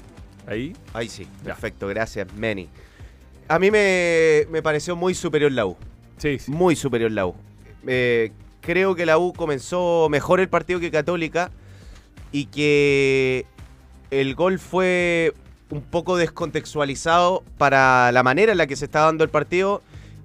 Ahí. 0.47 0.73
ahí 0.93 1.09
sí. 1.09 1.27
Ya. 1.39 1.53
Perfecto, 1.53 1.87
gracias, 1.87 2.27
Manny. 2.37 2.69
A 3.47 3.59
mí 3.59 3.71
me, 3.71 4.45
me 4.49 4.61
pareció 4.61 4.95
muy 4.95 5.13
superior 5.15 5.51
la 5.51 5.65
U. 5.65 5.75
Sí, 6.17 6.39
sí. 6.39 6.51
Muy 6.51 6.75
superior 6.75 7.11
la 7.11 7.25
U. 7.27 7.35
Eh, 7.87 8.31
creo 8.61 8.95
que 8.95 9.05
la 9.05 9.17
U 9.17 9.33
comenzó 9.33 10.07
mejor 10.09 10.39
el 10.39 10.49
partido 10.49 10.79
que 10.79 10.91
Católica 10.91 11.51
y 12.31 12.45
que 12.45 13.45
el 14.11 14.35
gol 14.35 14.59
fue 14.59 15.33
un 15.69 15.81
poco 15.81 16.15
descontextualizado 16.17 17.43
para 17.57 18.11
la 18.11 18.23
manera 18.23 18.51
en 18.51 18.57
la 18.57 18.67
que 18.67 18.75
se 18.75 18.85
está 18.85 19.01
dando 19.01 19.23
el 19.23 19.29
partido, 19.29 19.81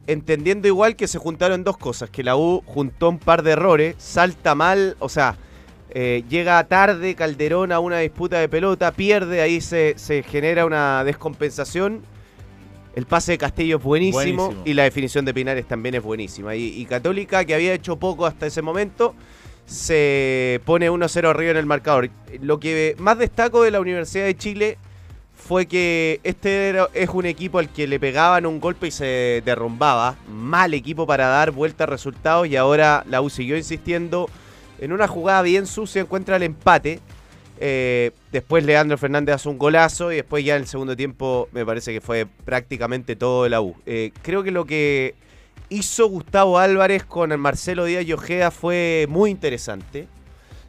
entendiendo 0.06 0.68
igual 0.68 0.96
que 0.96 1.08
se 1.08 1.18
juntaron 1.18 1.64
dos 1.64 1.76
cosas, 1.76 2.10
que 2.10 2.22
la 2.22 2.36
U 2.36 2.62
juntó 2.66 3.08
un 3.08 3.18
par 3.18 3.42
de 3.42 3.52
errores, 3.52 3.96
salta 3.98 4.54
mal, 4.54 4.96
o 4.98 5.08
sea, 5.08 5.36
eh, 5.92 6.22
llega 6.28 6.62
tarde 6.64 7.14
Calderón 7.14 7.72
a 7.72 7.80
una 7.80 7.98
disputa 7.98 8.38
de 8.38 8.48
pelota, 8.48 8.92
pierde, 8.92 9.40
ahí 9.42 9.60
se, 9.60 9.94
se 9.96 10.22
genera 10.22 10.64
una 10.66 11.02
descompensación. 11.04 12.02
El 12.96 13.06
pase 13.06 13.32
de 13.32 13.38
Castillo 13.38 13.76
es 13.76 13.82
buenísimo, 13.82 14.46
Buenísimo. 14.46 14.62
y 14.64 14.74
la 14.74 14.82
definición 14.82 15.24
de 15.24 15.32
Pinares 15.32 15.66
también 15.66 15.94
es 15.94 16.02
buenísima. 16.02 16.56
Y, 16.56 16.80
y 16.80 16.84
Católica, 16.86 17.44
que 17.44 17.54
había 17.54 17.72
hecho 17.72 17.96
poco 17.96 18.26
hasta 18.26 18.46
ese 18.46 18.62
momento, 18.62 19.14
se 19.66 20.60
pone 20.64 20.90
1-0 20.90 21.28
arriba 21.28 21.52
en 21.52 21.56
el 21.56 21.66
marcador. 21.66 22.10
Lo 22.40 22.58
que 22.58 22.96
más 22.98 23.16
destaco 23.18 23.62
de 23.62 23.70
la 23.70 23.80
Universidad 23.80 24.24
de 24.24 24.36
Chile 24.36 24.78
fue 25.36 25.66
que 25.66 26.20
este 26.24 26.68
era- 26.68 26.88
es 26.92 27.08
un 27.10 27.24
equipo 27.26 27.58
al 27.60 27.68
que 27.70 27.86
le 27.86 28.00
pegaban 28.00 28.44
un 28.46 28.58
golpe 28.60 28.88
y 28.88 28.90
se 28.90 29.40
derrumbaba. 29.44 30.16
Mal 30.28 30.74
equipo 30.74 31.06
para 31.06 31.28
dar 31.28 31.52
vuelta 31.52 31.84
a 31.84 31.86
resultados 31.86 32.48
y 32.48 32.56
ahora 32.56 33.04
la 33.08 33.22
U 33.22 33.30
siguió 33.30 33.56
insistiendo. 33.56 34.28
En 34.80 34.92
una 34.92 35.06
jugada 35.06 35.42
bien 35.42 35.66
sucia 35.66 36.00
encuentra 36.00 36.36
el 36.36 36.42
empate. 36.42 37.00
Eh, 37.62 38.12
después 38.32 38.64
Leandro 38.64 38.96
Fernández 38.96 39.34
hace 39.34 39.50
un 39.50 39.58
golazo 39.58 40.10
y 40.10 40.16
después 40.16 40.42
ya 40.42 40.56
en 40.56 40.62
el 40.62 40.66
segundo 40.66 40.96
tiempo 40.96 41.48
me 41.52 41.66
parece 41.66 41.92
que 41.92 42.00
fue 42.00 42.26
prácticamente 42.46 43.14
todo 43.14 43.44
de 43.44 43.50
la 43.50 43.60
U. 43.60 43.76
Eh, 43.84 44.12
creo 44.22 44.42
que 44.42 44.50
lo 44.50 44.64
que 44.64 45.14
hizo 45.68 46.08
Gustavo 46.08 46.58
Álvarez 46.58 47.04
con 47.04 47.30
el 47.32 47.38
Marcelo 47.38 47.84
Díaz 47.84 48.06
y 48.06 48.14
Ojeda 48.14 48.50
fue 48.50 49.06
muy 49.10 49.30
interesante. 49.30 50.08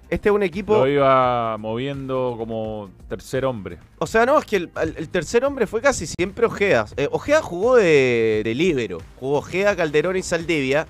Este 0.10 0.28
es 0.28 0.36
un 0.36 0.44
equipo... 0.44 0.76
Lo 0.76 0.88
iba 0.90 1.58
moviendo 1.58 2.36
como 2.38 2.90
tercer 3.08 3.46
hombre. 3.46 3.78
O 3.98 4.06
sea, 4.06 4.26
no, 4.26 4.38
es 4.38 4.44
que 4.44 4.58
el, 4.58 5.10
tercer 5.10 5.46
hombre 5.46 5.68
fue 5.68 5.80
casi 5.80 6.06
siempre 6.06 6.46
Ojeda. 6.46 6.86
Eh, 6.98 7.08
Ojeda 7.12 7.42
jugó 7.42 7.78
de, 7.78 8.42
de 8.44 8.54
líbero. 8.54 8.98
Jugó 9.18 9.38
Ojeda, 9.38 9.74
Calderón 9.78 10.18
y 10.18 10.22
Saldivia. 10.22 10.86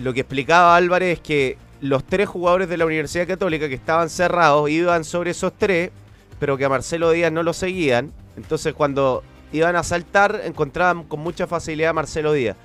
Lo 0.00 0.12
que 0.12 0.20
explicaba 0.20 0.74
Álvarez 0.74 1.18
es 1.18 1.20
que 1.20 1.58
los 1.80 2.04
tres 2.04 2.28
jugadores 2.28 2.68
de 2.68 2.76
la 2.76 2.86
Universidad 2.86 3.26
Católica 3.26 3.68
que 3.68 3.74
estaban 3.74 4.08
cerrados 4.08 4.70
iban 4.70 5.04
sobre 5.04 5.30
esos 5.30 5.52
tres, 5.56 5.90
pero 6.38 6.56
que 6.56 6.64
a 6.64 6.68
Marcelo 6.68 7.10
Díaz 7.10 7.32
no 7.32 7.42
lo 7.42 7.52
seguían. 7.52 8.12
Entonces 8.36 8.74
cuando 8.74 9.22
iban 9.52 9.76
a 9.76 9.82
saltar 9.82 10.40
encontraban 10.44 11.04
con 11.04 11.20
mucha 11.20 11.46
facilidad 11.46 11.90
a 11.90 11.94
Marcelo 11.94 12.32
Díaz. 12.32 12.56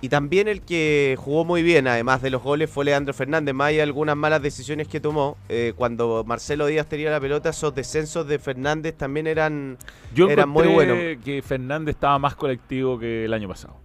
Y 0.00 0.10
también 0.10 0.48
el 0.48 0.60
que 0.60 1.16
jugó 1.18 1.46
muy 1.46 1.62
bien, 1.62 1.88
además 1.88 2.20
de 2.20 2.28
los 2.28 2.42
goles, 2.42 2.68
fue 2.68 2.84
Leandro 2.84 3.14
Fernández. 3.14 3.54
Más 3.54 3.70
de 3.70 3.80
algunas 3.80 4.14
malas 4.14 4.42
decisiones 4.42 4.86
que 4.86 5.00
tomó, 5.00 5.38
eh, 5.48 5.72
cuando 5.76 6.24
Marcelo 6.26 6.66
Díaz 6.66 6.86
tenía 6.86 7.10
la 7.10 7.20
pelota, 7.20 7.48
esos 7.48 7.74
descensos 7.74 8.26
de 8.28 8.38
Fernández 8.38 8.94
también 8.98 9.26
eran, 9.26 9.78
Yo 10.14 10.28
eran 10.28 10.50
muy 10.50 10.66
buenos. 10.68 10.98
que 11.24 11.42
Fernández 11.42 11.94
estaba 11.94 12.18
más 12.18 12.34
colectivo 12.34 12.98
que 12.98 13.24
el 13.24 13.32
año 13.32 13.48
pasado. 13.48 13.80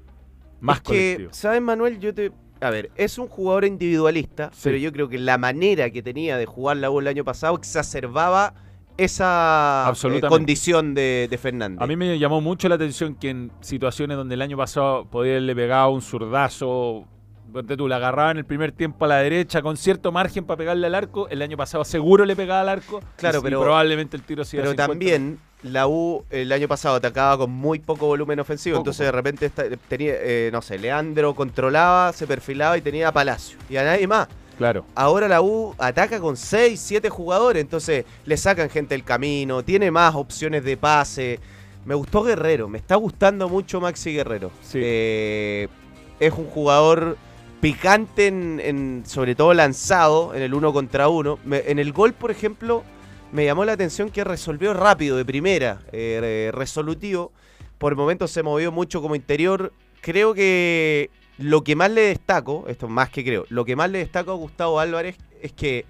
Más 0.59 0.77
es 0.79 0.83
que, 0.83 0.89
colectivo. 0.89 1.29
¿sabes, 1.31 1.61
Manuel? 1.61 2.01
Yo 2.01 2.13
te. 2.13 2.33
A 2.61 2.69
ver, 2.69 2.91
es 2.95 3.17
un 3.17 3.27
jugador 3.27 3.63
individualista, 3.65 4.49
Sí. 4.53 4.59
pero 4.63 4.77
yo 4.77 4.91
creo 4.91 5.07
que 5.09 5.17
la 5.17 5.37
manera 5.37 5.89
que 5.91 6.01
tenía 6.03 6.37
de 6.37 6.45
jugar 6.45 6.77
la 6.77 6.91
U 6.91 6.99
el 6.99 7.07
año 7.07 7.23
pasado 7.23 7.55
exacerbaba 7.57 8.53
esa 8.97 9.93
eh, 10.03 10.21
condición 10.27 10.93
de, 10.93 11.27
de 11.29 11.37
Fernández. 11.37 11.81
A 11.81 11.87
mí 11.87 11.95
me 11.95 12.19
llamó 12.19 12.41
mucho 12.41 12.67
la 12.67 12.75
atención 12.75 13.15
que 13.15 13.29
en 13.29 13.51
situaciones 13.61 14.17
donde 14.17 14.35
el 14.35 14.41
año 14.41 14.57
pasado 14.57 15.05
podía 15.05 15.31
haberle 15.33 15.55
pegado 15.55 15.89
un 15.91 16.01
zurdazo, 16.01 17.05
tú, 17.77 17.87
la 17.87 17.95
agarraba 17.95 18.31
en 18.31 18.37
el 18.37 18.45
primer 18.45 18.73
tiempo 18.73 19.05
a 19.05 19.07
la 19.07 19.17
derecha 19.19 19.61
con 19.61 19.77
cierto 19.77 20.11
margen 20.11 20.43
para 20.43 20.57
pegarle 20.57 20.85
al 20.87 20.95
arco, 20.95 21.29
el 21.29 21.41
año 21.41 21.55
pasado 21.55 21.85
seguro 21.85 22.25
le 22.25 22.35
pegaba 22.35 22.61
al 22.61 22.69
arco. 22.69 22.99
Claro, 23.15 23.37
y- 23.37 23.41
y 23.41 23.43
pero- 23.43 23.61
probablemente 23.61 24.17
el 24.17 24.23
tiro 24.23 24.43
a 24.43 24.45
Pero 24.51 24.63
50. 24.71 24.87
también 24.87 25.39
la 25.63 25.87
U 25.87 26.23
el 26.29 26.51
año 26.51 26.67
pasado 26.67 26.95
atacaba 26.95 27.37
con 27.39 27.51
muy 27.51 27.79
poco 27.79 28.07
volumen 28.07 28.39
ofensivo, 28.39 28.75
Poco, 28.75 28.81
entonces 28.83 29.05
de 29.05 29.11
repente 29.11 29.49
tenía, 29.87 30.13
eh, 30.17 30.49
no 30.53 30.61
sé, 30.61 30.77
Leandro 30.79 31.35
controlaba, 31.35 32.13
se 32.13 32.25
perfilaba 32.27 32.77
y 32.77 32.81
tenía 32.81 33.09
a 33.09 33.11
Palacio 33.11 33.57
y 33.69 33.75
a 33.77 33.83
nadie 33.83 34.07
más. 34.07 34.27
Claro. 34.57 34.85
Ahora 34.95 35.27
la 35.27 35.41
U 35.41 35.73
ataca 35.77 36.19
con 36.19 36.35
6, 36.37 36.79
7 36.79 37.09
jugadores, 37.09 37.61
entonces 37.61 38.05
le 38.25 38.37
sacan 38.37 38.69
gente 38.69 38.93
del 38.93 39.03
camino, 39.03 39.63
tiene 39.63 39.89
más 39.91 40.15
opciones 40.15 40.63
de 40.63 40.75
pase. 40.77 41.39
Me 41.85 41.95
gustó 41.95 42.23
Guerrero, 42.23 42.67
me 42.67 42.77
está 42.77 42.95
gustando 42.95 43.47
mucho 43.47 43.79
Maxi 43.79 44.13
Guerrero. 44.13 44.51
Sí. 44.61 44.79
Eh, 44.81 45.67
es 46.19 46.33
un 46.33 46.45
jugador 46.45 47.17
picante, 47.61 48.27
en, 48.27 48.59
en- 48.63 49.03
sobre 49.05 49.33
todo 49.35 49.53
lanzado, 49.53 50.33
en 50.35 50.41
el 50.41 50.53
uno 50.53 50.71
contra 50.73 51.07
uno. 51.09 51.39
Me- 51.45 51.63
en 51.67 51.79
el 51.79 51.91
gol, 51.93 52.13
por 52.13 52.29
ejemplo, 52.31 52.83
me 53.31 53.45
llamó 53.45 53.65
la 53.65 53.73
atención 53.73 54.09
que 54.09 54.23
resolvió 54.23 54.73
rápido, 54.73 55.17
de 55.17 55.25
primera, 55.25 55.79
eh, 55.91 56.51
resolutivo. 56.53 57.31
Por 57.77 57.95
momentos 57.95 58.31
se 58.31 58.43
movió 58.43 58.71
mucho 58.71 59.01
como 59.01 59.15
interior. 59.15 59.71
Creo 60.01 60.33
que 60.33 61.09
lo 61.37 61.63
que 61.63 61.75
más 61.75 61.91
le 61.91 62.01
destaco, 62.01 62.65
esto 62.67 62.87
más 62.87 63.09
que 63.09 63.23
creo, 63.23 63.45
lo 63.49 63.65
que 63.65 63.75
más 63.75 63.89
le 63.89 63.99
destaco 63.99 64.31
a 64.31 64.35
Gustavo 64.35 64.79
Álvarez 64.79 65.17
es 65.41 65.53
que 65.53 65.85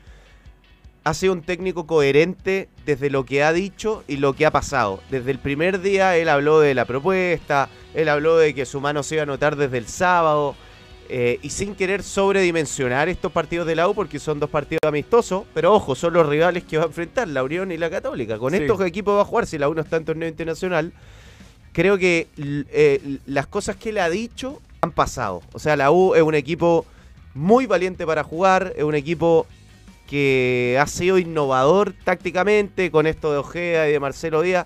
ha 1.04 1.14
sido 1.14 1.34
un 1.34 1.42
técnico 1.42 1.88
coherente 1.88 2.70
desde 2.86 3.10
lo 3.10 3.26
que 3.26 3.44
ha 3.44 3.54
dicho 3.54 4.04
y 4.08 4.18
lo 4.18 4.34
que 4.34 4.46
ha 4.46 4.52
pasado. 4.52 5.00
Desde 5.10 5.32
el 5.32 5.40
primer 5.40 5.82
día 5.82 6.18
él 6.18 6.30
habló 6.30 6.60
de 6.60 6.76
la 6.76 6.86
propuesta, 6.86 7.70
él 7.94 8.10
habló 8.10 8.38
de 8.38 8.54
que 8.54 8.66
su 8.66 8.82
mano 8.82 9.02
se 9.02 9.16
iba 9.16 9.24
a 9.24 9.28
notar 9.28 9.56
desde 9.56 9.78
el 9.78 9.88
sábado, 9.88 10.56
eh, 11.10 11.39
y 11.41 11.49
sin 11.49 11.74
querer 11.76 12.03
sobredimensionar 12.03 13.10
estos 13.10 13.32
partidos 13.32 13.66
de 13.68 13.76
la 13.76 13.89
U, 13.89 13.95
porque 13.95 14.20
son 14.20 14.39
dos 14.39 14.49
partidos 14.49 14.80
amistosos, 14.86 15.43
pero 15.53 15.74
ojo, 15.74 15.95
son 15.95 16.14
los 16.14 16.28
rivales 16.28 16.64
que 16.64 16.78
va 16.78 16.84
a 16.84 16.88
enfrentar 16.88 17.28
la 17.28 17.43
Unión 17.43 17.72
y 17.72 17.78
la 17.78 17.89
Católica. 17.89 18.38
Con 18.38 18.53
Sí. 18.53 18.60
estos 18.60 18.80
equipos 18.82 19.18
va 19.18 19.22
a 19.22 19.26
jugar 19.26 19.47
si 19.47 19.57
la 19.57 19.68
U 19.70 19.74
no 19.74 19.82
está 19.82 19.97
en 19.97 20.05
torneo 20.05 20.30
internacional. 20.30 20.93
Creo 21.74 21.97
que 21.97 22.28
eh, 22.38 23.18
las 23.26 23.47
cosas 23.47 23.76
que 23.76 23.89
él 23.89 23.97
ha 23.97 24.10
dicho 24.10 24.62
han 24.82 24.91
pasado. 24.91 25.41
O 25.53 25.60
sea, 25.60 25.76
la 25.76 25.91
U 25.91 26.16
es 26.16 26.22
un 26.22 26.36
equipo 26.36 26.86
muy 27.34 27.66
valiente 27.66 28.05
para 28.05 28.24
jugar, 28.24 28.74
es 28.76 28.84
un 28.84 28.95
equipo 28.95 29.45
que 30.10 30.78
ha 30.82 30.88
sido 30.88 31.18
innovador 31.20 31.93
tácticamente 32.03 32.89
con 32.91 33.05
esto 33.07 33.32
de 33.32 33.38
Ojea 33.38 33.89
y 33.89 33.91
de 33.93 33.99
Marcelo 33.99 34.41
Díaz. 34.41 34.66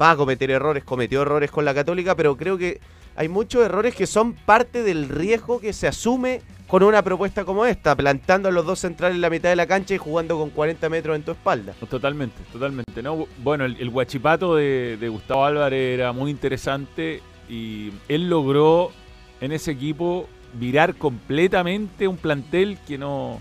Va 0.00 0.12
a 0.12 0.16
cometer 0.16 0.50
errores, 0.50 0.82
cometió 0.82 1.22
errores 1.22 1.50
con 1.50 1.64
la 1.64 1.74
Católica, 1.74 2.14
pero 2.16 2.36
creo 2.36 2.56
que 2.58 2.80
hay 3.16 3.28
muchos 3.28 3.62
errores 3.62 3.94
que 3.94 4.06
son 4.06 4.32
parte 4.32 4.82
del 4.82 5.08
riesgo 5.08 5.60
que 5.60 5.72
se 5.72 5.88
asume 5.88 6.42
con 6.70 6.84
una 6.84 7.02
propuesta 7.02 7.44
como 7.44 7.66
esta, 7.66 7.96
plantando 7.96 8.48
a 8.48 8.52
los 8.52 8.64
dos 8.64 8.78
centrales 8.78 9.16
en 9.16 9.20
la 9.22 9.28
mitad 9.28 9.48
de 9.48 9.56
la 9.56 9.66
cancha 9.66 9.94
y 9.94 9.98
jugando 9.98 10.38
con 10.38 10.50
40 10.50 10.88
metros 10.88 11.16
en 11.16 11.24
tu 11.24 11.32
espalda. 11.32 11.74
Totalmente, 11.90 12.36
totalmente. 12.52 13.02
¿no? 13.02 13.26
Bueno, 13.38 13.64
el, 13.64 13.76
el 13.80 13.90
guachipato 13.90 14.54
de, 14.54 15.08
Gustavo 15.10 15.44
Álvarez 15.44 15.94
era 15.98 16.12
muy 16.12 16.30
interesante 16.30 17.22
y 17.48 17.90
él 18.08 18.30
logró 18.30 18.92
en 19.40 19.50
ese 19.50 19.72
equipo 19.72 20.28
virar 20.54 20.94
completamente 20.94 22.06
un 22.06 22.16
plantel 22.16 22.78
que 22.86 22.98
no 22.98 23.40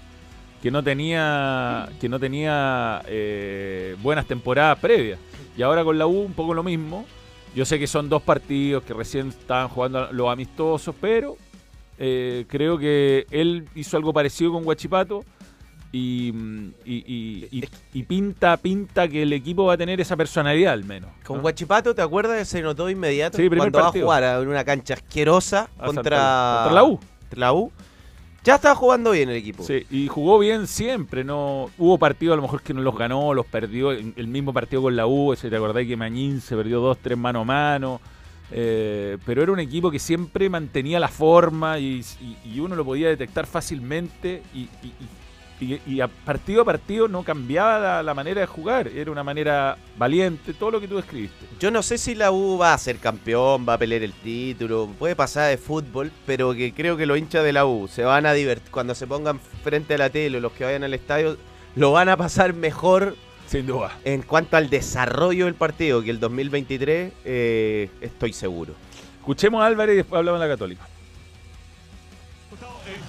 que 0.61 0.71
no 0.71 0.83
tenía 0.83 1.89
que 2.01 2.09
no 2.09 2.19
tenía 2.19 3.01
eh, 3.07 3.95
buenas 4.01 4.25
temporadas 4.25 4.77
previas 4.79 5.19
y 5.57 5.61
ahora 5.61 5.83
con 5.83 5.97
la 5.97 6.05
U 6.05 6.19
un 6.19 6.33
poco 6.33 6.53
lo 6.53 6.63
mismo 6.63 7.05
yo 7.55 7.65
sé 7.65 7.79
que 7.79 7.87
son 7.87 8.09
dos 8.09 8.21
partidos 8.21 8.83
que 8.83 8.93
recién 8.93 9.29
estaban 9.29 9.67
jugando 9.69 10.11
los 10.11 10.29
amistosos 10.31 10.95
pero 10.99 11.37
eh, 11.97 12.45
creo 12.47 12.77
que 12.77 13.25
él 13.31 13.67
hizo 13.75 13.97
algo 13.97 14.13
parecido 14.13 14.51
con 14.53 14.63
Guachipato 14.63 15.23
y, 15.91 16.29
y, 16.85 17.03
y- 17.07 17.47
y- 17.51 17.69
y 17.93 18.03
pinta 18.03 18.55
pinta 18.57 19.07
que 19.07 19.23
el 19.23 19.33
equipo 19.33 19.65
va 19.65 19.73
a 19.73 19.77
tener 19.77 19.99
esa 19.99 20.15
personalidad 20.15 20.73
al 20.73 20.83
menos 20.85 21.09
Con. 21.25 21.41
Guachipato, 21.41 21.95
¿te 21.95 22.01
acuerdas? 22.03 22.37
que 22.37 22.45
Se 22.45 22.61
notó 22.61 22.89
inmediato 22.89 23.37
Sí, 23.37 23.49
cuando 23.49 23.79
partido. 23.79 24.05
va 24.07 24.17
a 24.17 24.21
jugar 24.21 24.41
en 24.43 24.47
una 24.49 24.63
cancha 24.63 24.93
asquerosa 24.93 25.67
A 25.79 25.85
contra, 25.87 26.17
Santa- 26.17 26.59
contra 26.63 26.73
la 26.75 26.83
U. 26.83 26.99
contra 27.21 27.39
la 27.39 27.53
U. 27.53 27.71
Ya 28.43 28.55
estaba 28.55 28.75
jugando 28.75 29.11
bien 29.11 29.29
el 29.29 29.35
equipo. 29.35 29.63
Sí, 29.63 29.85
y 29.89 30.07
jugó 30.07 30.39
bien 30.39 30.67
siempre, 30.67 31.23
no 31.23 31.69
hubo 31.77 31.97
partidos 31.97 32.33
a 32.33 32.35
lo 32.37 32.41
mejor 32.43 32.61
que 32.61 32.73
no 32.73 32.81
los 32.81 32.97
ganó, 32.97 33.33
los 33.33 33.45
perdió, 33.45 33.91
el 33.91 34.27
mismo 34.27 34.53
partido 34.53 34.81
con 34.83 34.95
la 34.95 35.07
U, 35.07 35.33
ese 35.33 35.49
te 35.49 35.55
acordás 35.55 35.85
que 35.85 35.97
Mañín 35.97 36.39
se 36.41 36.55
perdió 36.55 36.79
dos, 36.79 36.97
tres 36.99 37.17
mano 37.17 37.41
a 37.41 37.43
mano, 37.43 38.01
eh, 38.51 39.17
pero 39.25 39.43
era 39.43 39.51
un 39.51 39.59
equipo 39.59 39.91
que 39.91 39.99
siempre 39.99 40.49
mantenía 40.49 40.99
la 40.99 41.09
forma 41.09 41.79
y, 41.79 42.03
uno 42.57 42.75
lo 42.75 42.85
podía 42.85 43.09
detectar 43.09 43.45
fácilmente 43.45 44.41
y- 44.53 44.67
y- 45.59 45.79
y 45.85 46.01
a 46.01 46.07
partido 46.07 46.61
a 46.61 46.65
partido 46.65 47.07
no 47.07 47.23
cambiaba 47.23 47.79
la, 47.79 48.03
la 48.03 48.13
manera 48.13 48.41
de 48.41 48.47
jugar, 48.47 48.87
era 48.87 49.11
una 49.11 49.23
manera 49.23 49.77
valiente, 49.97 50.53
todo 50.53 50.71
lo 50.71 50.79
que 50.81 50.87
tú 50.87 50.95
describiste. 50.97 51.45
Yo 51.59 51.69
no 51.71 51.81
sé 51.83 51.97
si 51.97 52.15
la 52.15 52.31
U 52.31 52.57
va 52.57 52.73
a 52.73 52.77
ser 52.77 52.97
campeón, 52.97 53.65
va 53.67 53.73
a 53.73 53.77
pelear 53.77 54.03
el 54.03 54.13
título, 54.13 54.89
puede 54.97 55.15
pasar 55.15 55.49
de 55.49 55.57
fútbol, 55.57 56.11
pero 56.25 56.53
que 56.53 56.73
creo 56.73 56.95
que 56.97 57.05
los 57.05 57.17
hinchas 57.17 57.43
de 57.43 57.53
la 57.53 57.65
U 57.65 57.87
se 57.87 58.03
van 58.03 58.25
a 58.25 58.33
divertir. 58.33 58.71
Cuando 58.71 58.95
se 58.95 59.07
pongan 59.07 59.39
frente 59.63 59.95
a 59.95 59.97
la 59.97 60.09
tele 60.09 60.37
o 60.37 60.41
los 60.41 60.51
que 60.53 60.63
vayan 60.65 60.83
al 60.83 60.93
estadio, 60.93 61.37
lo 61.75 61.91
van 61.91 62.09
a 62.09 62.17
pasar 62.17 62.53
mejor 62.53 63.15
Sin 63.47 63.65
duda. 63.67 63.91
en 64.05 64.21
cuanto 64.21 64.57
al 64.57 64.69
desarrollo 64.69 65.45
del 65.45 65.55
partido 65.55 66.01
que 66.01 66.09
el 66.11 66.19
2023, 66.19 67.13
eh, 67.25 67.89
estoy 68.01 68.33
seguro. 68.33 68.73
Escuchemos 69.19 69.61
a 69.61 69.65
Álvarez 69.67 69.93
y 69.93 69.97
después 69.97 70.17
hablamos 70.19 70.39
de 70.39 70.47
la 70.47 70.53
Católica. 70.53 70.87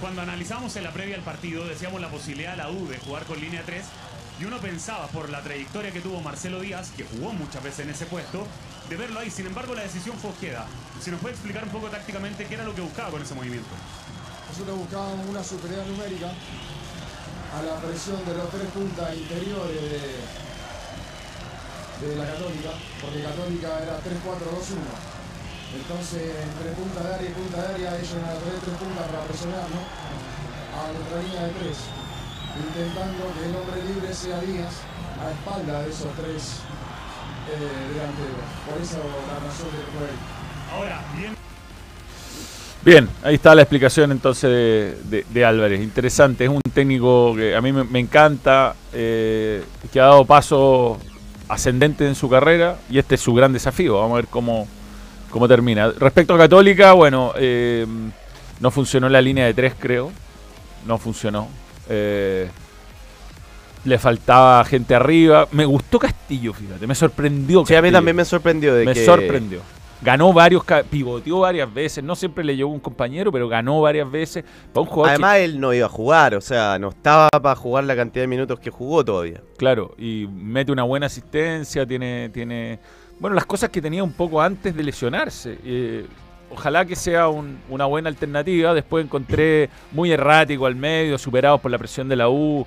Cuando 0.01 0.23
analizamos 0.23 0.75
en 0.77 0.83
la 0.83 0.91
previa 0.91 1.13
del 1.13 1.23
partido, 1.23 1.63
decíamos 1.63 2.01
la 2.01 2.09
posibilidad 2.09 2.51
de 2.51 2.57
la 2.57 2.71
U 2.71 2.87
de 2.87 2.97
jugar 2.97 3.23
con 3.25 3.39
línea 3.39 3.61
3 3.63 3.85
y 4.39 4.45
uno 4.45 4.57
pensaba 4.57 5.05
por 5.05 5.29
la 5.29 5.43
trayectoria 5.43 5.91
que 5.91 6.01
tuvo 6.01 6.19
Marcelo 6.21 6.59
Díaz, 6.59 6.89
que 6.97 7.03
jugó 7.03 7.31
muchas 7.33 7.61
veces 7.61 7.81
en 7.81 7.91
ese 7.91 8.07
puesto, 8.07 8.47
de 8.89 8.97
verlo 8.97 9.19
ahí. 9.19 9.29
Sin 9.29 9.45
embargo, 9.45 9.75
la 9.75 9.83
decisión 9.83 10.17
fue 10.17 10.31
Ojeda. 10.31 10.65
Si 10.99 11.11
nos 11.11 11.19
puede 11.21 11.35
explicar 11.35 11.63
un 11.63 11.69
poco 11.69 11.87
tácticamente 11.89 12.47
qué 12.47 12.55
era 12.55 12.63
lo 12.63 12.73
que 12.73 12.81
buscaba 12.81 13.11
con 13.11 13.21
ese 13.21 13.35
movimiento. 13.35 13.69
Nosotros 14.49 14.79
buscábamos 14.79 15.27
una 15.29 15.43
superioridad 15.43 15.85
numérica 15.85 16.31
a 17.53 17.61
la 17.61 17.75
presión 17.79 18.25
de 18.25 18.33
los 18.33 18.49
tres 18.49 18.71
puntas 18.73 19.15
interiores 19.15 19.81
de, 22.01 22.07
de 22.07 22.15
la 22.15 22.25
Católica, 22.25 22.71
porque 22.99 23.21
Católica 23.21 23.67
era 23.83 23.99
3-4-2-1. 24.01 25.20
Entonces, 25.71 26.23
entre 26.35 26.71
punta 26.75 26.99
de 27.07 27.15
área 27.15 27.29
y 27.29 27.33
punta 27.33 27.57
de 27.61 27.67
área, 27.75 27.95
ellos 27.97 28.11
iban 28.11 28.29
a 28.29 28.39
traer 28.39 28.59
tres 28.59 28.75
puntas 28.77 29.05
para 29.07 29.23
presionarnos 29.23 29.83
a 30.71 30.81
nuestra 30.91 31.17
línea 31.23 31.43
de 31.47 31.53
tres, 31.59 31.77
intentando 32.59 33.23
que 33.35 33.41
el 33.47 33.55
hombre 33.55 33.79
libre 33.87 34.13
sea 34.13 34.39
Díaz 34.41 34.75
a 35.21 35.31
espalda 35.31 35.81
de 35.83 35.89
esos 35.89 36.11
tres 36.19 36.59
eh, 37.51 37.71
delanteros. 37.93 38.47
Por 38.67 38.81
eso 38.81 38.99
la 38.99 39.35
razón 39.39 39.67
fue 39.71 40.07
ahí. 40.07 40.19
Ahora, 40.75 41.01
bien. 41.17 41.35
Bien, 42.83 43.07
ahí 43.23 43.35
está 43.35 43.53
la 43.53 43.61
explicación 43.61 44.11
entonces 44.11 44.49
de, 44.49 44.97
de- 45.17 45.25
de 45.29 45.45
Álvarez. 45.45 45.81
Interesante, 45.81 46.45
es 46.45 46.49
un 46.49 46.61
técnico 46.73 47.35
que 47.35 47.55
a 47.55 47.61
mí 47.61 47.71
me, 47.71 47.83
me 47.83 47.99
encanta, 47.99 48.75
eh, 48.91 49.63
que 49.93 49.99
ha 49.99 50.05
dado 50.05 50.25
paso 50.25 50.97
ascendente 51.47 52.07
en 52.07 52.15
su 52.15 52.27
carrera 52.29 52.77
y 52.89 52.97
este 52.97 53.15
es 53.15 53.21
su 53.21 53.33
gran 53.33 53.53
desafío. 53.53 53.97
Vamos 53.99 54.13
a 54.13 54.15
ver 54.15 54.27
cómo, 54.27 54.67
cómo 55.31 55.47
termina. 55.47 55.91
Respecto 55.97 56.35
a 56.35 56.37
Católica, 56.37 56.93
bueno, 56.93 57.33
eh, 57.37 57.85
no 58.59 58.69
funcionó 58.71 59.09
la 59.09 59.21
línea 59.21 59.45
de 59.45 59.53
tres, 59.53 59.73
creo. 59.79 60.11
No 60.85 60.97
funcionó. 60.97 61.47
Eh, 61.89 62.47
le 63.85 63.97
faltaba 63.97 64.63
gente 64.65 64.93
arriba. 64.93 65.47
Me 65.51 65.65
gustó 65.65 65.97
Castillo, 65.99 66.53
fíjate, 66.53 66.85
me 66.85 66.95
sorprendió. 66.95 67.65
Sí, 67.65 67.73
a 67.73 67.81
mí 67.81 67.87
Castillo. 67.87 67.97
también 67.97 68.15
me 68.15 68.25
sorprendió 68.25 68.75
de 68.75 68.85
Me 68.85 68.93
que... 68.93 69.05
sorprendió. 69.05 69.59
Ganó 70.03 70.33
varios, 70.33 70.63
pivoteó 70.89 71.41
varias 71.41 71.71
veces. 71.71 72.03
No 72.03 72.15
siempre 72.15 72.43
le 72.43 72.55
llevó 72.55 72.71
un 72.71 72.79
compañero, 72.79 73.31
pero 73.31 73.47
ganó 73.47 73.81
varias 73.81 74.09
veces. 74.09 74.43
Para 74.73 74.81
un 74.81 74.87
jugador 74.87 75.09
que- 75.17 75.23
Además, 75.23 75.37
él 75.41 75.59
no 75.59 75.73
iba 75.75 75.85
a 75.85 75.89
jugar, 75.89 76.33
o 76.33 76.41
sea, 76.41 76.79
no 76.79 76.89
estaba 76.89 77.29
para 77.29 77.55
jugar 77.55 77.83
la 77.83 77.95
cantidad 77.95 78.23
de 78.23 78.27
minutos 78.27 78.59
que 78.59 78.71
jugó 78.71 79.05
todavía. 79.05 79.41
Claro, 79.57 79.93
y 79.99 80.27
mete 80.33 80.71
una 80.71 80.81
buena 80.83 81.05
asistencia, 81.05 81.85
tiene, 81.85 82.29
tiene, 82.33 82.79
bueno, 83.21 83.35
las 83.35 83.45
cosas 83.45 83.69
que 83.69 83.81
tenía 83.81 84.03
un 84.03 84.11
poco 84.11 84.41
antes 84.41 84.75
de 84.75 84.83
lesionarse. 84.83 85.57
Eh, 85.63 86.05
ojalá 86.49 86.83
que 86.85 86.95
sea 86.97 87.29
un- 87.29 87.59
una 87.69 87.85
buena 87.85 88.09
alternativa. 88.09 88.73
Después 88.73 89.05
encontré 89.05 89.69
muy 89.93 90.11
errático 90.11 90.65
al 90.65 90.75
medio, 90.75 91.17
superados 91.17 91.61
por 91.61 91.71
la 91.71 91.77
presión 91.77 92.09
de 92.09 92.15
la 92.17 92.27
U. 92.27 92.65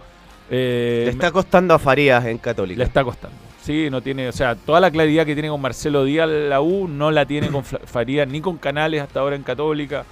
Eh, 0.50 1.02
Le 1.07 1.11
está 1.11 1.30
costando 1.32 1.74
a 1.74 1.78
Farías 1.78 2.24
en 2.24 2.38
Católica. 2.38 2.78
Le 2.78 2.84
está 2.84 3.02
costando. 3.05 3.36
Sí, 3.62 3.88
no 3.90 4.00
tiene, 4.02 4.28
o 4.28 4.32
sea, 4.32 4.55
toda 4.55 4.78
la 4.78 4.90
claridad 4.90 5.24
que 5.26 5.32
tiene 5.34 5.48
con 5.48 5.61
Marcelo 5.61 6.05
Díaz 6.05 6.28
la 6.28 6.61
U 6.61 6.86
no 6.86 7.11
la 7.11 7.24
tiene 7.26 7.48
con 7.48 7.64
Farías 7.64 8.28
ni 8.28 8.40
con 8.40 8.57
Canales 8.59 9.02
hasta 9.02 9.20
ahora 9.20 9.36
en 9.36 9.42
Católica. 9.42 10.05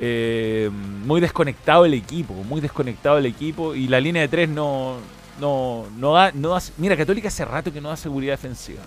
Eh, 0.00 0.68
muy 1.04 1.20
desconectado 1.20 1.84
el 1.84 1.94
equipo, 1.94 2.34
muy 2.34 2.60
desconectado 2.60 3.18
el 3.18 3.26
equipo 3.26 3.74
y 3.74 3.88
la 3.88 4.00
línea 4.00 4.22
de 4.22 4.28
tres 4.28 4.48
no 4.48 4.96
no 5.40 5.86
no 5.96 6.12
da, 6.12 6.30
no 6.34 6.50
da- 6.50 6.62
mira, 6.76 6.96
Católica 6.96 7.28
hace 7.28 7.44
rato 7.44 7.72
que 7.72 7.80
no 7.80 7.88
da 7.88 7.96
seguridad 7.96 8.34
defensiva. 8.34 8.82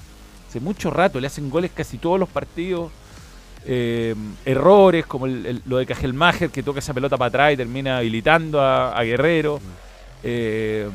Hace 0.51 0.59
mucho 0.59 0.91
rato 0.91 1.17
le 1.17 1.27
hacen 1.27 1.49
goles 1.49 1.71
casi 1.73 1.97
todos 1.97 2.19
los 2.19 2.27
partidos. 2.27 2.91
Eh, 3.65 4.13
errores 4.43 5.05
como 5.05 5.25
lo 5.25 5.77
de 5.77 5.85
Cajelmacher 5.85 6.49
que 6.49 6.61
toca 6.61 6.79
esa 6.79 6.93
pelota 6.93 7.15
para 7.15 7.29
atrás 7.29 7.53
y 7.53 7.57
termina 7.57 7.99
habilitando 7.99 8.59
a, 8.59 9.01
Guerrero. 9.01 9.61
Eh, 10.23 10.89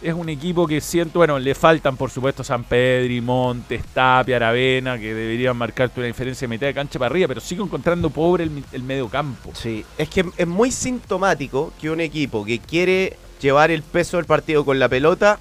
es 0.00 0.14
un 0.14 0.28
equipo 0.28 0.68
que 0.68 0.80
siento, 0.80 1.18
bueno, 1.18 1.36
le 1.40 1.52
faltan 1.56 1.96
por 1.96 2.12
supuesto 2.12 2.44
San 2.44 2.62
Pedri, 2.62 3.20
Montes, 3.20 3.82
Tapia, 3.86 4.36
Aravena, 4.36 4.96
que 5.00 5.12
deberían 5.12 5.56
marcarte 5.56 5.98
una 5.98 6.06
diferencia 6.06 6.46
de 6.46 6.50
mitad 6.54 6.68
de 6.68 6.74
cancha 6.74 7.00
para 7.00 7.10
arriba, 7.10 7.26
pero 7.26 7.40
sigo 7.40 7.64
encontrando 7.64 8.08
pobre 8.08 8.44
el, 8.44 8.62
el 8.70 8.84
medio 8.84 9.08
campo. 9.08 9.50
Sí, 9.52 9.84
es 9.96 10.08
que 10.08 10.24
es 10.36 10.46
muy 10.46 10.70
sintomático 10.70 11.72
que 11.80 11.90
un 11.90 12.00
equipo 12.00 12.44
que 12.44 12.60
quiere 12.60 13.16
llevar 13.40 13.72
el 13.72 13.82
peso 13.82 14.16
del 14.16 14.26
partido 14.26 14.64
con 14.64 14.78
la 14.78 14.88
pelota, 14.88 15.40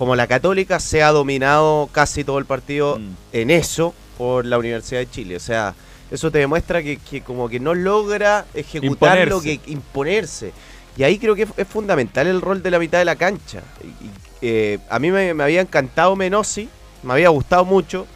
como 0.00 0.16
la 0.16 0.26
Católica, 0.26 0.80
se 0.80 1.02
ha 1.02 1.10
dominado 1.12 1.90
casi 1.92 2.24
todo 2.24 2.38
el 2.38 2.46
partido 2.46 2.98
Mm. 2.98 3.08
en 3.34 3.50
eso 3.50 3.92
por 4.16 4.46
la 4.46 4.56
Universidad 4.56 5.00
de 5.00 5.10
Chile. 5.10 5.36
O 5.36 5.40
sea, 5.40 5.74
eso 6.10 6.30
te 6.30 6.38
demuestra 6.38 6.82
que, 6.82 6.96
que 6.96 7.20
como 7.20 7.50
que 7.50 7.60
no 7.60 7.74
logra 7.74 8.46
ejecutar 8.54 9.28
lo 9.28 9.42
que 9.42 9.52
Imponerse. 9.66 9.72
imponerse. 9.72 10.52
Y 10.96 11.02
ahí 11.02 11.18
creo 11.18 11.34
que 11.34 11.42
es, 11.42 11.50
es 11.54 11.68
fundamental 11.68 12.26
el 12.26 12.40
rol 12.40 12.62
de 12.62 12.70
la 12.70 12.78
mitad 12.78 12.98
de 12.98 13.04
la 13.04 13.16
cancha. 13.16 13.60
Y, 13.84 14.08
eh, 14.40 14.78
a 14.88 14.98
mí 14.98 15.10
me, 15.10 15.34
me 15.34 15.44
había 15.44 15.60
encantado 15.60 16.16
Menossi, 16.16 16.70
me 17.02 17.12
había 17.12 17.28
gustado 17.28 17.66
mucho. 17.66 18.06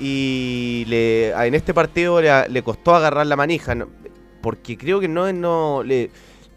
Y 0.00 0.84
le, 0.88 1.32
en 1.32 1.54
este 1.54 1.74
partido 1.74 2.18
le, 2.22 2.48
le 2.48 2.62
costó 2.62 2.94
agarrar 2.94 3.26
la 3.26 3.36
manija. 3.36 3.74
¿no? 3.74 3.88
porque 4.40 4.78
creo 4.78 5.00
que 5.00 5.08
no, 5.08 5.30
no 5.34 5.82
le, 5.84 6.10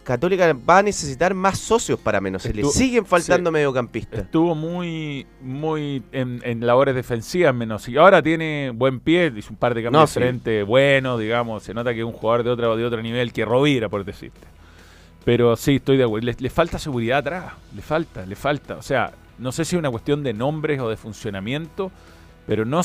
Católica 0.04 0.54
va 0.70 0.80
a 0.80 0.84
necesitar 0.84 1.34
más 1.34 1.58
socios 1.60 1.98
para 2.00 2.20
menos. 2.22 2.44
Se 2.44 2.54
le 2.54 2.62
Estuvo- 2.62 2.72
siguen 2.74 3.06
faltando 3.06 3.50
sí. 3.50 3.54
mediocampistas. 3.54 4.20
Estuvo 4.22 4.54
muy, 4.56 5.26
muy 5.42 6.04
en, 6.12 6.42
en 6.44 6.66
labores 6.66 6.94
defensivas 6.96 7.56
menos. 7.56 7.88
Y 7.88 7.98
ahora 7.98 8.22
tiene 8.22 8.72
buen 8.76 9.00
pie, 9.00 9.32
hizo 9.36 9.52
un 9.52 9.56
par 9.58 9.74
de 9.74 9.84
cambios 9.84 10.02
No, 10.02 10.08
sí. 10.08 10.20
frente 10.20 10.64
buenos, 10.64 11.20
digamos. 11.20 11.64
Se 11.64 11.74
nota 11.74 11.94
que 11.94 12.00
es 12.02 12.06
un 12.06 12.12
jugador 12.14 12.44
de 12.44 12.50
otro, 12.52 12.76
de 12.76 12.86
otro 12.86 13.02
nivel 13.02 13.32
que 13.34 13.46
Rovira, 13.46 13.88
por 13.90 14.04
decirte. 14.04 14.46
Pero 15.26 15.56
sí, 15.56 15.76
estoy 15.76 15.96
de 15.98 16.04
acuerdo. 16.04 16.26
Le, 16.26 16.36
le 16.38 16.50
falta 16.50 16.78
seguridad 16.78 17.20
atrás. 17.20 17.54
Le 17.76 17.82
falta, 17.82 18.26
le 18.26 18.36
falta. 18.36 18.76
O 18.76 18.82
sea, 18.82 19.12
no 19.40 19.52
sé 19.54 19.64
si 19.66 19.76
es 19.76 19.80
una 19.80 19.90
cuestión 19.90 20.22
de 20.22 20.34
nombres 20.34 20.80
o 20.82 20.90
de 20.90 20.98
funcionamiento, 20.98 21.92
pero 22.46 22.66
no 22.66 22.82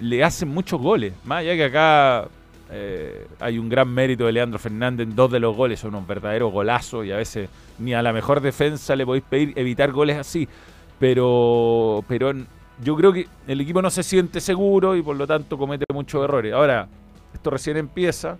le 0.00 0.24
hacen 0.24 0.48
muchos 0.48 0.80
goles. 0.80 1.12
Más 1.24 1.40
allá 1.40 1.54
que 1.56 1.64
acá 1.64 2.28
eh, 2.76 3.28
hay 3.38 3.56
un 3.56 3.68
gran 3.68 3.88
mérito 3.88 4.26
de 4.26 4.32
Leandro 4.32 4.58
Fernández 4.58 5.06
en 5.06 5.14
dos 5.14 5.30
de 5.30 5.38
los 5.38 5.54
goles, 5.54 5.78
son 5.78 5.94
unos 5.94 6.08
verdaderos 6.08 6.52
golazos 6.52 7.06
y 7.06 7.12
a 7.12 7.16
veces 7.16 7.48
ni 7.78 7.94
a 7.94 8.02
la 8.02 8.12
mejor 8.12 8.40
defensa 8.40 8.96
le 8.96 9.06
podéis 9.06 9.24
pedir 9.30 9.52
evitar 9.54 9.92
goles 9.92 10.16
así. 10.16 10.48
Pero, 10.98 12.04
pero 12.08 12.32
yo 12.82 12.96
creo 12.96 13.12
que 13.12 13.28
el 13.46 13.60
equipo 13.60 13.80
no 13.80 13.90
se 13.90 14.02
siente 14.02 14.40
seguro 14.40 14.96
y 14.96 15.02
por 15.02 15.14
lo 15.14 15.24
tanto 15.24 15.56
comete 15.56 15.84
muchos 15.92 16.24
errores. 16.24 16.52
Ahora, 16.52 16.88
esto 17.32 17.50
recién 17.50 17.76
empieza, 17.76 18.38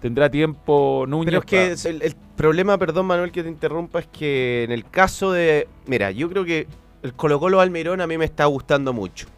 tendrá 0.00 0.28
tiempo 0.28 1.04
Núñez. 1.06 1.26
Pero 1.26 1.72
es 1.72 1.84
que 1.84 1.88
el 1.88 2.16
problema, 2.36 2.78
perdón 2.78 3.06
Manuel 3.06 3.30
que 3.30 3.44
te 3.44 3.48
interrumpa, 3.48 4.00
es 4.00 4.08
que 4.08 4.64
en 4.64 4.72
el 4.72 4.90
caso 4.90 5.30
de... 5.30 5.68
Mira, 5.86 6.10
yo 6.10 6.28
creo 6.28 6.44
que 6.44 6.66
el 7.04 7.12
Colo 7.12 7.38
Colo 7.38 7.60
Almirón 7.60 8.00
a 8.00 8.08
mí 8.08 8.18
me 8.18 8.24
está 8.24 8.46
gustando 8.46 8.92
mucho. 8.92 9.28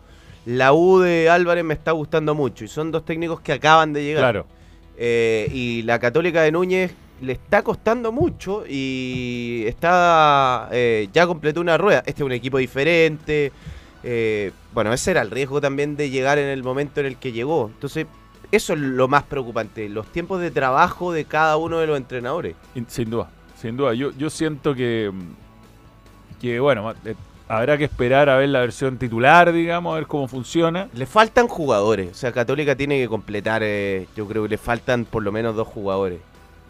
La 0.46 0.72
U 0.72 0.98
de 1.00 1.28
Álvarez 1.28 1.64
me 1.64 1.74
está 1.74 1.92
gustando 1.92 2.34
mucho. 2.34 2.64
Y 2.64 2.68
son 2.68 2.90
dos 2.90 3.04
técnicos 3.04 3.40
que 3.40 3.52
acaban 3.52 3.92
de 3.92 4.04
llegar. 4.04 4.22
Claro. 4.22 4.46
Eh, 4.96 5.48
y 5.52 5.82
la 5.82 5.98
Católica 5.98 6.42
de 6.42 6.52
Núñez 6.52 6.92
le 7.22 7.32
está 7.32 7.62
costando 7.62 8.12
mucho 8.12 8.64
y 8.66 9.64
está 9.66 10.68
eh, 10.72 11.08
ya 11.12 11.26
completó 11.26 11.60
una 11.60 11.76
rueda. 11.78 11.98
Este 12.06 12.22
es 12.22 12.26
un 12.26 12.32
equipo 12.32 12.58
diferente. 12.58 13.52
eh, 14.02 14.52
bueno, 14.72 14.92
ese 14.92 15.10
era 15.10 15.20
el 15.22 15.30
riesgo 15.30 15.60
también 15.60 15.96
de 15.96 16.08
llegar 16.10 16.38
en 16.38 16.48
el 16.48 16.62
momento 16.62 17.00
en 17.00 17.06
el 17.06 17.16
que 17.16 17.32
llegó. 17.32 17.70
Entonces, 17.74 18.06
eso 18.52 18.72
es 18.72 18.78
lo 18.80 19.06
más 19.08 19.22
preocupante, 19.24 19.88
los 19.88 20.06
tiempos 20.10 20.40
de 20.40 20.50
trabajo 20.50 21.12
de 21.12 21.24
cada 21.26 21.56
uno 21.56 21.78
de 21.78 21.86
los 21.86 21.96
entrenadores. 21.96 22.56
In- 22.74 22.86
Sin 22.88 23.10
duda, 23.10 23.30
sin 23.60 23.76
duda. 23.76 23.92
Yo, 23.94 24.10
yo 24.16 24.28
siento 24.30 24.74
que, 24.74 25.12
que 26.40 26.58
bueno, 26.60 26.92
eh, 27.04 27.14
habrá 27.50 27.76
que 27.76 27.84
esperar 27.84 28.28
a 28.28 28.36
ver 28.36 28.48
la 28.48 28.60
versión 28.60 28.96
titular, 28.96 29.52
digamos, 29.52 29.92
a 29.92 29.96
ver 29.96 30.06
cómo 30.06 30.28
funciona. 30.28 30.88
Le 30.94 31.04
faltan 31.04 31.48
jugadores, 31.48 32.12
o 32.12 32.14
sea, 32.14 32.30
Católica 32.30 32.76
tiene 32.76 32.98
que 33.00 33.08
completar, 33.08 33.62
eh, 33.64 34.06
yo 34.16 34.26
creo 34.28 34.44
que 34.44 34.50
le 34.50 34.58
faltan 34.58 35.04
por 35.04 35.24
lo 35.24 35.32
menos 35.32 35.56
dos 35.56 35.66
jugadores. 35.66 36.20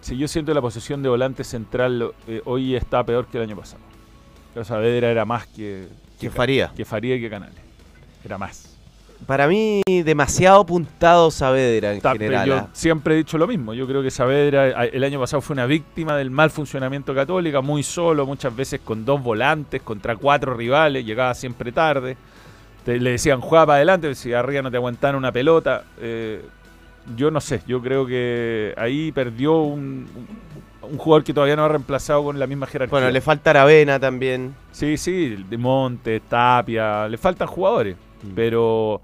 Si 0.01 0.17
yo 0.17 0.27
siento 0.27 0.55
la 0.55 0.63
posición 0.63 1.03
de 1.03 1.11
volante 1.11 1.45
central 1.45 2.13
eh, 2.27 2.41
hoy 2.47 2.75
está 2.75 3.05
peor 3.05 3.27
que 3.27 3.37
el 3.37 3.45
año 3.45 3.57
pasado. 3.57 3.83
O 4.53 4.55
sea, 4.55 4.65
Saavedra 4.65 5.11
era 5.11 5.27
más 5.27 5.47
que, 5.47 5.87
Que 6.19 6.31
Faría. 6.31 6.73
Que 6.75 6.87
Faría 6.87 7.17
y 7.17 7.21
que 7.21 7.29
Canales. 7.29 7.59
Era 8.25 8.39
más. 8.39 8.79
Para 9.27 9.47
mí, 9.47 9.83
demasiado 9.87 10.65
puntado 10.67 11.31
Saavedra 11.31 11.93
en 11.93 12.01
general. 12.01 12.49
yo 12.49 12.57
ah. 12.57 12.69
siempre 12.73 13.15
he 13.15 13.19
dicho 13.19 13.39
lo 13.39 13.47
mismo. 13.47 13.75
Yo 13.75 13.87
creo 13.87 14.03
que 14.03 14.11
Saavedra 14.11 14.85
el 14.85 15.05
año 15.05 15.21
pasado 15.21 15.41
fue 15.41 15.55
una 15.55 15.67
víctima 15.67 16.17
del 16.17 16.31
mal 16.31 16.51
funcionamiento 16.51 17.15
católica, 17.15 17.61
muy 17.61 17.83
solo, 17.83 18.27
muchas 18.27 18.55
veces 18.55 18.81
con 18.83 19.05
dos 19.05 19.23
volantes 19.23 19.83
contra 19.83 20.17
cuatro 20.17 20.55
rivales, 20.55 21.05
llegaba 21.05 21.35
siempre 21.35 21.71
tarde. 21.71 22.17
Te- 22.85 22.99
le 22.99 23.11
decían, 23.13 23.41
juega 23.41 23.67
para 23.67 23.77
adelante, 23.77 24.15
si 24.15 24.33
arriba 24.33 24.63
no 24.63 24.71
te 24.71 24.79
aguantaban 24.79 25.17
una 25.17 25.31
pelota. 25.31 25.85
Eh, 26.01 26.43
yo 27.17 27.31
no 27.31 27.41
sé, 27.41 27.63
yo 27.67 27.81
creo 27.81 28.07
que 28.07 28.75
ahí 28.77 29.13
perdió 29.13 29.59
un 29.59 30.07
jugador 30.99 31.25
que 31.25 31.33
todavía 31.33 31.57
no 31.57 31.65
ha 31.65 31.69
reemplazado 31.69 32.25
con 32.25 32.39
la 32.39 32.47
misma 32.47 32.67
jerarquía. 32.67 32.91
Bueno, 32.99 33.11
le 33.11 33.21
falta 33.21 33.51
Aravena 33.51 33.99
también. 33.99 34.55
Sí, 34.73 34.97
sí, 34.97 35.45
de 35.49 35.59
Monte, 35.59 36.21
Tapia, 36.21 37.09
le 37.09 37.17
faltan 37.19 37.49
jugadores, 37.49 37.97
Mm. 38.23 38.35
pero 38.35 39.03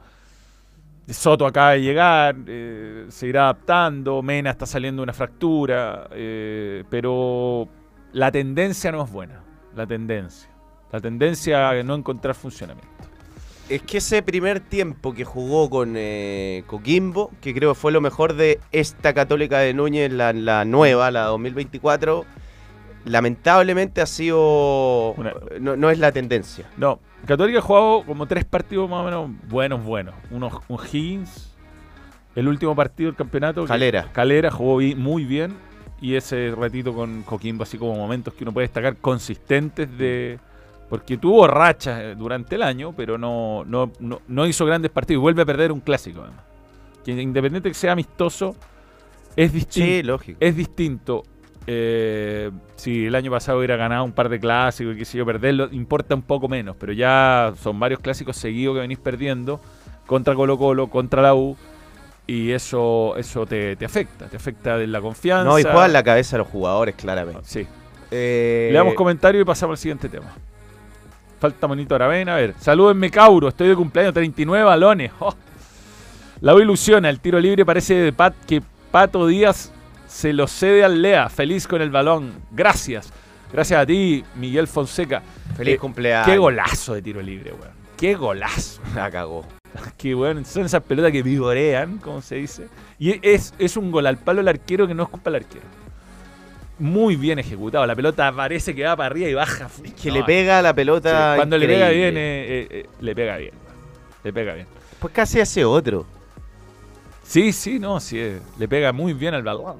Soto 1.08 1.46
acaba 1.46 1.72
de 1.72 1.82
llegar, 1.82 2.34
eh, 2.48 3.06
se 3.10 3.28
irá 3.28 3.44
adaptando, 3.44 4.22
Mena 4.22 4.50
está 4.50 4.66
saliendo 4.66 5.00
de 5.00 5.04
una 5.04 5.12
fractura, 5.12 6.08
eh, 6.10 6.82
pero 6.90 7.68
la 8.12 8.32
tendencia 8.32 8.90
no 8.90 9.04
es 9.04 9.10
buena, 9.10 9.40
la 9.76 9.86
tendencia. 9.86 10.50
La 10.90 11.00
tendencia 11.00 11.70
a 11.70 11.82
no 11.82 11.94
encontrar 11.94 12.34
funcionamiento. 12.34 12.88
Es 13.68 13.82
que 13.82 13.98
ese 13.98 14.22
primer 14.22 14.60
tiempo 14.60 15.12
que 15.12 15.24
jugó 15.24 15.68
con 15.70 15.94
eh, 15.96 16.64
Coquimbo, 16.66 17.30
que 17.40 17.52
creo 17.54 17.74
que 17.74 17.80
fue 17.80 17.92
lo 17.92 18.00
mejor 18.00 18.34
de 18.34 18.60
esta 18.72 19.12
Católica 19.12 19.58
de 19.58 19.74
Núñez, 19.74 20.12
la, 20.12 20.32
la 20.32 20.64
nueva, 20.64 21.10
la 21.10 21.24
2024, 21.24 22.24
lamentablemente 23.04 24.00
ha 24.00 24.06
sido. 24.06 25.14
No, 25.60 25.76
no 25.76 25.90
es 25.90 25.98
la 25.98 26.12
tendencia. 26.12 26.66
No, 26.76 27.00
Católica 27.26 27.58
ha 27.58 27.62
jugado 27.62 28.04
como 28.04 28.26
tres 28.26 28.44
partidos 28.44 28.88
más 28.88 29.00
o 29.00 29.04
menos 29.04 29.48
buenos, 29.48 29.84
buenos. 29.84 30.14
Uno, 30.30 30.62
un 30.68 30.78
Higgins, 30.78 31.54
el 32.34 32.48
último 32.48 32.74
partido 32.76 33.10
del 33.10 33.16
campeonato. 33.16 33.64
Calera. 33.64 34.10
Calera 34.12 34.50
jugó 34.50 34.80
muy 34.96 35.24
bien. 35.24 35.54
Y 35.98 36.14
ese 36.14 36.54
ratito 36.54 36.92
con 36.92 37.22
Coquimbo, 37.22 37.62
así 37.62 37.78
como 37.78 37.94
momentos 37.94 38.34
que 38.34 38.44
uno 38.44 38.52
puede 38.52 38.66
destacar 38.66 38.96
consistentes 38.96 39.96
de. 39.96 40.38
Porque 40.90 41.16
tuvo 41.16 41.46
rachas 41.46 42.16
durante 42.16 42.54
el 42.54 42.62
año, 42.62 42.92
pero 42.94 43.18
no, 43.18 43.64
no, 43.64 43.90
no, 43.98 44.20
no 44.28 44.46
hizo 44.46 44.66
grandes 44.66 44.90
partidos. 44.90 45.20
Y 45.20 45.22
vuelve 45.22 45.42
a 45.42 45.46
perder 45.46 45.72
un 45.72 45.80
clásico, 45.80 46.20
además. 46.20 46.44
Que 47.04 47.12
independiente 47.12 47.70
que 47.70 47.74
sea 47.74 47.92
amistoso, 47.92 48.54
es 49.34 49.52
distinto. 49.52 49.86
Sí, 49.86 50.02
lógico. 50.02 50.38
Es 50.40 50.54
distinto. 50.54 51.22
Eh, 51.66 52.50
si 52.76 53.06
el 53.06 53.14
año 53.14 53.30
pasado 53.30 53.58
hubiera 53.58 53.76
ganado 53.76 54.04
un 54.04 54.12
par 54.12 54.28
de 54.28 54.38
clásicos 54.38 54.94
y 54.94 54.98
qué 54.98 55.04
sé 55.04 55.18
yo, 55.18 55.26
perderlo, 55.26 55.68
importa 55.72 56.14
un 56.14 56.22
poco 56.22 56.48
menos. 56.48 56.76
Pero 56.78 56.92
ya 56.92 57.52
son 57.60 57.78
varios 57.80 58.00
clásicos 58.00 58.36
seguidos 58.36 58.74
que 58.74 58.80
venís 58.80 58.98
perdiendo 58.98 59.60
contra 60.06 60.34
Colo 60.34 60.56
Colo, 60.58 60.88
contra 60.88 61.22
la 61.22 61.34
U. 61.34 61.56
Y 62.28 62.50
eso, 62.50 63.14
eso 63.16 63.46
te, 63.46 63.76
te 63.76 63.84
afecta, 63.84 64.26
te 64.26 64.36
afecta 64.36 64.76
de 64.78 64.86
la 64.88 65.00
confianza. 65.00 65.44
No, 65.44 65.58
y 65.58 65.62
juegan 65.62 65.92
la 65.92 66.02
cabeza 66.02 66.36
a 66.36 66.38
los 66.40 66.48
jugadores, 66.48 66.94
claramente. 66.96 67.42
Sí. 67.44 67.66
Eh, 68.10 68.68
Le 68.72 68.78
damos 68.78 68.94
comentario 68.94 69.40
y 69.40 69.44
pasamos 69.44 69.74
al 69.74 69.78
siguiente 69.78 70.08
tema. 70.08 70.26
Falta 71.38 71.66
Monito 71.66 71.94
Aravena. 71.94 72.34
A 72.34 72.38
ver, 72.38 72.54
salúdenme 72.58 73.10
Cauro, 73.10 73.48
estoy 73.48 73.68
de 73.68 73.76
cumpleaños, 73.76 74.14
39 74.14 74.64
balones. 74.64 75.12
Oh. 75.20 75.34
La 76.40 76.54
U 76.54 76.58
ilusiona, 76.58 77.08
el 77.08 77.20
tiro 77.20 77.40
libre 77.40 77.64
parece 77.64 77.94
de 77.94 78.12
Pat, 78.12 78.34
que 78.46 78.62
Pato 78.90 79.26
Díaz 79.26 79.72
se 80.06 80.32
lo 80.32 80.46
cede 80.46 80.84
al 80.84 81.02
Lea. 81.02 81.28
Feliz 81.28 81.66
con 81.66 81.82
el 81.82 81.90
balón. 81.90 82.32
Gracias. 82.50 83.12
Gracias 83.52 83.80
a 83.80 83.86
ti, 83.86 84.24
Miguel 84.34 84.66
Fonseca. 84.66 85.22
Feliz 85.56 85.74
Eh, 85.74 85.78
cumpleaños. 85.78 86.26
Qué 86.26 86.38
golazo 86.38 86.94
de 86.94 87.02
tiro 87.02 87.22
libre, 87.22 87.52
weón. 87.52 87.74
Qué 87.96 88.14
golazo. 88.14 88.80
La 88.94 89.10
cagó. 89.10 89.44
Qué 89.96 90.14
bueno. 90.14 90.44
Son 90.44 90.64
esas 90.64 90.82
pelotas 90.82 91.12
que 91.12 91.22
vigorean, 91.22 91.98
como 91.98 92.22
se 92.22 92.36
dice. 92.36 92.68
Y 92.98 93.18
es, 93.26 93.54
es 93.58 93.76
un 93.76 93.90
gol 93.90 94.06
al 94.06 94.16
palo 94.18 94.38
del 94.38 94.48
arquero 94.48 94.86
que 94.86 94.94
no 94.94 95.04
es 95.04 95.08
culpa 95.08 95.30
del 95.30 95.42
arquero. 95.42 95.64
Muy 96.78 97.16
bien 97.16 97.38
ejecutado. 97.38 97.86
La 97.86 97.94
pelota 97.96 98.30
parece 98.32 98.74
que 98.74 98.84
va 98.84 98.96
para 98.96 99.06
arriba 99.06 99.28
y 99.28 99.34
baja. 99.34 99.68
Que 100.02 100.10
le 100.10 100.22
pega 100.24 100.60
la 100.60 100.74
pelota. 100.74 101.32
Sí, 101.32 101.36
cuando 101.36 101.56
le 101.56 101.66
pega 101.66 101.88
bien, 101.88 102.16
eh, 102.18 102.44
eh, 102.48 102.66
eh, 102.70 102.86
le 103.00 103.14
pega 103.14 103.36
bien. 103.38 103.54
Le 104.24 104.32
pega 104.32 104.52
bien. 104.54 104.66
Pues 104.98 105.12
casi 105.14 105.40
hace 105.40 105.64
otro. 105.64 106.04
Sí, 107.26 107.52
sí, 107.52 107.78
no, 107.78 107.98
sí. 108.00 108.18
eh, 108.18 108.40
le 108.58 108.68
pega 108.68 108.92
muy 108.92 109.12
bien 109.12 109.34
al 109.34 109.42
balón. 109.42 109.76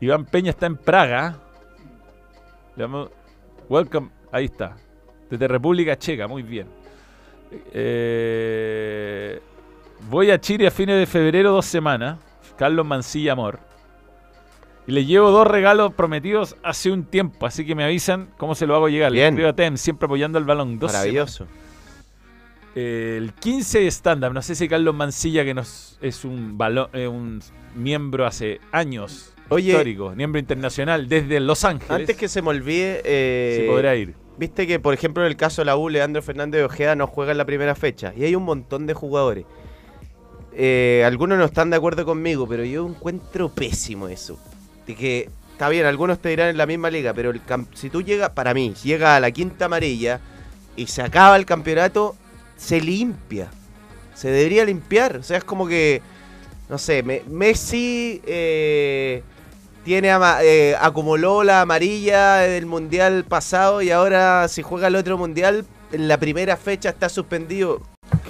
Iván 0.00 0.24
Peña 0.26 0.50
está 0.50 0.66
en 0.66 0.76
Praga. 0.76 1.36
Le 2.76 2.82
damos- 2.82 3.10
Welcome. 3.68 4.10
Ahí 4.30 4.44
está. 4.46 4.76
Desde 5.30 5.48
República 5.48 5.96
Checa, 5.98 6.28
muy 6.28 6.42
bien. 6.42 6.68
Eh, 7.72 9.40
voy 10.10 10.30
a 10.30 10.40
Chile 10.40 10.66
a 10.66 10.70
fines 10.70 10.98
de 10.98 11.06
febrero, 11.06 11.52
dos 11.52 11.66
semanas. 11.66 12.18
Carlos 12.58 12.86
Mancilla 12.86 13.32
Amor. 13.32 13.58
Y 14.86 14.92
le 14.92 15.04
llevo 15.04 15.30
dos 15.30 15.46
regalos 15.46 15.92
prometidos 15.94 16.56
hace 16.62 16.92
un 16.92 17.04
tiempo, 17.04 17.44
así 17.44 17.66
que 17.66 17.74
me 17.74 17.82
avisan 17.84 18.28
cómo 18.36 18.54
se 18.54 18.66
lo 18.66 18.76
hago 18.76 18.88
llegar. 18.88 19.10
Le 19.10 19.16
Bien. 19.18 19.34
escribo 19.34 19.48
a 19.50 19.52
Tem, 19.54 19.76
siempre 19.76 20.06
apoyando 20.06 20.38
el 20.38 20.44
balón. 20.44 20.78
Dos 20.78 20.92
Maravilloso. 20.92 21.46
El 22.76 23.32
15 23.32 23.80
de 23.80 23.86
stand-up, 23.90 24.32
no 24.34 24.42
sé 24.42 24.54
si 24.54 24.68
Carlos 24.68 24.94
Mancilla, 24.94 25.44
que 25.44 25.54
nos 25.54 25.98
es 26.02 26.24
un, 26.24 26.58
balo- 26.58 26.90
eh, 26.92 27.08
un 27.08 27.40
miembro 27.74 28.26
hace 28.26 28.60
años, 28.70 29.32
Oye. 29.48 29.70
histórico, 29.70 30.10
miembro 30.14 30.38
internacional 30.38 31.08
desde 31.08 31.40
Los 31.40 31.64
Ángeles. 31.64 31.90
Antes 31.90 32.16
que 32.16 32.28
se 32.28 32.42
me 32.42 32.48
olvide. 32.50 33.00
eh, 33.04 33.58
Sí, 33.62 33.68
podrá 33.70 33.96
ir. 33.96 34.14
Viste 34.38 34.66
que, 34.66 34.78
por 34.78 34.92
ejemplo, 34.92 35.22
en 35.24 35.28
el 35.30 35.36
caso 35.36 35.62
de 35.62 35.66
la 35.66 35.76
U, 35.76 35.88
Leandro 35.88 36.20
Fernández 36.20 36.58
de 36.60 36.64
Ojeda 36.66 36.94
no 36.94 37.06
juega 37.06 37.32
en 37.32 37.38
la 37.38 37.46
primera 37.46 37.74
fecha. 37.74 38.12
Y 38.14 38.24
hay 38.24 38.34
un 38.34 38.42
montón 38.44 38.86
de 38.86 38.92
jugadores. 38.92 39.46
Eh, 40.52 41.02
algunos 41.06 41.38
no 41.38 41.44
están 41.44 41.70
de 41.70 41.76
acuerdo 41.76 42.04
conmigo, 42.04 42.46
pero 42.48 42.64
yo 42.64 42.86
encuentro 42.86 43.48
pésimo 43.50 44.08
eso. 44.08 44.38
De 44.86 44.94
que, 44.94 45.28
está 45.52 45.68
bien, 45.68 45.86
algunos 45.86 46.18
te 46.18 46.28
dirán 46.30 46.48
en 46.48 46.56
la 46.58 46.66
misma 46.66 46.90
liga, 46.90 47.12
pero 47.14 47.30
el 47.30 47.40
si 47.74 47.90
tú 47.90 48.02
llegas, 48.02 48.30
para 48.30 48.54
mí, 48.54 48.74
llega 48.82 49.16
a 49.16 49.20
la 49.20 49.30
quinta 49.30 49.66
amarilla 49.66 50.20
y 50.76 50.86
se 50.86 51.02
acaba 51.02 51.36
el 51.36 51.46
campeonato, 51.46 52.14
se 52.56 52.80
limpia. 52.80 53.48
Se 54.14 54.28
debería 54.30 54.64
limpiar. 54.64 55.16
O 55.18 55.22
sea, 55.22 55.38
es 55.38 55.44
como 55.44 55.66
que 55.66 56.02
no 56.68 56.78
sé, 56.78 57.02
me- 57.04 57.22
Messi 57.28 58.20
eh, 58.26 59.22
tiene 59.84 60.10
eh, 60.42 60.74
acumuló 60.80 61.44
la 61.44 61.60
amarilla 61.60 62.38
del 62.38 62.66
mundial 62.66 63.24
pasado 63.24 63.82
y 63.82 63.90
ahora 63.92 64.48
si 64.48 64.62
juega 64.62 64.88
el 64.88 64.96
otro 64.96 65.16
mundial 65.16 65.64
en 65.92 66.08
la 66.08 66.18
primera 66.18 66.56
fecha 66.56 66.88
está 66.88 67.08
suspendido. 67.08 67.80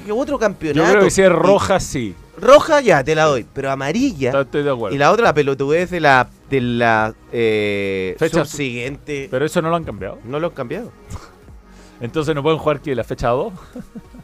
¿Qué 0.04 0.12
otro 0.12 0.34
Yo 0.34 0.38
campeonato? 0.38 0.90
creo 0.90 1.04
que 1.04 1.10
si 1.10 1.22
es 1.22 1.28
Y- 1.28 1.32
roja, 1.32 1.80
sí. 1.80 2.14
roja 2.38 2.82
ya 2.82 3.02
te 3.02 3.14
la 3.14 3.24
doy, 3.24 3.46
pero 3.54 3.70
amarilla. 3.70 4.38
Estoy 4.38 4.62
de 4.64 4.70
acuerdo. 4.70 4.94
Y 4.94 4.98
la 4.98 5.10
otra 5.12 5.24
la 5.24 5.34
pelotudez 5.34 5.88
de 5.90 6.00
la 6.00 6.28
de 6.50 6.60
la 6.60 7.14
eh, 7.32 8.16
Fecha- 8.18 8.44
subsiguiente. 8.44 9.28
Pero 9.30 9.46
eso 9.46 9.62
no 9.62 9.70
lo 9.70 9.76
han 9.76 9.84
cambiado. 9.84 10.18
No 10.24 10.38
lo 10.38 10.48
han 10.48 10.52
cambiado. 10.52 10.92
Entonces 12.02 12.34
no 12.34 12.42
pueden 12.42 12.58
jugar 12.58 12.80
que 12.80 12.94
la 12.94 13.04
fecha 13.04 13.28
2. 13.28 13.52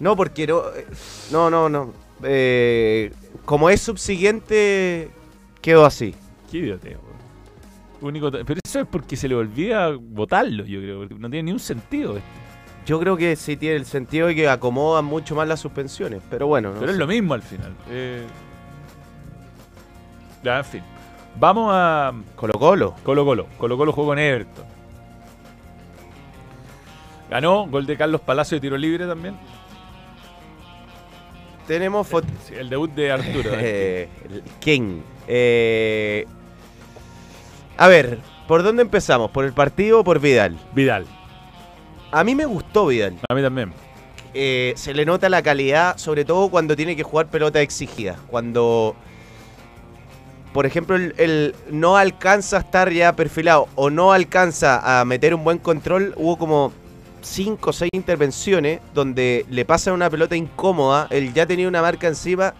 No, 0.00 0.16
porque 0.16 0.46
no. 0.46 0.62
eh, 0.74 0.86
No, 1.30 1.50
no, 1.50 1.68
no. 1.68 1.92
Eh, 2.22 3.12
como 3.44 3.70
es 3.70 3.80
subsiguiente, 3.82 5.10
quedó 5.60 5.84
así. 5.86 6.14
Qué 6.50 6.58
idioteo. 6.58 7.00
Único 8.00 8.30
Pero 8.30 8.60
eso 8.64 8.80
es 8.80 8.86
porque 8.86 9.16
se 9.16 9.26
le 9.28 9.34
olvida 9.34 9.90
votarlo, 9.98 10.64
yo 10.64 10.80
creo. 10.80 11.06
No 11.18 11.30
tiene 11.30 11.44
ni 11.44 11.52
un 11.52 11.60
sentido 11.60 12.16
esto. 12.16 12.28
Yo 12.84 13.00
creo 13.00 13.16
que 13.16 13.34
sí 13.34 13.56
tiene 13.56 13.76
el 13.76 13.84
sentido 13.86 14.28
de 14.28 14.34
que 14.34 14.48
acomodan 14.48 15.04
mucho 15.04 15.34
más 15.34 15.48
las 15.48 15.58
suspensiones. 15.60 16.22
Pero 16.30 16.46
bueno, 16.46 16.72
no 16.72 16.78
Pero 16.80 16.92
es 16.92 16.98
lo 16.98 17.06
mismo 17.06 17.34
al 17.34 17.42
final. 17.42 17.72
Eh, 17.90 18.24
Ya, 20.44 20.58
en 20.58 20.64
fin. 20.64 20.82
Vamos 21.40 21.70
a 21.74 22.12
Colo 22.36 22.54
Colo. 22.58 22.94
Colo 23.02 23.24
Colo. 23.24 23.46
Colo 23.58 23.76
Colo 23.76 23.92
jugó 23.92 24.08
con 24.08 24.18
Everton. 24.18 24.64
Ganó, 27.28 27.66
gol 27.66 27.86
de 27.86 27.96
Carlos 27.96 28.20
Palacio 28.20 28.56
de 28.56 28.60
tiro 28.60 28.76
libre 28.76 29.06
también. 29.06 29.36
Tenemos 31.66 32.06
foto. 32.06 32.28
Sí, 32.46 32.54
el 32.54 32.68
debut 32.68 32.90
de 32.92 33.12
Arturo. 33.12 33.50
Eh, 33.58 34.08
King. 34.60 35.00
Eh, 35.26 36.26
a 37.76 37.88
ver, 37.88 38.18
¿por 38.46 38.62
dónde 38.62 38.82
empezamos? 38.82 39.30
¿Por 39.30 39.44
el 39.44 39.52
partido 39.52 40.00
o 40.00 40.04
por 40.04 40.20
Vidal? 40.20 40.56
Vidal. 40.74 41.06
A 42.12 42.22
mí 42.24 42.34
me 42.34 42.46
gustó 42.46 42.86
Vidal. 42.86 43.16
A 43.28 43.34
mí 43.34 43.42
también. 43.42 43.72
Eh, 44.34 44.74
se 44.76 44.94
le 44.94 45.04
nota 45.04 45.28
la 45.28 45.42
calidad, 45.42 45.96
sobre 45.98 46.24
todo 46.24 46.48
cuando 46.50 46.76
tiene 46.76 46.94
que 46.94 47.02
jugar 47.02 47.26
pelota 47.26 47.60
exigida. 47.60 48.16
Cuando, 48.28 48.94
por 50.52 50.66
ejemplo, 50.66 50.94
el, 50.96 51.14
el 51.18 51.54
no 51.70 51.96
alcanza 51.96 52.58
a 52.58 52.60
estar 52.60 52.92
ya 52.92 53.16
perfilado 53.16 53.68
o 53.74 53.90
no 53.90 54.12
alcanza 54.12 55.00
a 55.00 55.04
meter 55.04 55.34
un 55.34 55.42
buen 55.42 55.58
control, 55.58 56.14
hubo 56.16 56.38
como 56.38 56.72
5 57.26 57.70
o 57.70 57.72
6 57.72 57.90
intervenciones 57.92 58.80
donde 58.94 59.44
le 59.50 59.64
pasan 59.64 59.94
una 59.94 60.08
pelota 60.08 60.36
incómoda, 60.36 61.08
él 61.10 61.34
ya 61.34 61.46
tenía 61.46 61.68
una 61.68 61.82
marca 61.82 62.06
encima 62.06 62.54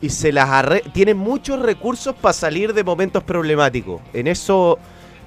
y 0.00 0.10
se 0.10 0.32
las 0.32 0.48
arre 0.48 0.82
tiene 0.92 1.14
muchos 1.14 1.60
recursos 1.60 2.14
para 2.14 2.32
salir 2.32 2.72
de 2.72 2.84
momentos 2.84 3.22
problemáticos. 3.22 4.00
En 4.12 4.26
eso 4.26 4.78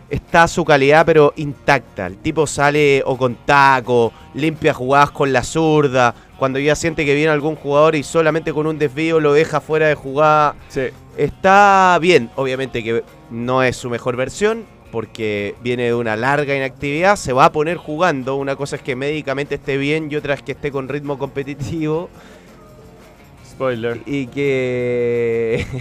está 0.09 0.47
su 0.47 0.63
calidad, 0.63 1.05
pero 1.05 1.33
intacta. 1.37 2.05
El 2.07 2.17
tipo 2.17 2.45
sale 2.45 3.01
o 3.05 3.17
con 3.17 3.35
taco, 3.45 4.13
limpia 4.35 4.73
jugadas 4.73 5.11
con 5.11 5.33
la 5.33 5.43
zurda. 5.43 6.13
Cuando 6.37 6.59
ya 6.59 6.75
siente 6.75 7.05
que 7.05 7.15
viene 7.15 7.31
algún 7.31 7.55
jugador 7.55 7.95
y 7.95 8.03
solamente 8.03 8.53
con 8.53 8.67
un 8.67 8.77
desvío 8.77 9.19
lo 9.19 9.33
deja 9.33 9.61
fuera 9.61 9.87
de 9.87 9.95
jugada. 9.95 10.55
Sí. 10.69 10.81
Está 11.17 11.97
bien, 12.01 12.29
obviamente 12.35 12.83
que 12.83 13.03
no 13.29 13.63
es 13.63 13.75
su 13.75 13.89
mejor 13.89 14.15
versión, 14.15 14.65
porque 14.93 15.55
viene 15.63 15.85
de 15.85 15.95
una 15.95 16.15
larga 16.15 16.55
inactividad, 16.55 17.15
se 17.15 17.33
va 17.33 17.45
a 17.45 17.51
poner 17.51 17.77
jugando. 17.77 18.35
Una 18.35 18.55
cosa 18.55 18.75
es 18.75 18.83
que 18.83 18.95
médicamente 18.95 19.55
esté 19.55 19.75
bien 19.75 20.07
y 20.11 20.15
otra 20.15 20.35
es 20.35 20.43
que 20.43 20.51
esté 20.51 20.71
con 20.71 20.87
ritmo 20.87 21.17
competitivo. 21.17 22.11
Spoiler. 23.43 24.01
Y 24.05 24.27
que... 24.27 25.65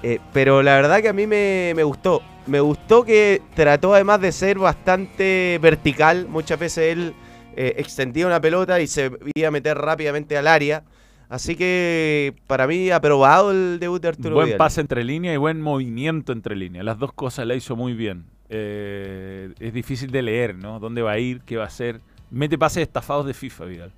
Eh, 0.00 0.20
pero 0.32 0.62
la 0.62 0.76
verdad 0.76 1.02
que 1.02 1.08
a 1.08 1.12
mí 1.12 1.26
me, 1.26 1.72
me 1.74 1.82
gustó. 1.82 2.22
Me 2.46 2.60
gustó 2.60 3.02
que 3.02 3.42
trató 3.56 3.94
además 3.94 4.20
de 4.20 4.30
ser 4.30 4.56
bastante 4.56 5.58
vertical. 5.60 6.28
Muchas 6.28 6.56
veces 6.56 6.92
él 6.92 7.14
eh, 7.56 7.74
extendía 7.78 8.28
una 8.28 8.40
pelota 8.40 8.80
y 8.80 8.86
se 8.86 9.10
iba 9.34 9.48
a 9.48 9.50
meter 9.50 9.76
rápidamente 9.76 10.38
al 10.38 10.46
área. 10.46 10.84
Así 11.28 11.56
que 11.56 12.34
para 12.46 12.66
mí 12.66 12.90
aprobado 12.90 13.50
el 13.50 13.78
debut 13.80 14.00
de 14.00 14.08
Arturo 14.08 14.34
Buen 14.34 14.46
Vidal. 14.46 14.58
pase 14.58 14.80
entre 14.80 15.04
líneas 15.04 15.34
y 15.34 15.36
buen 15.36 15.60
movimiento 15.60 16.32
entre 16.32 16.56
líneas. 16.56 16.84
Las 16.84 16.98
dos 16.98 17.12
cosas 17.12 17.46
la 17.46 17.54
hizo 17.54 17.76
muy 17.76 17.92
bien. 17.92 18.24
Eh, 18.48 19.52
es 19.60 19.74
difícil 19.74 20.10
de 20.10 20.22
leer, 20.22 20.54
¿no? 20.54 20.80
¿Dónde 20.80 21.02
va 21.02 21.12
a 21.12 21.18
ir? 21.18 21.40
¿Qué 21.42 21.58
va 21.58 21.64
a 21.64 21.66
hacer? 21.66 22.00
Mete 22.30 22.56
pases 22.56 22.82
estafados 22.82 23.26
de 23.26 23.34
FIFA, 23.34 23.64
Vidal. 23.66 23.92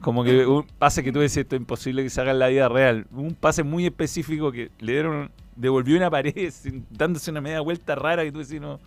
Como 0.00 0.22
que 0.22 0.46
un 0.46 0.64
pase 0.78 1.02
que 1.02 1.10
tú 1.10 1.18
decís, 1.18 1.38
esto 1.38 1.56
es 1.56 1.60
imposible 1.60 2.02
que 2.02 2.10
se 2.10 2.20
haga 2.20 2.30
en 2.30 2.38
la 2.38 2.48
vida 2.48 2.68
real. 2.68 3.06
Un 3.12 3.34
pase 3.34 3.62
muy 3.64 3.86
específico 3.86 4.52
que 4.52 4.70
le 4.80 4.92
dieron, 4.92 5.30
devolvió 5.56 5.96
una 5.96 6.10
pared 6.10 6.50
sin- 6.52 6.84
dándose 6.90 7.30
una 7.30 7.40
media 7.40 7.60
vuelta 7.60 7.94
rara 7.96 8.22
que 8.22 8.30
tú 8.30 8.38
decís, 8.38 8.60
no. 8.60 8.78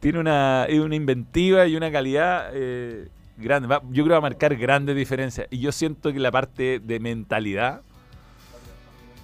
Tiene 0.00 0.18
una, 0.18 0.66
una 0.70 0.94
inventiva 0.94 1.66
y 1.66 1.76
una 1.76 1.90
calidad 1.90 2.50
eh, 2.52 3.08
grande. 3.36 3.68
Va- 3.68 3.82
yo 3.90 4.04
creo 4.04 4.06
que 4.06 4.10
va 4.12 4.16
a 4.18 4.20
marcar 4.20 4.54
grandes 4.56 4.96
diferencias. 4.96 5.46
Y 5.50 5.58
yo 5.58 5.72
siento 5.72 6.12
que 6.12 6.18
la 6.18 6.30
parte 6.30 6.80
de 6.80 7.00
mentalidad, 7.00 7.82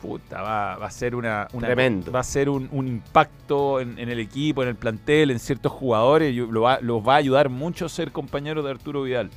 puta, 0.00 0.42
va, 0.42 0.76
va 0.76 0.86
a 0.86 0.90
ser 0.90 1.14
una, 1.14 1.46
una- 1.52 1.66
Tremendo. 1.68 2.10
va 2.10 2.20
a 2.20 2.24
ser 2.24 2.48
un, 2.48 2.68
un 2.72 2.88
impacto 2.88 3.80
en, 3.80 3.98
en 3.98 4.08
el 4.08 4.18
equipo, 4.18 4.62
en 4.62 4.68
el 4.70 4.74
plantel, 4.76 5.30
en 5.30 5.38
ciertos 5.38 5.70
jugadores. 5.72 6.34
Yo- 6.34 6.46
lo 6.46 6.62
va- 6.62 6.80
los 6.80 7.06
va 7.06 7.14
a 7.14 7.18
ayudar 7.18 7.48
mucho 7.48 7.88
ser 7.88 8.10
compañero 8.10 8.62
de 8.62 8.70
Arturo 8.70 9.02
Vidal. 9.02 9.30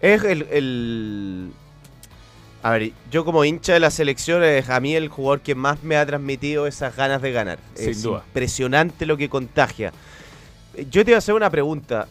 Es 0.00 0.22
el, 0.24 0.42
el- 0.50 1.52
A 2.62 2.70
ver, 2.72 2.92
yo 3.10 3.24
como 3.24 3.44
hincha 3.46 3.72
de 3.72 3.80
la 3.80 3.90
selección 3.90 4.42
es 4.44 4.68
a 4.68 4.78
mí 4.80 4.94
el 4.94 5.08
jugador 5.08 5.40
que 5.40 5.54
más 5.54 5.82
me 5.82 5.96
ha 5.96 6.04
transmitido 6.04 6.66
esas 6.66 6.94
ganas 6.94 7.22
de 7.22 7.32
ganar. 7.32 7.58
Sin 7.74 7.88
es 7.90 8.02
duda. 8.02 8.22
impresionante 8.26 9.06
lo 9.06 9.16
que 9.16 9.30
contagia. 9.30 9.92
Yo 10.90 11.02
te 11.04 11.10
voy 11.10 11.14
a 11.14 11.18
hacer 11.18 11.34
una 11.34 11.48
pregunta. 11.50 12.06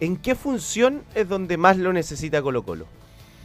¿En 0.00 0.16
qué 0.16 0.36
función 0.36 1.02
es 1.16 1.28
donde 1.28 1.56
más 1.56 1.76
lo 1.76 1.92
necesita 1.92 2.40
Colo 2.40 2.62
Colo? 2.62 2.86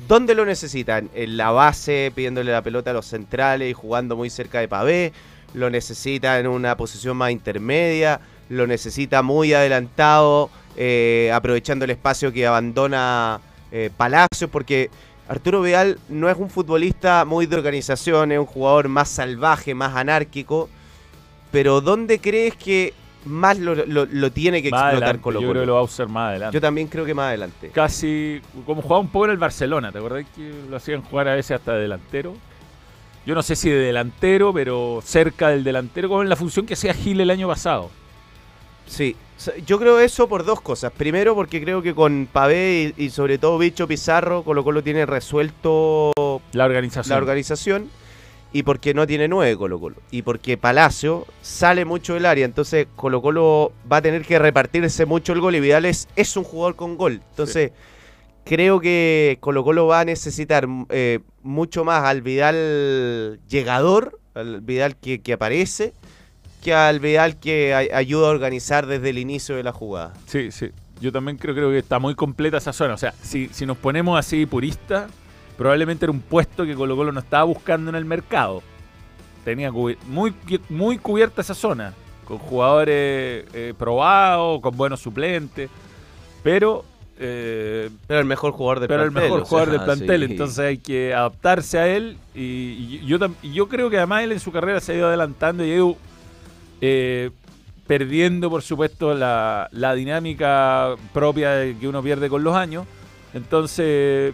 ¿Dónde 0.07 0.35
lo 0.35 0.45
necesitan? 0.45 1.09
¿En 1.15 1.35
la 1.35 1.49
base, 1.49 2.11
pidiéndole 2.13 2.51
la 2.51 2.61
pelota 2.61 2.91
a 2.91 2.93
los 2.93 3.07
centrales 3.07 3.71
y 3.71 3.73
jugando 3.73 4.15
muy 4.15 4.29
cerca 4.29 4.59
de 4.59 4.67
Pavé? 4.67 5.13
¿Lo 5.55 5.71
necesita 5.71 6.39
en 6.39 6.45
una 6.45 6.77
posición 6.77 7.17
más 7.17 7.31
intermedia? 7.31 8.19
¿Lo 8.49 8.67
necesita 8.67 9.23
muy 9.23 9.53
adelantado, 9.53 10.51
eh, 10.75 11.31
aprovechando 11.33 11.85
el 11.85 11.91
espacio 11.91 12.31
que 12.31 12.45
abandona 12.45 13.39
eh, 13.71 13.89
Palacios? 13.95 14.49
Porque 14.51 14.91
Arturo 15.27 15.61
Vidal 15.61 15.97
no 16.07 16.29
es 16.29 16.37
un 16.37 16.51
futbolista 16.51 17.25
muy 17.25 17.47
de 17.47 17.55
organización, 17.55 18.31
es 18.31 18.37
un 18.37 18.45
jugador 18.45 18.89
más 18.89 19.09
salvaje, 19.09 19.73
más 19.73 19.95
anárquico. 19.95 20.69
Pero 21.51 21.81
¿dónde 21.81 22.19
crees 22.19 22.55
que 22.55 22.93
más 23.25 23.57
lo, 23.59 23.73
lo- 23.75 24.05
lo 24.05 24.31
tiene 24.31 24.61
que 24.61 24.69
Más 24.69 24.91
explotar 24.93 25.19
Colo 25.21 25.41
yo 25.41 25.49
creo 25.49 25.61
que 25.63 25.67
lo 25.67 25.73
va 25.75 25.79
a 25.79 25.83
usar 25.83 26.07
más 26.09 26.29
adelante. 26.29 26.53
Yo 26.55 26.61
también 26.61 26.87
creo 26.87 27.05
que 27.05 27.13
más 27.13 27.27
adelante. 27.27 27.69
Casi 27.73 28.41
como 28.65 28.81
jugaba 28.81 28.99
un 28.99 29.07
poco 29.09 29.25
en 29.25 29.31
el 29.31 29.37
Barcelona, 29.37 29.91
¿te 29.91 29.97
acordás 29.99 30.25
que 30.35 30.51
lo 30.69 30.75
hacían 30.77 31.01
jugar 31.01 31.27
a 31.29 31.35
veces 31.35 31.51
hasta 31.51 31.73
de 31.73 31.81
delantero? 31.81 32.33
Yo 33.25 33.35
no 33.35 33.41
sé 33.41 33.55
si 33.55 33.69
de 33.69 33.77
delantero, 33.77 34.51
pero 34.53 34.99
cerca 35.03 35.47
del 35.49 35.63
delantero, 35.63 36.09
como 36.09 36.23
en 36.23 36.29
la 36.29 36.35
función 36.35 36.65
que 36.65 36.73
hacía 36.73 36.93
Gil 36.93 37.21
el 37.21 37.29
año 37.29 37.47
pasado. 37.47 37.89
Sí, 38.85 39.15
yo 39.65 39.79
creo 39.79 39.99
eso 40.01 40.27
por 40.27 40.43
dos 40.43 40.59
cosas. 40.59 40.91
Primero, 40.91 41.33
porque 41.33 41.61
creo 41.63 41.81
que 41.81 41.95
con 41.95 42.27
Pavé 42.31 42.93
y, 42.97 43.05
y 43.05 43.09
sobre 43.11 43.37
todo 43.37 43.57
Bicho 43.57 43.87
Pizarro, 43.87 44.43
Colo 44.43 44.63
Colo 44.65 44.83
tiene 44.83 45.05
resuelto 45.05 46.11
La 46.51 46.65
organización. 46.65 47.09
la 47.11 47.17
organización. 47.17 47.89
Y 48.55 48.63
porque 48.63 48.93
no 48.93 49.07
tiene 49.07 49.27
nueve 49.27 49.57
Colo 49.57 49.79
Colo. 49.79 49.95
Y 50.11 50.21
porque 50.21 50.57
Palacio 50.57 51.25
sale 51.41 51.85
mucho 51.85 52.13
del 52.13 52.27
área. 52.27 52.45
Entonces 52.45 52.87
Colo 52.95 53.21
Colo 53.21 53.73
va 53.91 53.97
a 53.97 54.01
tener 54.03 54.23
que 54.23 54.37
repartirse 54.37 55.05
mucho 55.07 55.33
el 55.33 55.41
gol. 55.41 55.55
Y 55.55 55.59
Vidal 55.59 55.85
es, 55.85 56.07
es 56.15 56.37
un 56.37 56.43
jugador 56.43 56.75
con 56.75 56.95
gol. 56.95 57.21
Entonces 57.31 57.71
creo 58.45 58.79
que 58.79 59.37
Colo 59.39 59.63
Colo 59.63 59.87
va 59.87 60.01
a 60.01 60.05
necesitar 60.05 60.67
eh, 60.89 61.19
mucho 61.41 61.83
más 61.83 62.03
al 62.03 62.21
Vidal 62.21 63.39
llegador. 63.49 64.19
Al 64.35 64.61
Vidal 64.61 64.97
que, 64.97 65.21
que 65.21 65.33
aparece. 65.33 65.93
Que 66.61 66.75
al 66.75 66.99
Vidal 66.99 67.39
que 67.39 67.73
ay- 67.73 67.89
ayuda 67.91 68.27
a 68.27 68.31
organizar 68.31 68.85
desde 68.85 69.09
el 69.09 69.17
inicio 69.17 69.55
de 69.55 69.63
la 69.63 69.71
jugada. 69.71 70.13
Sí, 70.27 70.51
sí. 70.51 70.69
Yo 71.01 71.11
también 71.11 71.37
creo, 71.37 71.55
creo 71.55 71.71
que 71.71 71.79
está 71.79 71.97
muy 71.99 72.13
completa 72.15 72.57
esa 72.57 72.71
zona. 72.71 72.93
O 72.93 72.97
sea, 72.97 73.13
si, 73.21 73.49
si 73.51 73.65
nos 73.65 73.77
ponemos 73.77 74.17
así 74.17 74.45
puristas, 74.45 75.11
probablemente 75.57 76.05
era 76.05 76.11
un 76.11 76.21
puesto 76.21 76.65
que 76.65 76.75
Colo 76.75 76.95
Colo 76.95 77.11
no 77.11 77.19
estaba 77.19 77.43
buscando 77.43 77.89
en 77.89 77.95
el 77.95 78.05
mercado. 78.05 78.61
Tenía 79.45 79.71
muy, 79.71 79.97
muy 80.69 80.97
cubierta 80.97 81.41
esa 81.41 81.53
zona, 81.53 81.93
con 82.25 82.37
jugadores 82.37 83.45
eh, 83.53 83.73
probados, 83.77 84.61
con 84.61 84.75
buenos 84.77 85.01
suplentes, 85.01 85.69
pero... 86.41 86.85
eh, 87.19 87.89
Pero 88.07 88.19
el 88.21 88.25
mejor 88.25 88.53
jugador 88.53 88.79
del 88.79 88.87
pero 88.87 89.03
plantel. 89.03 89.23
el 89.23 89.29
mejor 89.29 89.47
jugador 89.47 89.69
sea, 89.69 89.77
del 89.77 89.85
plantel, 89.85 90.25
sí. 90.25 90.31
entonces 90.31 90.59
hay 90.59 90.77
que 90.77 91.13
adaptarse 91.13 91.77
a 91.77 91.87
él 91.87 92.17
y, 92.33 92.99
y 93.01 93.05
yo, 93.05 93.17
y 93.41 93.51
yo 93.53 93.67
creo 93.67 93.89
que 93.89 93.97
además 93.97 94.23
él 94.23 94.31
en 94.31 94.39
su 94.39 94.51
carrera 94.51 94.79
se 94.79 94.93
ha 94.93 94.95
ido 94.95 95.07
adelantando 95.07 95.65
y 95.65 95.71
ha 95.71 95.75
ido 95.75 95.97
eh, 96.81 97.29
perdiendo 97.85 98.49
por 98.49 98.61
supuesto 98.61 99.13
la, 99.13 99.67
la 99.71 99.93
dinámica 99.93 100.95
propia 101.13 101.55
que 101.79 101.87
uno 101.87 102.01
pierde 102.01 102.29
con 102.29 102.43
los 102.43 102.55
años, 102.55 102.85
entonces 103.33 104.33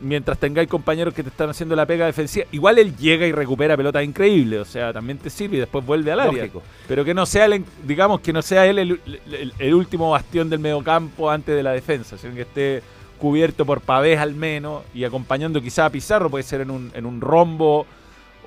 mientras 0.00 0.38
tengáis 0.38 0.68
compañeros 0.68 1.12
que 1.14 1.22
te 1.22 1.28
están 1.28 1.50
haciendo 1.50 1.76
la 1.76 1.86
pega 1.86 2.06
defensiva, 2.06 2.46
igual 2.52 2.78
él 2.78 2.96
llega 2.96 3.26
y 3.26 3.32
recupera 3.32 3.76
pelotas 3.76 4.04
increíbles, 4.04 4.60
o 4.60 4.64
sea, 4.64 4.92
también 4.92 5.18
te 5.18 5.30
sirve 5.30 5.56
y 5.56 5.60
después 5.60 5.84
vuelve 5.84 6.12
al 6.12 6.20
área. 6.20 6.32
Lógico. 6.32 6.62
Pero 6.88 7.04
que 7.04 7.14
no 7.14 7.26
sea 7.26 7.46
en- 7.46 7.64
digamos 7.86 8.20
que 8.20 8.32
no 8.32 8.42
sea 8.42 8.66
él 8.66 8.78
el, 8.78 9.00
el- 9.32 9.54
el 9.58 9.74
último 9.74 10.10
bastión 10.10 10.48
del 10.50 10.58
mediocampo 10.60 11.30
antes 11.30 11.54
de 11.54 11.62
la 11.62 11.72
defensa, 11.72 12.16
sino 12.18 12.34
que 12.34 12.42
esté 12.42 12.82
cubierto 13.18 13.66
por 13.66 13.82
Pavés 13.82 14.18
al 14.18 14.34
menos 14.34 14.82
y 14.94 15.04
acompañando 15.04 15.60
quizá 15.60 15.84
a 15.86 15.90
Pizarro, 15.90 16.30
puede 16.30 16.42
ser 16.44 16.62
en 16.62 16.70
un, 16.70 16.90
en 16.94 17.04
un 17.04 17.20
rombo 17.20 17.86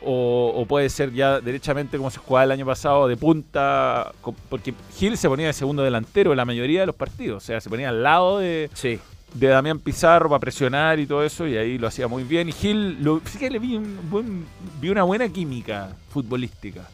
o, 0.05 0.51
o 0.55 0.65
puede 0.65 0.89
ser 0.89 1.13
ya 1.13 1.39
derechamente 1.39 1.97
como 1.97 2.09
se 2.09 2.17
jugaba 2.19 2.43
el 2.45 2.51
año 2.51 2.65
pasado 2.65 3.07
de 3.07 3.15
punta, 3.15 4.11
porque 4.49 4.73
Gil 4.97 5.15
se 5.17 5.29
ponía 5.29 5.47
de 5.47 5.53
segundo 5.53 5.81
delantero 5.83 6.31
en 6.31 6.37
la 6.37 6.45
mayoría 6.45 6.81
de 6.81 6.87
los 6.87 6.95
partidos, 6.95 7.43
o 7.43 7.45
sea, 7.45 7.61
se 7.61 7.69
ponía 7.69 7.89
al 7.89 8.03
lado 8.03 8.39
de, 8.39 8.69
Sí. 8.73 8.99
De 9.33 9.47
Damián 9.47 9.79
Pizarro 9.79 10.29
para 10.29 10.39
presionar 10.39 10.99
y 10.99 11.05
todo 11.07 11.23
eso, 11.23 11.47
y 11.47 11.57
ahí 11.57 11.77
lo 11.77 11.87
hacía 11.87 12.07
muy 12.07 12.23
bien. 12.23 12.49
Y 12.49 12.51
Gil, 12.51 13.03
lo, 13.03 13.19
fíjate, 13.19 13.49
le 13.49 13.59
vi, 13.59 13.75
un 13.75 13.97
buen- 14.09 14.45
vi 14.79 14.89
una 14.89 15.03
buena 15.03 15.27
química 15.29 15.95
futbolística. 16.09 16.87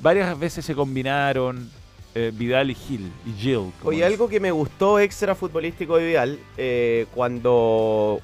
Varias 0.00 0.38
veces 0.38 0.64
se 0.64 0.74
combinaron 0.74 1.68
eh, 2.14 2.30
Vidal 2.32 2.70
y 2.70 2.74
Gil, 2.74 3.10
y 3.26 3.32
Gil. 3.40 3.72
Oye, 3.82 4.04
algo 4.04 4.28
que 4.28 4.38
me 4.38 4.52
gustó 4.52 5.00
extra 5.00 5.34
futbolístico 5.34 5.96
de 5.96 6.06
Vidal, 6.06 6.38
eh, 6.56 7.06
cuando 7.14 8.20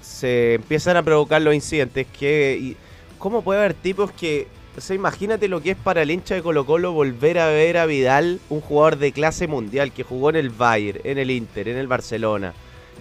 se 0.00 0.54
empiezan 0.54 0.96
a 0.96 1.02
provocar 1.02 1.42
los 1.42 1.54
incidentes, 1.54 2.06
que 2.18 2.58
y- 2.60 2.76
¿cómo 3.18 3.42
puede 3.42 3.60
haber 3.60 3.74
tipos 3.74 4.10
que... 4.12 4.46
O 4.76 4.80
sea, 4.80 4.94
imagínate 4.94 5.48
lo 5.48 5.62
que 5.62 5.70
es 5.70 5.76
para 5.76 6.02
el 6.02 6.10
hincha 6.10 6.34
de 6.34 6.42
Colo 6.42 6.66
Colo 6.66 6.92
volver 6.92 7.38
a 7.38 7.48
ver 7.48 7.78
a 7.78 7.86
Vidal, 7.86 8.40
un 8.50 8.60
jugador 8.60 8.98
de 8.98 9.10
clase 9.12 9.46
mundial 9.46 9.90
que 9.90 10.02
jugó 10.02 10.28
en 10.30 10.36
el 10.36 10.50
Bayern, 10.50 11.00
en 11.02 11.16
el 11.18 11.30
Inter, 11.30 11.68
en 11.68 11.78
el 11.78 11.86
Barcelona, 11.86 12.52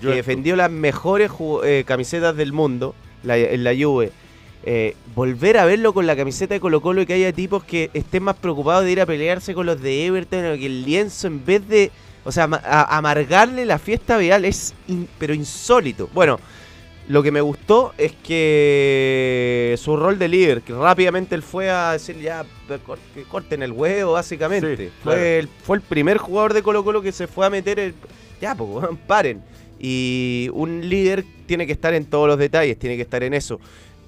que 0.02 0.08
defendió 0.08 0.56
las 0.56 0.72
mejores 0.72 1.32
eh, 1.64 1.84
camisetas 1.86 2.36
del 2.36 2.54
mundo 2.54 2.96
la- 3.24 3.38
en 3.38 3.64
la 3.64 3.72
Juve. 3.78 4.12
Eh, 4.68 4.96
volver 5.14 5.58
a 5.60 5.66
verlo 5.66 5.94
con 5.94 6.08
la 6.08 6.16
camiseta 6.16 6.56
de 6.56 6.60
Colo 6.60 6.82
Colo 6.82 7.02
y 7.02 7.06
que 7.06 7.14
haya 7.14 7.32
tipos 7.32 7.64
que 7.64 7.92
estén 7.94 8.24
más 8.24 8.36
preocupados 8.36 8.84
de 8.84 8.92
ir 8.94 9.02
a 9.02 9.06
pelearse 9.06 9.54
con 9.54 9.68
los 9.68 9.80
de 9.82 10.06
Everton 10.08 10.40
o 10.54 10.56
que 10.58 10.66
el 10.66 10.84
lienzo 10.84 11.28
en 11.28 11.46
vez 11.46 11.68
de, 11.68 11.92
o 12.24 12.32
sea, 12.32 12.46
amargarle 12.90 13.64
la 13.66 13.78
fiesta 13.78 14.16
a 14.16 14.18
Vidal 14.18 14.44
es 14.46 14.74
in- 14.88 15.08
pero 15.20 15.36
insólito. 15.36 16.10
Bueno, 16.16 16.40
lo 17.08 17.22
que 17.22 17.32
me 17.32 17.42
gustó 17.42 17.94
es 18.00 18.14
que 18.24 19.76
su 19.78 19.96
rol 19.96 20.18
de 20.18 20.28
líder, 20.28 20.62
que 20.62 20.74
rápidamente 20.74 21.36
él 21.36 21.44
fue 21.44 21.70
a 21.70 21.92
decir 21.94 22.20
ya 22.20 22.44
que 23.14 23.24
corten 23.24 23.62
el 23.62 23.72
huevo 23.72 24.14
básicamente. 24.14 24.76
Sí, 24.76 24.90
fue, 25.04 25.14
claro. 25.14 25.22
el, 25.22 25.48
fue 25.64 25.78
el 25.78 25.82
primer 25.84 26.18
jugador 26.18 26.54
de 26.54 26.64
Colo 26.64 26.84
Colo 26.84 27.02
que 27.02 27.12
se 27.12 27.28
fue 27.28 27.46
a 27.46 27.50
meter 27.50 27.80
el, 27.80 27.94
ya, 28.42 28.56
pues, 28.56 28.88
paren. 29.08 29.42
Y 29.88 30.50
un 30.54 30.90
líder 30.90 31.24
tiene 31.46 31.68
que 31.68 31.74
estar 31.74 31.94
en 31.94 32.06
todos 32.06 32.28
los 32.28 32.40
detalles, 32.40 32.80
tiene 32.80 32.96
que 32.96 33.04
estar 33.04 33.22
en 33.24 33.36
eso. 33.36 33.60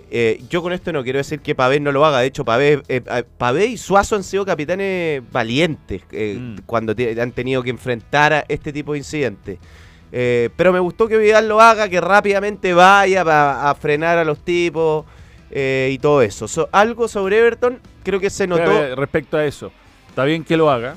Eh, 0.09 0.41
yo 0.49 0.63
con 0.63 0.73
esto 0.73 0.91
no 0.91 1.03
quiero 1.03 1.17
decir 1.19 1.39
que 1.41 1.53
Pavés 1.53 1.81
no 1.81 1.91
lo 1.91 2.03
haga. 2.03 2.19
De 2.21 2.25
hecho, 2.27 2.43
Pavés, 2.43 2.79
eh, 2.87 3.01
eh, 3.05 3.23
Pavés 3.37 3.69
y 3.69 3.77
Suazo 3.77 4.15
han 4.15 4.23
sido 4.23 4.43
capitanes 4.43 5.21
valientes 5.31 6.01
eh, 6.11 6.37
Mm. 6.39 6.55
cuando 6.65 6.95
te- 6.95 7.21
han 7.21 7.31
tenido 7.31 7.61
que 7.61 7.69
enfrentar 7.69 8.33
a 8.33 8.45
este 8.47 8.73
tipo 8.73 8.93
de 8.93 8.97
incidentes. 8.99 9.59
Pero 10.09 10.73
me 10.73 10.79
gustó 10.79 11.07
que 11.07 11.17
Vidal 11.17 11.47
lo 11.47 11.59
haga, 11.61 11.89
que 11.89 12.01
rápidamente 12.01 12.73
vaya 12.73 13.23
pa- 13.23 13.69
a 13.69 13.75
frenar 13.75 14.17
a 14.17 14.23
los 14.23 14.39
tipos 14.39 15.05
y 15.53 15.97
todo 15.99 16.23
eso. 16.23 16.47
So- 16.47 16.69
algo 16.71 17.07
sobre 17.07 17.37
Everton, 17.37 17.79
creo 18.03 18.19
que 18.19 18.29
se 18.31 18.47
notó. 18.47 18.95
Respecto 18.95 19.37
a 19.37 19.45
eso, 19.45 19.71
está 20.09 20.23
bien 20.23 20.43
que 20.43 20.57
lo 20.57 20.71
haga 20.71 20.95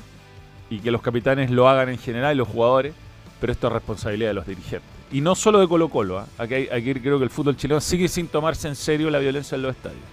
y 0.71 0.79
que 0.79 0.89
los 0.89 1.01
capitanes 1.01 1.51
lo 1.51 1.67
hagan 1.67 1.89
en 1.89 1.97
general 1.99 2.33
y 2.33 2.37
los 2.37 2.47
jugadores, 2.47 2.93
pero 3.41 3.51
esto 3.51 3.67
es 3.67 3.73
responsabilidad 3.73 4.29
de 4.29 4.33
los 4.35 4.47
dirigentes. 4.47 4.87
Y 5.11 5.19
no 5.19 5.35
solo 5.35 5.59
de 5.59 5.67
Colo 5.67 5.89
Colo, 5.89 6.19
¿ah? 6.19 6.27
aquí, 6.37 6.69
aquí 6.71 6.93
creo 6.93 7.17
que 7.17 7.25
el 7.25 7.29
fútbol 7.29 7.57
chileno 7.57 7.81
sigue 7.81 8.07
sin 8.07 8.27
tomarse 8.27 8.69
en 8.69 8.75
serio 8.75 9.09
la 9.09 9.19
violencia 9.19 9.55
en 9.55 9.63
los 9.63 9.75
estadios. 9.75 10.03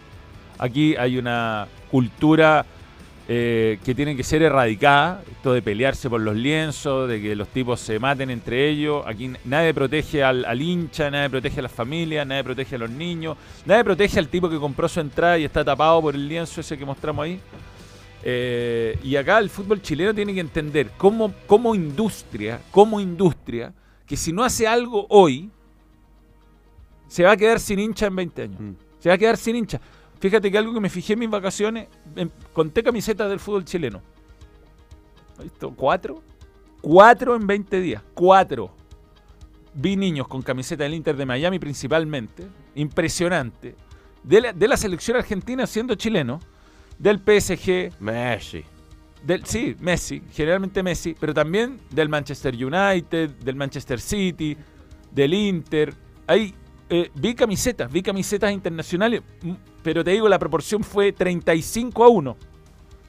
Aquí 0.59 0.97
hay 0.97 1.18
una 1.18 1.68
cultura 1.91 2.66
eh, 3.31 3.79
que 3.85 3.95
tiene 3.95 4.16
que 4.16 4.24
ser 4.24 4.43
erradicada, 4.43 5.22
esto 5.31 5.53
de 5.53 5.61
pelearse 5.61 6.09
por 6.09 6.22
los 6.22 6.35
lienzos, 6.35 7.09
de 7.11 7.20
que 7.20 7.37
los 7.37 7.49
tipos 7.49 7.79
se 7.79 7.99
maten 7.99 8.31
entre 8.31 8.70
ellos. 8.70 9.05
Aquí 9.07 9.31
nadie 9.45 9.74
protege 9.74 10.24
al 10.24 10.62
hincha, 10.62 11.11
nadie 11.11 11.29
protege 11.29 11.61
a 11.61 11.64
las 11.64 11.72
familias, 11.72 12.26
nadie 12.26 12.43
protege 12.43 12.76
a 12.76 12.79
los 12.79 12.91
niños, 12.91 13.37
nadie 13.66 13.85
protege 13.85 14.18
al 14.18 14.29
tipo 14.29 14.49
que 14.49 14.59
compró 14.59 14.89
su 14.89 15.01
entrada 15.01 15.39
y 15.39 15.45
está 15.45 15.62
tapado 15.62 16.01
por 16.01 16.14
el 16.14 16.26
lienzo 16.26 16.62
ese 16.62 16.79
que 16.79 16.87
mostramos 16.87 17.22
ahí. 17.22 17.39
Eh, 18.22 18.98
y 19.02 19.16
acá 19.16 19.38
el 19.38 19.48
fútbol 19.48 19.80
chileno 19.80 20.14
tiene 20.14 20.34
que 20.34 20.40
entender 20.40 20.90
como, 20.96 21.32
como 21.46 21.74
industria, 21.74 22.60
como 22.70 23.00
industria, 23.00 23.72
que 24.06 24.16
si 24.16 24.32
no 24.32 24.42
hace 24.42 24.66
algo 24.66 25.06
hoy, 25.08 25.50
se 27.06 27.22
va 27.24 27.32
a 27.32 27.36
quedar 27.36 27.60
sin 27.60 27.78
hincha 27.78 28.06
en 28.06 28.16
20 28.16 28.42
años. 28.42 28.60
Mm. 28.60 28.72
Se 28.98 29.08
va 29.08 29.14
a 29.14 29.18
quedar 29.18 29.36
sin 29.36 29.56
hincha. 29.56 29.80
Fíjate 30.20 30.50
que 30.50 30.58
algo 30.58 30.74
que 30.74 30.80
me 30.80 30.90
fijé 30.90 31.12
en 31.12 31.20
mis 31.20 31.30
vacaciones, 31.30 31.88
en- 32.16 32.32
conté 32.52 32.82
camisetas 32.82 33.28
del 33.30 33.38
fútbol 33.38 33.64
chileno. 33.64 34.02
¿Has 35.36 35.44
visto? 35.44 35.70
¿Cuatro? 35.74 36.20
Cuatro 36.80 37.36
en 37.36 37.46
20 37.46 37.80
días. 37.80 38.02
Cuatro. 38.14 38.74
Vi 39.74 39.94
niños 39.96 40.26
con 40.26 40.42
camiseta 40.42 40.82
del 40.82 40.94
Inter 40.94 41.16
de 41.16 41.24
Miami 41.24 41.58
principalmente. 41.60 42.46
Impresionante. 42.74 43.76
De 44.24 44.40
la, 44.40 44.52
de 44.52 44.66
la 44.68 44.76
selección 44.76 45.16
argentina 45.16 45.66
siendo 45.68 45.94
chileno. 45.94 46.40
Del 46.99 47.18
PSG. 47.20 47.92
Messi. 48.01 48.64
Del, 49.22 49.44
sí, 49.44 49.74
Messi, 49.80 50.22
generalmente 50.32 50.82
Messi, 50.82 51.14
pero 51.18 51.34
también 51.34 51.78
del 51.90 52.09
Manchester 52.09 52.55
United, 52.55 53.30
del 53.30 53.57
Manchester 53.57 54.01
City, 54.01 54.57
del 55.11 55.34
Inter. 55.34 55.92
Ahí 56.26 56.55
eh, 56.88 57.11
vi 57.14 57.34
camisetas, 57.34 57.90
vi 57.90 58.01
camisetas 58.03 58.53
internacionales, 58.53 59.22
pero 59.82 60.05
te 60.05 60.12
digo, 60.12 60.28
la 60.28 60.38
proporción 60.38 60.84
fue 60.84 61.12
35 61.12 62.05
a 62.05 62.09
1. 62.09 62.36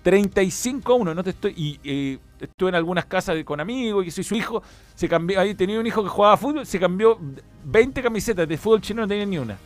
35 0.01 0.93
a 0.93 0.95
1, 0.95 1.13
no 1.15 1.23
te 1.23 1.29
estoy. 1.29 1.53
Y 1.55 1.79
eh, 1.83 2.17
estuve 2.39 2.69
en 2.69 2.75
algunas 2.75 3.05
casas 3.05 3.41
con 3.43 3.59
amigos, 3.59 4.05
y 4.07 4.11
soy 4.11 4.23
su 4.23 4.35
hijo, 4.35 4.63
se 4.95 5.07
cambió, 5.07 5.39
ahí 5.39 5.53
tenía 5.53 5.79
un 5.79 5.85
hijo 5.85 6.01
que 6.03 6.09
jugaba 6.09 6.37
fútbol, 6.37 6.65
se 6.65 6.79
cambió 6.79 7.19
20 7.65 8.01
camisetas 8.01 8.47
de 8.47 8.57
fútbol 8.57 8.81
chino, 8.81 9.01
no 9.03 9.07
tenía 9.07 9.25
ni 9.27 9.37
una. 9.37 9.57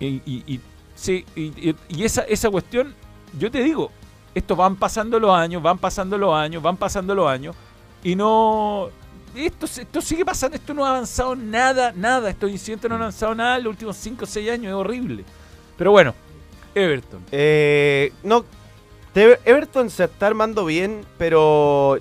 Y, 0.00 0.06
y- 0.24 0.44
y- 0.46 0.60
sí, 0.98 1.24
y, 1.36 1.70
y- 1.88 2.04
esa, 2.04 2.22
esa 2.22 2.50
cuestión, 2.50 2.94
yo 3.38 3.50
te 3.50 3.62
digo, 3.62 3.90
estos 4.34 4.56
van 4.56 4.76
pasando 4.76 5.18
los 5.20 5.30
años, 5.34 5.62
van 5.62 5.78
pasando 5.78 6.18
los 6.18 6.34
años, 6.34 6.62
van 6.62 6.76
pasando 6.76 7.14
los 7.14 7.28
años, 7.28 7.54
y 8.02 8.14
no. 8.16 8.88
Esto, 9.34 9.66
esto 9.66 10.00
sigue 10.00 10.24
pasando, 10.24 10.56
esto 10.56 10.72
no 10.74 10.84
ha 10.84 10.90
avanzado 10.90 11.36
nada, 11.36 11.92
nada. 11.94 12.30
Estos 12.30 12.50
incidentes 12.50 12.88
no 12.88 12.96
han 12.96 13.02
avanzado 13.02 13.34
nada 13.34 13.58
en 13.58 13.64
los 13.64 13.70
últimos 13.72 13.96
5 13.96 14.24
o 14.24 14.26
6 14.26 14.50
años, 14.50 14.66
es 14.68 14.72
horrible. 14.72 15.24
Pero 15.76 15.90
bueno, 15.92 16.14
Everton. 16.74 17.20
Eh, 17.30 18.12
no, 18.22 18.44
Everton 19.14 19.90
se 19.90 20.04
está 20.04 20.28
armando 20.28 20.64
bien, 20.64 21.02
pero 21.18 21.98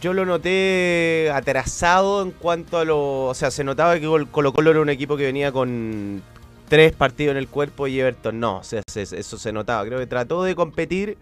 yo 0.00 0.12
lo 0.12 0.26
noté 0.26 1.30
atrasado 1.32 2.22
en 2.22 2.32
cuanto 2.32 2.78
a 2.78 2.84
lo... 2.84 3.24
O 3.26 3.34
sea, 3.34 3.50
se 3.50 3.64
notaba 3.64 3.98
que 3.98 4.06
Col- 4.06 4.28
Colo 4.30 4.52
Colo 4.52 4.70
era 4.70 4.80
un 4.80 4.90
equipo 4.90 5.16
que 5.16 5.24
venía 5.24 5.50
con 5.52 6.22
tres 6.68 6.92
partidos 6.92 7.32
en 7.32 7.36
el 7.38 7.48
cuerpo 7.48 7.86
y 7.86 7.98
Everton 8.00 8.38
no. 8.40 8.58
O 8.58 8.62
sea, 8.64 8.82
se- 8.88 9.02
eso 9.02 9.38
se 9.38 9.52
notaba. 9.52 9.84
Creo 9.84 9.98
que 9.98 10.06
trató 10.06 10.42
de 10.44 10.54
competir, 10.54 11.16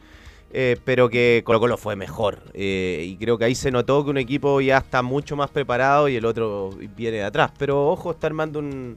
eh, 0.53 0.77
pero 0.85 1.09
que 1.09 1.43
Colo 1.45 1.61
Colo 1.61 1.77
fue 1.77 1.97
mejor. 1.97 2.39
Eh, 2.55 3.05
y 3.09 3.17
creo 3.17 3.39
que 3.39 3.45
ahí 3.47 3.55
se 3.55 3.71
notó 3.71 4.05
que 4.05 4.11
un 4.11 4.19
equipo 4.19 4.61
ya 4.61 4.79
está 4.79 5.03
mucho 5.03 5.37
más 5.37 5.51
preparado 5.51 6.09
y 6.09 6.17
el 6.17 6.25
otro 6.25 6.71
viene 6.97 7.19
de 7.19 7.25
atrás. 7.25 7.51
Pero 7.59 7.89
ojo, 7.89 8.13
está 8.13 8.27
armando 8.27 8.59
un, 8.59 8.97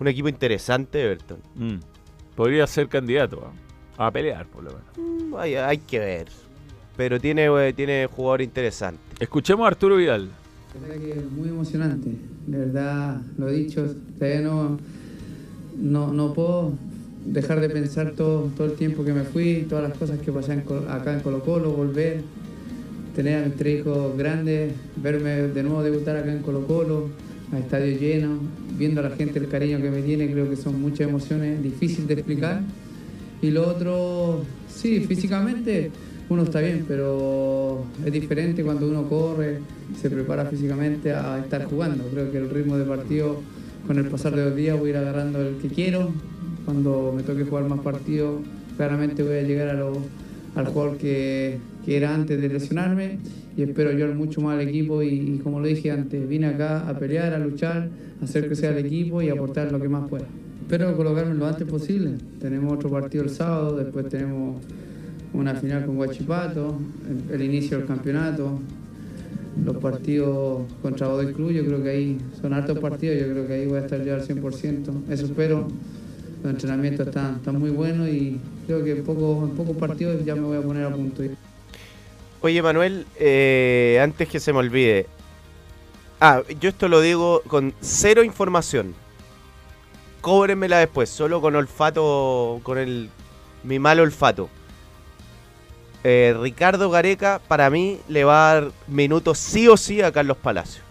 un 0.00 0.08
equipo 0.08 0.28
interesante 0.28 1.02
Everton. 1.02 1.38
Mm. 1.54 1.76
Podría 2.34 2.66
ser 2.66 2.88
candidato 2.88 3.50
a 3.96 4.10
pelear, 4.10 4.46
por 4.46 4.64
lo 4.64 4.70
menos. 4.70 4.84
Mm, 5.30 5.34
Hay, 5.36 5.54
hay 5.54 5.78
que 5.78 5.98
ver. 5.98 6.28
Pero 6.96 7.20
tiene, 7.20 7.46
eh, 7.46 7.72
tiene 7.72 8.06
jugador 8.06 8.40
interesante. 8.42 9.00
Escuchemos 9.18 9.64
a 9.64 9.68
Arturo 9.68 9.96
Vidal. 9.96 10.28
La 10.74 10.80
verdad 10.88 11.04
que 11.04 11.10
es 11.20 11.30
muy 11.30 11.48
emocionante, 11.48 12.08
de 12.46 12.58
verdad, 12.58 13.20
lo 13.38 13.46
dicho, 13.50 13.84
todavía 14.18 14.40
no, 14.40 14.78
no, 15.76 16.12
no 16.12 16.32
puedo 16.34 16.72
dejar 17.26 17.60
de 17.60 17.70
pensar 17.70 18.12
todo, 18.12 18.50
todo 18.56 18.66
el 18.66 18.74
tiempo 18.74 19.04
que 19.04 19.12
me 19.12 19.22
fui, 19.22 19.66
todas 19.68 19.88
las 19.88 19.98
cosas 19.98 20.18
que 20.20 20.30
pasé 20.30 20.52
en 20.52 20.64
acá 20.88 21.14
en 21.14 21.20
Colo 21.20 21.40
Colo, 21.40 21.72
volver, 21.72 22.20
tener 23.14 23.42
a 23.42 23.46
mis 23.46 23.56
tres 23.56 23.84
verme 24.96 25.30
de 25.30 25.62
nuevo 25.62 25.82
debutar 25.82 26.16
acá 26.16 26.32
en 26.32 26.42
Colo 26.42 26.66
Colo, 26.66 27.08
a 27.52 27.58
estadio 27.58 27.98
lleno, 27.98 28.38
viendo 28.76 29.00
a 29.00 29.08
la 29.08 29.16
gente 29.16 29.38
el 29.38 29.48
cariño 29.48 29.80
que 29.80 29.90
me 29.90 30.02
tiene, 30.02 30.30
creo 30.30 30.48
que 30.48 30.56
son 30.56 30.80
muchas 30.80 31.08
emociones, 31.08 31.62
difícil 31.62 32.06
de 32.06 32.14
explicar. 32.14 32.60
Y 33.40 33.50
lo 33.50 33.68
otro, 33.68 34.42
sí, 34.68 35.00
físicamente 35.00 35.90
uno 36.28 36.44
está 36.44 36.60
bien, 36.60 36.84
pero 36.88 37.84
es 38.04 38.12
diferente 38.12 38.64
cuando 38.64 38.88
uno 38.88 39.08
corre, 39.08 39.58
se 40.00 40.08
prepara 40.10 40.46
físicamente 40.46 41.12
a 41.12 41.38
estar 41.38 41.64
jugando. 41.64 42.04
Creo 42.04 42.32
que 42.32 42.38
el 42.38 42.50
ritmo 42.50 42.78
de 42.78 42.84
partido, 42.84 43.40
con 43.86 43.98
el 43.98 44.06
pasar 44.06 44.34
de 44.34 44.44
los 44.44 44.56
días, 44.56 44.78
voy 44.78 44.88
a 44.88 44.90
ir 44.90 44.96
agarrando 44.96 45.40
el 45.40 45.56
que 45.56 45.68
quiero. 45.68 46.10
Cuando 46.64 47.12
me 47.14 47.22
toque 47.22 47.44
jugar 47.44 47.68
más 47.68 47.80
partidos, 47.80 48.40
claramente 48.76 49.22
voy 49.22 49.36
a 49.36 49.42
llegar 49.42 49.76
al 50.54 50.66
jugador 50.66 50.96
que, 50.96 51.58
que 51.84 51.96
era 51.96 52.14
antes 52.14 52.40
de 52.40 52.48
lesionarme 52.48 53.18
y 53.56 53.62
espero 53.62 53.90
ayudar 53.90 54.14
mucho 54.14 54.40
más 54.40 54.54
al 54.54 54.66
equipo 54.66 55.02
y, 55.02 55.40
como 55.42 55.60
lo 55.60 55.66
dije 55.66 55.90
antes, 55.90 56.28
vine 56.28 56.46
acá 56.46 56.88
a 56.88 56.98
pelear, 56.98 57.34
a 57.34 57.38
luchar, 57.38 57.88
a 58.20 58.24
hacer 58.24 58.46
crecer 58.46 58.72
al 58.72 58.78
equipo 58.78 59.22
y 59.22 59.28
aportar 59.28 59.70
lo 59.70 59.80
que 59.80 59.88
más 59.88 60.08
pueda. 60.08 60.26
Espero 60.62 60.96
colocarme 60.96 61.34
lo 61.34 61.46
antes 61.46 61.66
posible. 61.66 62.12
Tenemos 62.40 62.72
otro 62.72 62.90
partido 62.90 63.24
el 63.24 63.30
sábado, 63.30 63.76
después 63.76 64.08
tenemos 64.08 64.60
una 65.32 65.54
final 65.54 65.84
con 65.84 65.96
Guachipato, 65.96 66.78
el, 67.08 67.34
el 67.34 67.42
inicio 67.42 67.78
del 67.78 67.86
campeonato, 67.86 68.60
los 69.62 69.76
partidos 69.76 70.62
contra 70.82 71.06
Godoy 71.06 71.32
Cruz, 71.32 71.52
yo 71.52 71.64
creo 71.64 71.82
que 71.82 71.90
ahí 71.90 72.18
son 72.40 72.52
hartos 72.52 72.78
partidos, 72.78 73.18
yo 73.18 73.30
creo 73.30 73.46
que 73.46 73.52
ahí 73.54 73.66
voy 73.66 73.78
a 73.78 73.80
estar 73.80 74.02
ya 74.04 74.14
al 74.14 74.26
100%, 74.26 75.10
eso 75.10 75.24
espero. 75.26 75.68
Los 76.42 76.52
entrenamientos 76.52 77.06
están, 77.06 77.36
están 77.36 77.58
muy 77.58 77.70
buenos 77.70 78.08
y 78.08 78.38
creo 78.66 78.84
que 78.84 78.92
en 78.92 79.02
pocos 79.02 79.76
partidos 79.78 80.22
ya 80.24 80.34
me 80.34 80.42
voy 80.42 80.58
a 80.58 80.60
poner 80.60 80.84
a 80.84 80.90
punto. 80.90 81.22
Oye, 82.42 82.60
Manuel, 82.60 83.06
eh, 83.18 83.98
antes 84.02 84.28
que 84.28 84.38
se 84.40 84.52
me 84.52 84.58
olvide. 84.58 85.06
Ah, 86.20 86.42
yo 86.60 86.68
esto 86.68 86.88
lo 86.88 87.00
digo 87.00 87.42
con 87.46 87.72
cero 87.80 88.22
información. 88.22 88.94
Cóbrenmela 90.20 90.78
después, 90.78 91.08
solo 91.08 91.40
con 91.40 91.56
olfato, 91.56 92.60
con 92.62 92.76
el 92.76 93.08
mi 93.62 93.78
mal 93.78 93.98
olfato. 94.00 94.50
Eh, 96.04 96.36
Ricardo 96.38 96.90
Gareca, 96.90 97.40
para 97.48 97.70
mí, 97.70 97.98
le 98.08 98.24
va 98.24 98.50
a 98.50 98.54
dar 98.54 98.72
minutos 98.86 99.38
sí 99.38 99.68
o 99.68 99.76
sí 99.76 100.02
a 100.02 100.12
Carlos 100.12 100.36
Palacio. 100.36 100.82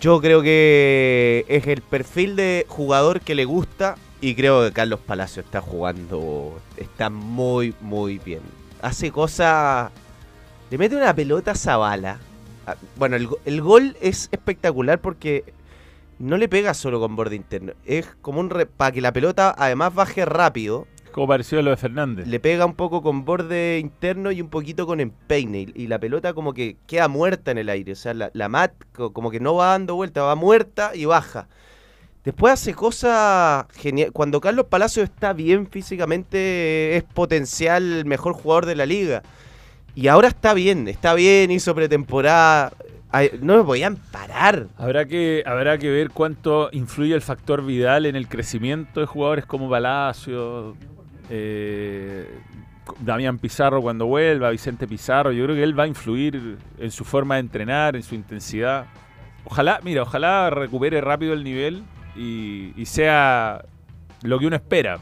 Yo 0.00 0.20
creo 0.20 0.42
que 0.42 1.44
es 1.48 1.66
el 1.66 1.82
perfil 1.82 2.36
de 2.36 2.66
jugador 2.68 3.20
que 3.20 3.34
le 3.34 3.44
gusta 3.44 3.96
y 4.20 4.34
creo 4.34 4.62
que 4.64 4.72
Carlos 4.72 5.00
Palacio 5.00 5.42
está 5.42 5.60
jugando, 5.60 6.58
está 6.76 7.10
muy, 7.10 7.74
muy 7.80 8.18
bien. 8.18 8.40
Hace 8.80 9.10
cosas... 9.10 9.90
Le 10.70 10.78
mete 10.78 10.96
una 10.96 11.14
pelota 11.14 11.52
a 11.52 11.54
Zabala. 11.54 12.18
Ah, 12.66 12.76
Bueno, 12.96 13.16
el, 13.16 13.28
el 13.44 13.60
gol 13.60 13.96
es 14.00 14.28
espectacular 14.32 15.00
porque 15.00 15.44
no 16.18 16.36
le 16.36 16.48
pega 16.48 16.74
solo 16.74 17.00
con 17.00 17.16
borde 17.16 17.36
interno. 17.36 17.72
Es 17.84 18.06
como 18.22 18.40
un... 18.40 18.48
para 18.76 18.92
que 18.92 19.00
la 19.00 19.12
pelota 19.12 19.54
además 19.56 19.94
baje 19.94 20.24
rápido. 20.24 20.86
Como 21.16 21.28
pareció 21.28 21.58
a 21.58 21.62
lo 21.62 21.70
de 21.70 21.78
Fernández. 21.78 22.26
Le 22.26 22.38
pega 22.40 22.66
un 22.66 22.74
poco 22.74 23.00
con 23.00 23.24
borde 23.24 23.78
interno 23.78 24.30
y 24.32 24.42
un 24.42 24.50
poquito 24.50 24.86
con 24.86 25.00
empeine. 25.00 25.60
Y, 25.60 25.72
y 25.74 25.86
la 25.86 25.98
pelota 25.98 26.34
como 26.34 26.52
que 26.52 26.76
queda 26.86 27.08
muerta 27.08 27.52
en 27.52 27.56
el 27.56 27.70
aire. 27.70 27.92
O 27.92 27.96
sea, 27.96 28.12
la, 28.12 28.30
la 28.34 28.50
mat 28.50 28.72
co- 28.92 29.14
como 29.14 29.30
que 29.30 29.40
no 29.40 29.54
va 29.54 29.68
dando 29.68 29.94
vuelta, 29.94 30.20
va 30.20 30.34
muerta 30.34 30.90
y 30.94 31.06
baja. 31.06 31.48
Después 32.22 32.52
hace 32.52 32.74
cosas 32.74 33.64
genial. 33.76 34.12
Cuando 34.12 34.42
Carlos 34.42 34.66
Palacio 34.66 35.02
está 35.02 35.32
bien 35.32 35.66
físicamente, 35.66 36.98
es 36.98 37.02
potencial 37.02 37.82
el 37.94 38.04
mejor 38.04 38.34
jugador 38.34 38.66
de 38.66 38.76
la 38.76 38.84
liga. 38.84 39.22
Y 39.94 40.08
ahora 40.08 40.28
está 40.28 40.52
bien, 40.52 40.86
está 40.86 41.14
bien, 41.14 41.50
hizo 41.50 41.74
pretemporada. 41.74 42.74
No 43.40 43.56
me 43.56 43.64
podían 43.64 43.96
parar. 43.96 44.66
Habrá 44.76 45.06
que, 45.06 45.42
habrá 45.46 45.78
que 45.78 45.88
ver 45.88 46.10
cuánto 46.10 46.68
influye 46.72 47.14
el 47.14 47.22
factor 47.22 47.64
Vidal 47.64 48.04
en 48.04 48.16
el 48.16 48.28
crecimiento 48.28 49.00
de 49.00 49.06
jugadores 49.06 49.46
como 49.46 49.70
Palacio, 49.70 50.76
eh, 51.30 52.28
Damián 53.00 53.38
Pizarro 53.38 53.82
cuando 53.82 54.06
vuelva, 54.06 54.50
Vicente 54.50 54.86
Pizarro. 54.86 55.32
Yo 55.32 55.44
creo 55.44 55.56
que 55.56 55.62
él 55.62 55.78
va 55.78 55.84
a 55.84 55.88
influir 55.88 56.56
en 56.78 56.90
su 56.90 57.04
forma 57.04 57.34
de 57.34 57.40
entrenar, 57.40 57.96
en 57.96 58.02
su 58.02 58.14
intensidad. 58.14 58.86
Ojalá, 59.44 59.80
mira, 59.82 60.02
ojalá 60.02 60.50
recupere 60.50 61.00
rápido 61.00 61.32
el 61.32 61.44
nivel 61.44 61.82
y, 62.16 62.72
sea 62.86 63.64
lo 64.22 64.38
que 64.38 64.46
uno 64.46 64.56
espera 64.56 64.98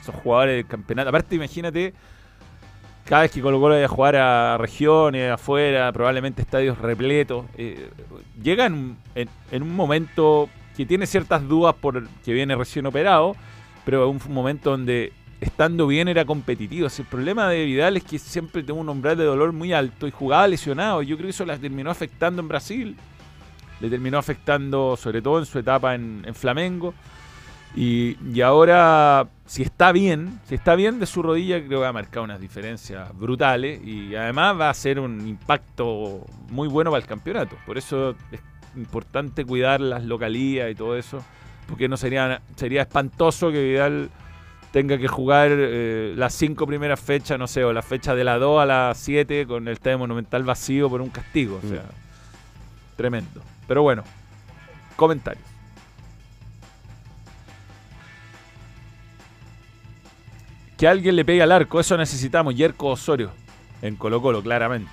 esos 0.00 0.14
jugadores 0.16 0.56
del 0.56 0.66
campeonato. 0.66 1.10
Aparte, 1.10 1.34
imagínate 1.36 1.92
cada 3.04 3.22
vez 3.22 3.32
que 3.32 3.40
Colo 3.40 3.58
Colo 3.60 3.74
vaya 3.74 3.86
a 3.86 3.88
jugar 3.88 4.16
a 4.16 4.56
regiones, 4.58 5.32
afuera, 5.32 5.92
probablemente 5.92 6.42
estadios 6.42 6.78
repletos, 6.78 7.44
eh, 7.56 7.90
llega 8.40 8.66
en- 8.66 8.96
en 9.14 9.62
un 9.62 9.74
momento 9.74 10.48
que 10.76 10.86
tiene 10.86 11.06
ciertas 11.06 11.46
dudas 11.46 11.74
por 11.74 12.06
que 12.24 12.32
viene 12.32 12.54
recién 12.54 12.86
operado, 12.86 13.34
pero 13.84 14.08
es 14.14 14.26
un 14.26 14.32
momento 14.32 14.70
donde 14.70 15.12
estando 15.40 15.86
bien 15.86 16.08
era 16.08 16.24
competitivo. 16.24 16.86
El 16.86 17.04
problema 17.06 17.48
de 17.48 17.64
Vidal 17.64 17.96
es 17.96 18.04
que 18.04 18.18
siempre 18.18 18.62
tuvo 18.62 18.80
un 18.80 18.88
umbral 18.88 19.16
de 19.16 19.24
dolor 19.24 19.52
muy 19.52 19.72
alto 19.72 20.06
y 20.06 20.10
jugaba 20.10 20.46
lesionado. 20.46 21.02
Yo 21.02 21.16
creo 21.16 21.26
que 21.26 21.30
eso 21.30 21.46
la 21.46 21.56
terminó 21.56 21.90
afectando 21.90 22.42
en 22.42 22.48
Brasil. 22.48 22.96
Le 23.80 23.88
terminó 23.88 24.18
afectando 24.18 24.96
sobre 24.96 25.22
todo 25.22 25.38
en 25.38 25.46
su 25.46 25.58
etapa 25.58 25.94
en, 25.94 26.22
en 26.26 26.34
Flamengo. 26.34 26.94
Y, 27.74 28.16
y 28.34 28.40
ahora, 28.40 29.28
si 29.46 29.62
está 29.62 29.92
bien, 29.92 30.40
si 30.44 30.56
está 30.56 30.74
bien 30.74 30.98
de 30.98 31.06
su 31.06 31.22
rodilla, 31.22 31.58
creo 31.58 31.68
que 31.68 31.76
va 31.76 31.88
a 31.88 31.92
marcar 31.92 32.24
unas 32.24 32.40
diferencias 32.40 33.16
brutales 33.16 33.80
y 33.84 34.14
además 34.16 34.58
va 34.60 34.70
a 34.70 34.74
ser 34.74 34.98
un 34.98 35.26
impacto 35.26 36.26
muy 36.50 36.68
bueno 36.68 36.90
para 36.90 37.00
el 37.00 37.08
campeonato. 37.08 37.56
Por 37.64 37.78
eso 37.78 38.16
es 38.32 38.40
importante 38.76 39.44
cuidar 39.44 39.80
las 39.80 40.04
localías 40.04 40.68
y 40.70 40.74
todo 40.74 40.96
eso, 40.96 41.24
porque 41.68 41.88
no 41.88 41.96
sería, 41.96 42.42
sería 42.56 42.82
espantoso 42.82 43.52
que 43.52 43.62
Vidal 43.62 44.10
tenga 44.72 44.98
que 44.98 45.08
jugar 45.08 45.50
eh, 45.52 46.14
las 46.16 46.34
cinco 46.34 46.66
primeras 46.66 47.00
fechas, 47.00 47.38
no 47.38 47.46
sé, 47.46 47.64
o 47.64 47.72
la 47.72 47.82
fecha 47.82 48.14
de 48.14 48.24
la 48.24 48.38
2 48.38 48.62
a 48.62 48.66
la 48.66 48.92
7 48.94 49.46
con 49.46 49.66
el 49.66 49.74
estadio 49.74 49.98
monumental 49.98 50.44
vacío 50.44 50.88
por 50.88 51.00
un 51.00 51.10
castigo. 51.10 51.60
O 51.62 51.68
sea, 51.68 51.84
tremendo. 52.96 53.42
Pero 53.66 53.82
bueno, 53.82 54.04
comentarios. 54.96 55.44
Que 60.76 60.88
alguien 60.88 61.14
le 61.14 61.24
pegue 61.24 61.42
al 61.42 61.52
arco, 61.52 61.78
eso 61.78 61.96
necesitamos. 61.96 62.54
Yerko 62.54 62.88
Osorio 62.88 63.30
en 63.82 63.96
Colo 63.96 64.22
Colo, 64.22 64.42
claramente. 64.42 64.90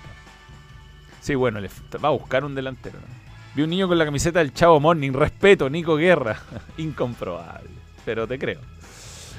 Sí, 1.22 1.36
bueno, 1.36 1.60
le 1.60 1.70
va 2.04 2.10
a 2.10 2.12
buscar 2.12 2.44
un 2.44 2.56
delantero. 2.56 3.00
¿no? 3.00 3.08
Vi 3.56 3.64
un 3.64 3.70
niño 3.70 3.88
con 3.88 3.98
la 3.98 4.06
camiseta 4.06 4.40
del 4.40 4.54
Chavo 4.54 4.80
Morning. 4.80 5.12
Respeto, 5.12 5.70
Nico 5.70 5.96
Guerra. 5.96 6.40
Incomprobable, 6.78 7.70
pero 8.06 8.28
te 8.28 8.38
creo. 8.38 8.60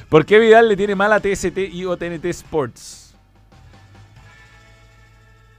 ¿Por 0.08 0.24
qué 0.24 0.38
Vidal 0.38 0.68
le 0.68 0.76
tiene 0.76 0.94
mal 0.94 1.12
a 1.12 1.20
TST 1.20 1.58
y 1.70 1.84
o 1.84 1.96
TNT 1.96 2.24
Sports? 2.26 3.14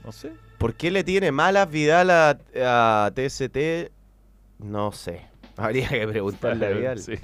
No 0.04 0.10
sé. 0.12 0.32
¿Por 0.58 0.74
qué 0.74 0.90
le 0.90 1.04
tiene 1.04 1.30
malas 1.30 1.70
Vidal 1.70 2.10
a, 2.10 2.38
a 2.62 3.10
TST? 3.14 3.90
No 4.58 4.92
sé. 4.92 5.26
Habría 5.56 5.88
que 5.88 6.06
preguntarle 6.08 6.66
a 6.66 6.70
Vidal. 6.78 6.98
Sí. 6.98 7.14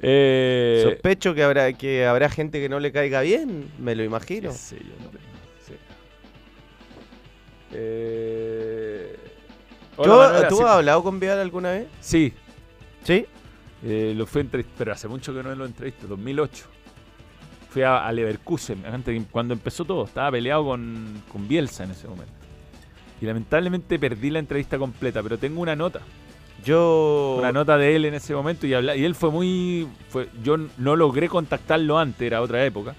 Eh, 0.00 0.80
Sospecho 0.84 1.34
que 1.34 1.42
habrá, 1.44 1.72
que 1.72 2.04
habrá 2.04 2.28
gente 2.28 2.60
que 2.60 2.68
no 2.68 2.80
le 2.80 2.92
caiga 2.92 3.20
bien, 3.20 3.70
me 3.78 3.94
lo 3.94 4.02
imagino. 4.04 4.52
sé 4.52 4.76
yo, 4.78 4.92
no 5.02 5.10
sí. 5.66 5.74
Eh, 7.72 9.16
hola, 9.96 10.12
¿Tú, 10.12 10.18
Manuela, 10.18 10.48
¿tú 10.48 10.56
sí. 10.56 10.62
has 10.62 10.70
hablado 10.70 11.02
con 11.02 11.20
Vidal 11.20 11.38
alguna 11.38 11.70
vez? 11.70 11.86
Sí. 12.00 12.34
¿Sí? 13.04 13.26
Eh, 13.84 14.14
lo 14.16 14.24
fui 14.26 14.48
pero 14.78 14.92
hace 14.92 15.08
mucho 15.08 15.34
que 15.34 15.42
no 15.42 15.54
lo 15.54 15.66
entrevisto, 15.66 16.06
2008. 16.06 16.64
Fui 17.68 17.82
a, 17.82 18.06
a 18.06 18.12
Leverkusen, 18.12 18.84
antes 18.86 19.22
cuando 19.30 19.52
empezó 19.52 19.84
todo, 19.84 20.04
estaba 20.04 20.30
peleado 20.30 20.64
con, 20.64 21.22
con 21.30 21.46
Bielsa 21.46 21.84
en 21.84 21.90
ese 21.90 22.08
momento. 22.08 22.32
Y 23.20 23.26
lamentablemente 23.26 23.98
perdí 23.98 24.30
la 24.30 24.38
entrevista 24.38 24.78
completa, 24.78 25.22
pero 25.22 25.38
tengo 25.38 25.60
una 25.60 25.76
nota. 25.76 26.00
Yo. 26.64 27.36
Una 27.38 27.52
nota 27.52 27.76
de 27.76 27.94
él 27.96 28.06
en 28.06 28.14
ese 28.14 28.34
momento 28.34 28.66
y, 28.66 28.72
habla- 28.74 28.96
y 28.96 29.04
él 29.04 29.14
fue 29.14 29.30
muy... 29.30 29.86
Fue, 30.08 30.28
yo 30.42 30.56
no 30.78 30.96
logré 30.96 31.28
contactarlo 31.28 31.98
antes, 31.98 32.22
era 32.22 32.40
otra 32.40 32.64
época. 32.64 32.94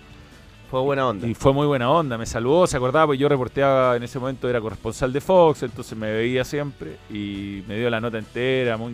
Fue 0.69 0.81
buena 0.81 1.07
onda. 1.07 1.27
Y 1.27 1.33
fue 1.33 1.53
muy 1.53 1.65
buena 1.65 1.89
onda, 1.89 2.17
me 2.17 2.25
saludó, 2.25 2.67
se 2.67 2.77
acordaba, 2.77 3.07
porque 3.07 3.19
yo 3.19 3.29
reporteaba 3.29 3.95
en 3.95 4.03
ese 4.03 4.19
momento, 4.19 4.49
era 4.49 4.59
corresponsal 4.59 5.13
de 5.13 5.21
Fox, 5.21 5.63
entonces 5.63 5.97
me 5.97 6.11
veía 6.11 6.43
siempre 6.43 6.97
y 7.09 7.63
me 7.67 7.77
dio 7.77 7.89
la 7.89 8.01
nota 8.01 8.17
entera, 8.17 8.75
muy 8.75 8.93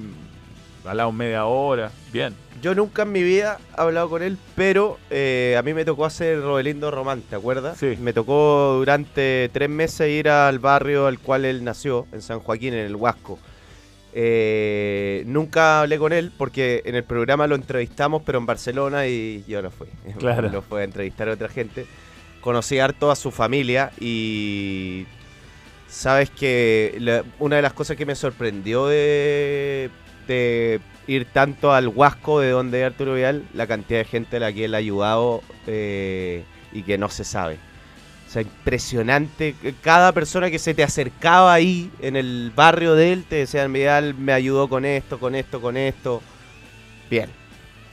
hablaba 0.86 1.12
media 1.12 1.46
hora, 1.46 1.92
bien. 2.12 2.36
Yo 2.62 2.76
nunca 2.76 3.04
en 3.04 3.12
mi 3.12 3.24
vida 3.24 3.58
he 3.78 3.82
hablado 3.82 4.10
con 4.10 4.22
él, 4.22 4.38
pero 4.56 5.00
eh, 5.10 5.56
a 5.58 5.64
mí 5.64 5.74
me 5.74 5.84
tocó 5.86 6.06
hacer 6.06 6.42
Rodelindo 6.42 6.92
Román, 6.92 7.22
¿te 7.22 7.36
acuerdas? 7.36 7.78
Sí. 7.78 7.98
Me 8.00 8.14
tocó 8.14 8.76
durante 8.78 9.50
tres 9.52 9.70
meses 9.70 10.10
ir 10.10 10.30
al 10.30 10.60
barrio 10.60 11.08
al 11.08 11.18
cual 11.20 11.46
él 11.46 11.64
nació, 11.64 12.06
en 12.12 12.22
San 12.22 12.40
Joaquín, 12.40 12.74
en 12.74 12.86
el 12.86 12.96
Huasco. 12.96 13.40
Eh, 14.14 15.24
nunca 15.26 15.80
hablé 15.82 15.98
con 15.98 16.12
él 16.14 16.32
porque 16.38 16.82
en 16.86 16.96
el 16.96 17.04
programa 17.04 17.48
lo 17.48 17.56
entrevistamos, 17.56 18.22
pero 18.26 18.38
en 18.40 18.46
Barcelona 18.46 19.08
y 19.08 19.44
yo 19.48 19.62
no 19.62 19.72
fui. 19.72 19.88
Claro. 20.20 20.50
Lo 20.50 20.62
fue 20.62 20.82
a 20.82 20.84
entrevistar 20.84 21.30
a 21.30 21.34
otra 21.34 21.48
gente. 21.50 21.86
Conocí 22.42 22.78
harto 22.80 23.10
a 23.12 23.16
su 23.16 23.32
familia 23.32 23.92
y 24.00 25.06
sabes 25.88 26.30
que 26.30 26.96
la- 27.00 27.24
una 27.40 27.56
de 27.58 27.62
las 27.62 27.74
cosas 27.74 27.96
que 27.98 28.06
me 28.06 28.16
sorprendió 28.16 28.88
de, 28.88 29.90
ir 31.08 31.26
tanto 31.26 31.74
al 31.74 31.88
Huasco, 31.88 32.40
de 32.40 32.50
donde 32.52 32.82
es 32.82 32.86
Arturo 32.86 33.16
Vidal, 33.16 33.44
la 33.54 33.68
cantidad 33.68 34.00
de 34.00 34.06
gente 34.06 34.38
a 34.38 34.40
la 34.40 34.54
que 34.54 34.66
él 34.66 34.76
ha 34.76 34.78
ayudado 34.78 35.42
eh, 35.68 36.44
y 36.72 36.84
que 36.84 36.98
no 36.98 37.10
se 37.10 37.24
sabe. 37.24 37.58
O 38.28 38.32
sea, 38.32 38.44
impresionante. 38.44 39.56
Cada 39.82 40.14
persona 40.14 40.50
que 40.50 40.58
se 40.58 40.74
te 40.74 40.84
acercaba 40.84 41.54
ahí 41.54 41.92
en 42.00 42.16
el 42.16 42.52
barrio 42.56 42.96
de 42.96 43.14
él 43.14 43.26
te 43.28 43.38
decían, 43.38 43.74
Vidal 43.74 44.14
me 44.16 44.32
ayudó 44.32 44.70
con 44.70 44.86
esto, 44.86 45.20
con 45.20 45.36
esto, 45.36 45.60
con 45.60 45.76
esto. 45.76 46.22
Bien. 47.10 47.30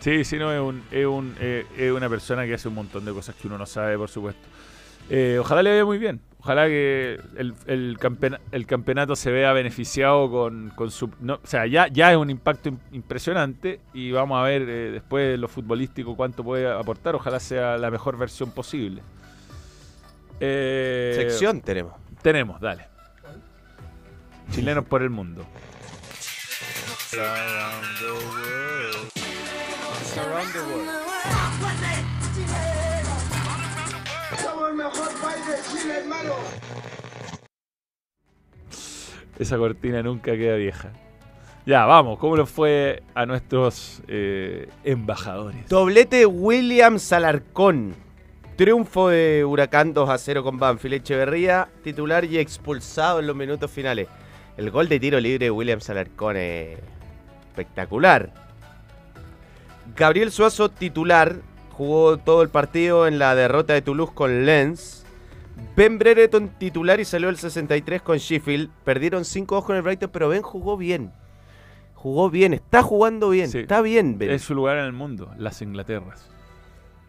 Sí, 0.01 0.25
sí, 0.25 0.37
no, 0.37 0.53
es, 0.53 0.61
un, 0.61 0.85
es, 0.93 1.07
un, 1.07 1.35
eh, 1.41 1.67
es 1.77 1.91
una 1.91 2.09
persona 2.09 2.47
que 2.47 2.55
hace 2.55 2.69
un 2.69 2.75
montón 2.75 3.05
de 3.05 3.13
cosas 3.13 3.35
que 3.35 3.49
uno 3.49 3.59
no 3.59 3.67
sabe, 3.67 3.99
por 3.99 4.09
supuesto. 4.09 4.41
Eh, 5.11 5.39
ojalá 5.41 5.63
le 5.63 5.71
vaya 5.71 5.85
muy 5.85 5.99
bien. 5.99 6.21
Ojalá 6.41 6.67
que 6.67 7.19
el, 7.37 7.55
el 7.67 7.99
campena- 7.99 8.41
el 8.53 8.65
campeonato 8.67 9.17
se 9.17 9.31
vea 9.33 9.53
beneficiado 9.53 10.31
con, 10.31 10.71
con 10.71 10.91
su... 10.91 11.11
no, 11.21 11.35
o 11.35 11.47
sea, 11.47 11.67
ya, 11.67 11.89
ya 11.89 12.13
es 12.13 12.17
un 12.17 12.31
impacto 12.31 12.71
im- 12.71 12.79
impresionante 12.93 13.81
y 13.93 14.13
vamos 14.13 14.39
a 14.39 14.43
ver 14.45 14.63
eh, 14.63 14.91
después 14.93 15.33
de 15.33 15.37
lo 15.37 15.49
futbolístico 15.49 16.15
cuánto 16.17 16.45
puede 16.45 16.71
aportar. 16.71 17.17
Ojalá 17.17 17.41
sea 17.41 17.77
la 17.77 17.91
mejor 17.91 18.17
versión 18.17 18.53
posible. 18.53 19.03
Eh, 20.41 21.13
Sección 21.17 21.61
tenemos. 21.61 21.95
Tenemos, 22.23 22.61
dale. 22.61 22.87
Chilenos 24.53 24.85
por 24.85 25.03
el 25.03 25.11
mundo. 25.11 25.45
Somos 30.15 30.43
el 30.43 31.98
mejor 34.79 35.09
país 35.21 35.47
de 35.47 35.81
Chile, 35.81 35.95
hermano. 35.99 36.35
Esa 39.39 39.57
cortina 39.57 40.03
nunca 40.03 40.33
queda 40.37 40.57
vieja. 40.57 40.93
Ya, 41.67 41.85
vamos. 41.85 42.19
¿Cómo 42.19 42.37
nos 42.37 42.49
fue 42.49 43.03
a 43.15 43.27
nuestros 43.27 44.03
eh, 44.09 44.69
embajadores? 44.85 45.69
Doblete 45.69 46.25
Williams 46.27 47.13
Alarcón. 47.13 47.95
Triunfo 48.57 49.09
de 49.09 49.45
Huracán 49.45 49.95
2 49.95 50.09
a 50.09 50.19
0 50.19 50.43
con 50.43 50.59
Banfield 50.59 50.95
Echeverría, 50.95 51.69
titular 51.85 52.25
y 52.25 52.39
expulsado 52.39 53.21
en 53.21 53.29
los 53.29 53.37
minutos 53.37 53.71
finales. 53.71 54.09
El 54.57 54.71
gol 54.71 54.89
de 54.89 54.99
tiro 54.99 55.21
libre 55.21 55.47
de 55.47 55.51
Williams 55.51 55.91
Alarcón 55.91 56.37
es 56.37 56.79
espectacular. 57.51 58.33
Gabriel 59.95 60.33
Suazo, 60.33 60.71
titular, 60.71 61.37
jugó 61.79 62.19
todo 62.19 62.43
el 62.43 62.51
partido 62.51 63.07
en 63.07 63.19
la 63.19 63.35
derrota 63.35 63.73
de 63.73 63.81
Toulouse 63.81 64.13
con 64.15 64.45
Lens. 64.45 65.07
Ben 65.77 65.99
Brereton, 65.99 66.51
titular 66.59 67.01
y 67.01 67.05
salió 67.05 67.29
el 67.31 67.37
63 67.39 68.03
con 68.03 68.19
Sheffield. 68.19 68.69
Perdieron 68.85 69.23
5-2 69.25 69.65
con 69.65 69.77
el 69.77 69.83
Brighton, 69.83 70.11
pero 70.13 70.29
Ben 70.29 70.43
jugó 70.43 70.77
bien. 70.77 71.11
Jugó 71.95 72.31
bien, 72.31 72.53
está 72.53 72.83
jugando 72.83 73.31
bien, 73.31 73.49
Sí. 73.51 73.59
está 73.61 73.81
bien 73.81 74.19
Ben. 74.19 74.31
Es 74.31 74.43
su 74.43 74.55
lugar 74.55 74.77
en 74.79 74.85
el 74.85 74.93
mundo, 74.93 75.31
las 75.39 75.63
Inglaterras. 75.63 76.29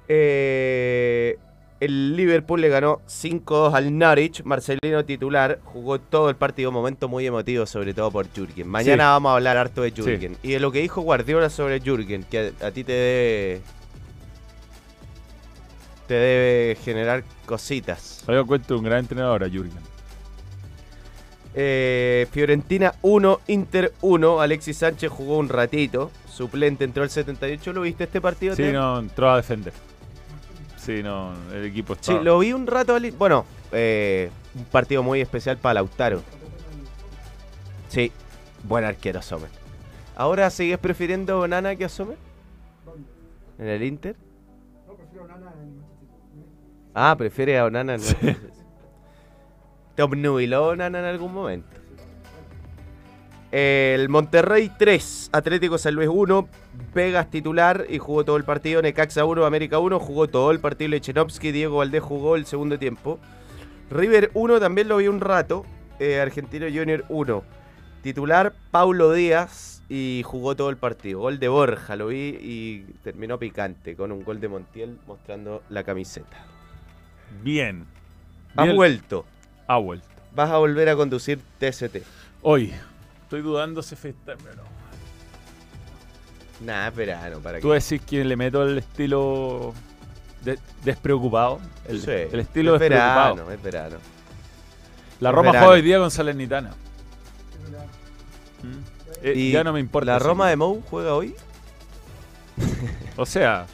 Eh, 0.08 1.38
el 1.80 2.16
Liverpool 2.16 2.60
le 2.60 2.70
ganó 2.70 3.00
5-2 3.08 3.74
al 3.74 3.98
Norwich. 3.98 4.44
Marcelino 4.44 5.06
titular 5.06 5.60
jugó 5.64 6.00
todo 6.00 6.30
el 6.30 6.36
partido. 6.36 6.72
Momento 6.72 7.08
muy 7.08 7.26
emotivo, 7.26 7.66
sobre 7.66 7.94
todo 7.94 8.12
por 8.12 8.28
Jürgen. 8.28 8.68
Mañana 8.68 9.04
Sí. 9.04 9.08
vamos 9.10 9.30
a 9.32 9.36
hablar 9.36 9.58
harto 9.58 9.82
de 9.84 9.92
Sí. 9.92 10.02
Jürgen. 10.02 10.36
Y 10.44 10.52
de 10.54 10.60
lo 10.60 10.72
que 10.72 10.82
dijo 10.82 11.02
Guardiola 11.02 11.50
sobre 11.50 11.80
Jürgen, 11.80 12.24
que 12.24 12.52
a, 12.62 12.68
a 12.68 12.72
ti 12.72 12.84
te 12.84 12.92
debe. 12.92 13.62
Te 16.10 16.16
debe 16.16 16.76
generar 16.78 17.24
cositas. 17.46 18.24
Cuenta 18.26 18.70
de 18.70 18.74
un 18.74 18.84
gran 18.84 19.02
entrenador, 19.02 19.48
Jürgen. 19.48 19.78
Eh, 21.54 22.26
Fiorentina 22.32 22.96
1, 23.04 23.42
Inter 23.46 23.94
1. 24.02 24.42
Alexis 24.42 24.78
Sánchez 24.78 25.12
jugó 25.12 25.38
un 25.38 25.50
ratito. 25.50 26.10
Suplente 26.28 26.84
entró 26.84 27.04
el 27.04 27.12
78. 27.12 27.74
¿Lo 27.74 27.82
viste 27.82 28.06
este 28.06 28.20
partido? 28.22 28.56
Sí, 28.56 28.72
no, 28.72 28.98
entró 28.98 29.30
a 29.30 29.36
defender. 29.36 29.72
Sí, 30.78 31.04
no, 31.04 31.32
el 31.54 31.66
equipo 31.66 31.94
Sí, 32.02 32.14
está... 32.14 32.24
lo 32.24 32.40
vi 32.40 32.54
un 32.54 32.66
rato. 32.66 32.98
Bueno, 33.20 33.46
eh, 33.72 34.32
un 34.56 34.64
partido 34.66 35.04
muy 35.04 35.22
especial 35.22 35.58
para 35.58 35.76
Lautaro. 35.76 36.24
Sí, 37.90 38.12
buen 38.64 38.84
arquero 38.84 39.22
Sommer. 39.22 39.52
¿Ahora 40.16 40.50
sigues 40.50 40.80
prefiriendo 40.80 41.48
Nana 41.48 41.76
que 41.76 41.86
a 41.86 41.90
Sommer? 41.90 42.18
¿En 43.60 43.68
el 43.68 43.84
Inter? 43.84 44.16
Ah, 46.94 47.16
prefiere 47.18 47.58
a 47.58 47.66
Onana 47.66 47.98
City. 48.00 48.36
¿Te 49.96 50.04
obnubiló 50.04 50.68
Onana 50.68 51.00
en 51.00 51.06
algún 51.06 51.34
momento? 51.34 51.68
El 53.52 54.10
Monterrey 54.10 54.72
3, 54.78 55.32
Atlético 55.34 55.80
San 55.80 55.96
Luis 55.96 56.08
1, 56.12 56.48
Vegas 56.94 57.32
titular 57.32 57.86
y 57.90 57.98
jugó 57.98 58.24
todo 58.24 58.38
el 58.38 58.44
partido. 58.44 58.82
Necaxa 58.82 59.26
1, 59.26 59.44
América 59.46 59.80
1, 59.80 60.00
jugó 60.00 60.28
todo 60.28 60.52
el 60.52 60.60
partido. 60.60 60.90
Lechenovsky, 60.90 61.52
Diego 61.52 61.78
Valdés 61.78 62.04
jugó 62.04 62.36
el 62.36 62.46
segundo 62.46 62.78
tiempo. 62.78 63.20
River 63.90 64.30
1, 64.36 64.60
también 64.60 64.88
lo 64.88 64.98
vi 64.98 65.08
un 65.08 65.20
rato. 65.20 65.66
eh, 66.00 66.20
Argentino 66.20 66.68
Junior 66.68 67.04
1. 67.10 67.44
Titular 68.04 68.54
Paulo 68.72 69.12
Díaz 69.12 69.84
y 69.90 70.22
jugó 70.24 70.56
todo 70.56 70.70
el 70.70 70.78
partido. 70.78 71.22
Gol 71.22 71.40
de 71.40 71.48
Borja, 71.48 71.96
lo 71.96 72.08
vi 72.08 72.38
y 72.40 72.82
terminó 73.04 73.40
picante 73.40 73.96
con 73.96 74.12
un 74.12 74.24
gol 74.24 74.40
de 74.40 74.48
Montiel 74.48 74.98
mostrando 75.08 75.64
la 75.70 75.84
camiseta. 75.84 76.38
Bien. 77.44 77.86
Has 78.56 78.66
Bien. 78.66 78.76
vuelto. 78.76 79.26
Ha 79.68 79.78
vuelto. 79.78 80.06
Vas 80.36 80.50
a 80.52 80.58
volver 80.58 80.90
a 80.90 80.96
conducir 80.96 81.40
TST. 81.60 82.04
Hoy. 82.42 82.74
Estoy 83.24 83.42
dudando 83.42 83.82
si 83.84 83.96
FaceTime 83.96 84.34
o 84.52 84.56
no. 84.56 84.64
Nah, 86.66 86.88
es 86.90 86.96
verano, 86.96 87.40
¿para 87.40 87.60
Tú 87.60 87.70
qué? 87.70 87.76
decís 87.76 88.02
que 88.02 88.24
le 88.26 88.36
meto 88.36 88.64
el 88.64 88.78
estilo 88.80 89.74
de- 90.44 90.60
despreocupado. 90.84 91.60
El, 91.88 92.02
Sí, 92.02 92.12
el 92.12 92.40
estilo 92.42 92.76
es 92.76 92.82
despreocupado. 92.82 93.36
verano, 93.36 93.52
es 93.52 93.62
verano. 93.64 93.98
La 95.22 95.32
Roma 95.32 95.52
verano. 95.52 95.66
juega 95.68 95.76
hoy 95.78 95.82
día 95.82 96.00
con 96.00 96.12
Salernitana. 96.12 96.72
Mm. 98.64 99.24
Eh, 99.24 99.34
Y 99.36 99.52
ya 99.52 99.64
no 99.64 99.72
me 99.74 99.80
importa. 99.80 100.14
¿La 100.14 100.20
Roma 100.20 100.50
de. 100.50 100.56
Mou 100.58 100.82
juega 100.90 101.14
hoy? 101.14 101.36
O 103.16 103.26
sea, 103.26 103.66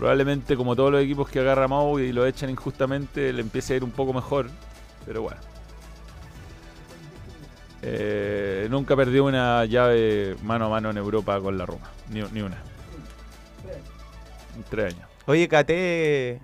probablemente 0.00 0.56
como 0.56 0.74
todos 0.74 0.90
los 0.90 1.02
equipos 1.02 1.28
que 1.28 1.40
agarra 1.40 1.68
Mau 1.68 1.98
y 1.98 2.10
lo 2.10 2.24
echan 2.24 2.48
injustamente, 2.48 3.34
le 3.34 3.42
empiece 3.42 3.74
a 3.74 3.76
ir 3.76 3.84
un 3.84 3.90
poco 3.90 4.14
mejor. 4.14 4.48
Pero 5.04 5.20
bueno. 5.20 5.38
Eh, 7.82 8.66
nunca 8.70 8.96
perdió 8.96 9.26
una 9.26 9.62
llave 9.66 10.36
mano 10.42 10.64
a 10.64 10.68
mano 10.70 10.88
en 10.88 10.96
Europa 10.96 11.38
con 11.38 11.58
la 11.58 11.66
Roma. 11.66 11.90
Ni, 12.08 12.22
ni 12.32 12.40
una. 12.40 12.56
Tres 14.70 14.94
años. 14.94 15.06
Oye, 15.26 15.46
Cate, 15.48 16.40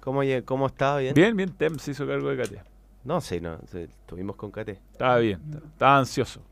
¿cómo, 0.00 0.22
cómo 0.44 0.66
está? 0.66 0.96
¿Bien? 0.96 1.14
Bien, 1.14 1.36
bien, 1.36 1.52
Tem 1.52 1.78
se 1.78 1.92
hizo 1.92 2.08
cargo 2.08 2.28
de 2.28 2.42
Cate. 2.42 2.60
No, 3.04 3.20
sí, 3.20 3.40
no, 3.40 3.56
estuvimos 3.72 4.34
con 4.34 4.50
Cate. 4.50 4.80
Estaba 4.90 5.18
bien, 5.18 5.40
estaba 5.72 5.98
ansioso. 5.98 6.42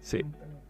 Sí. 0.00 0.20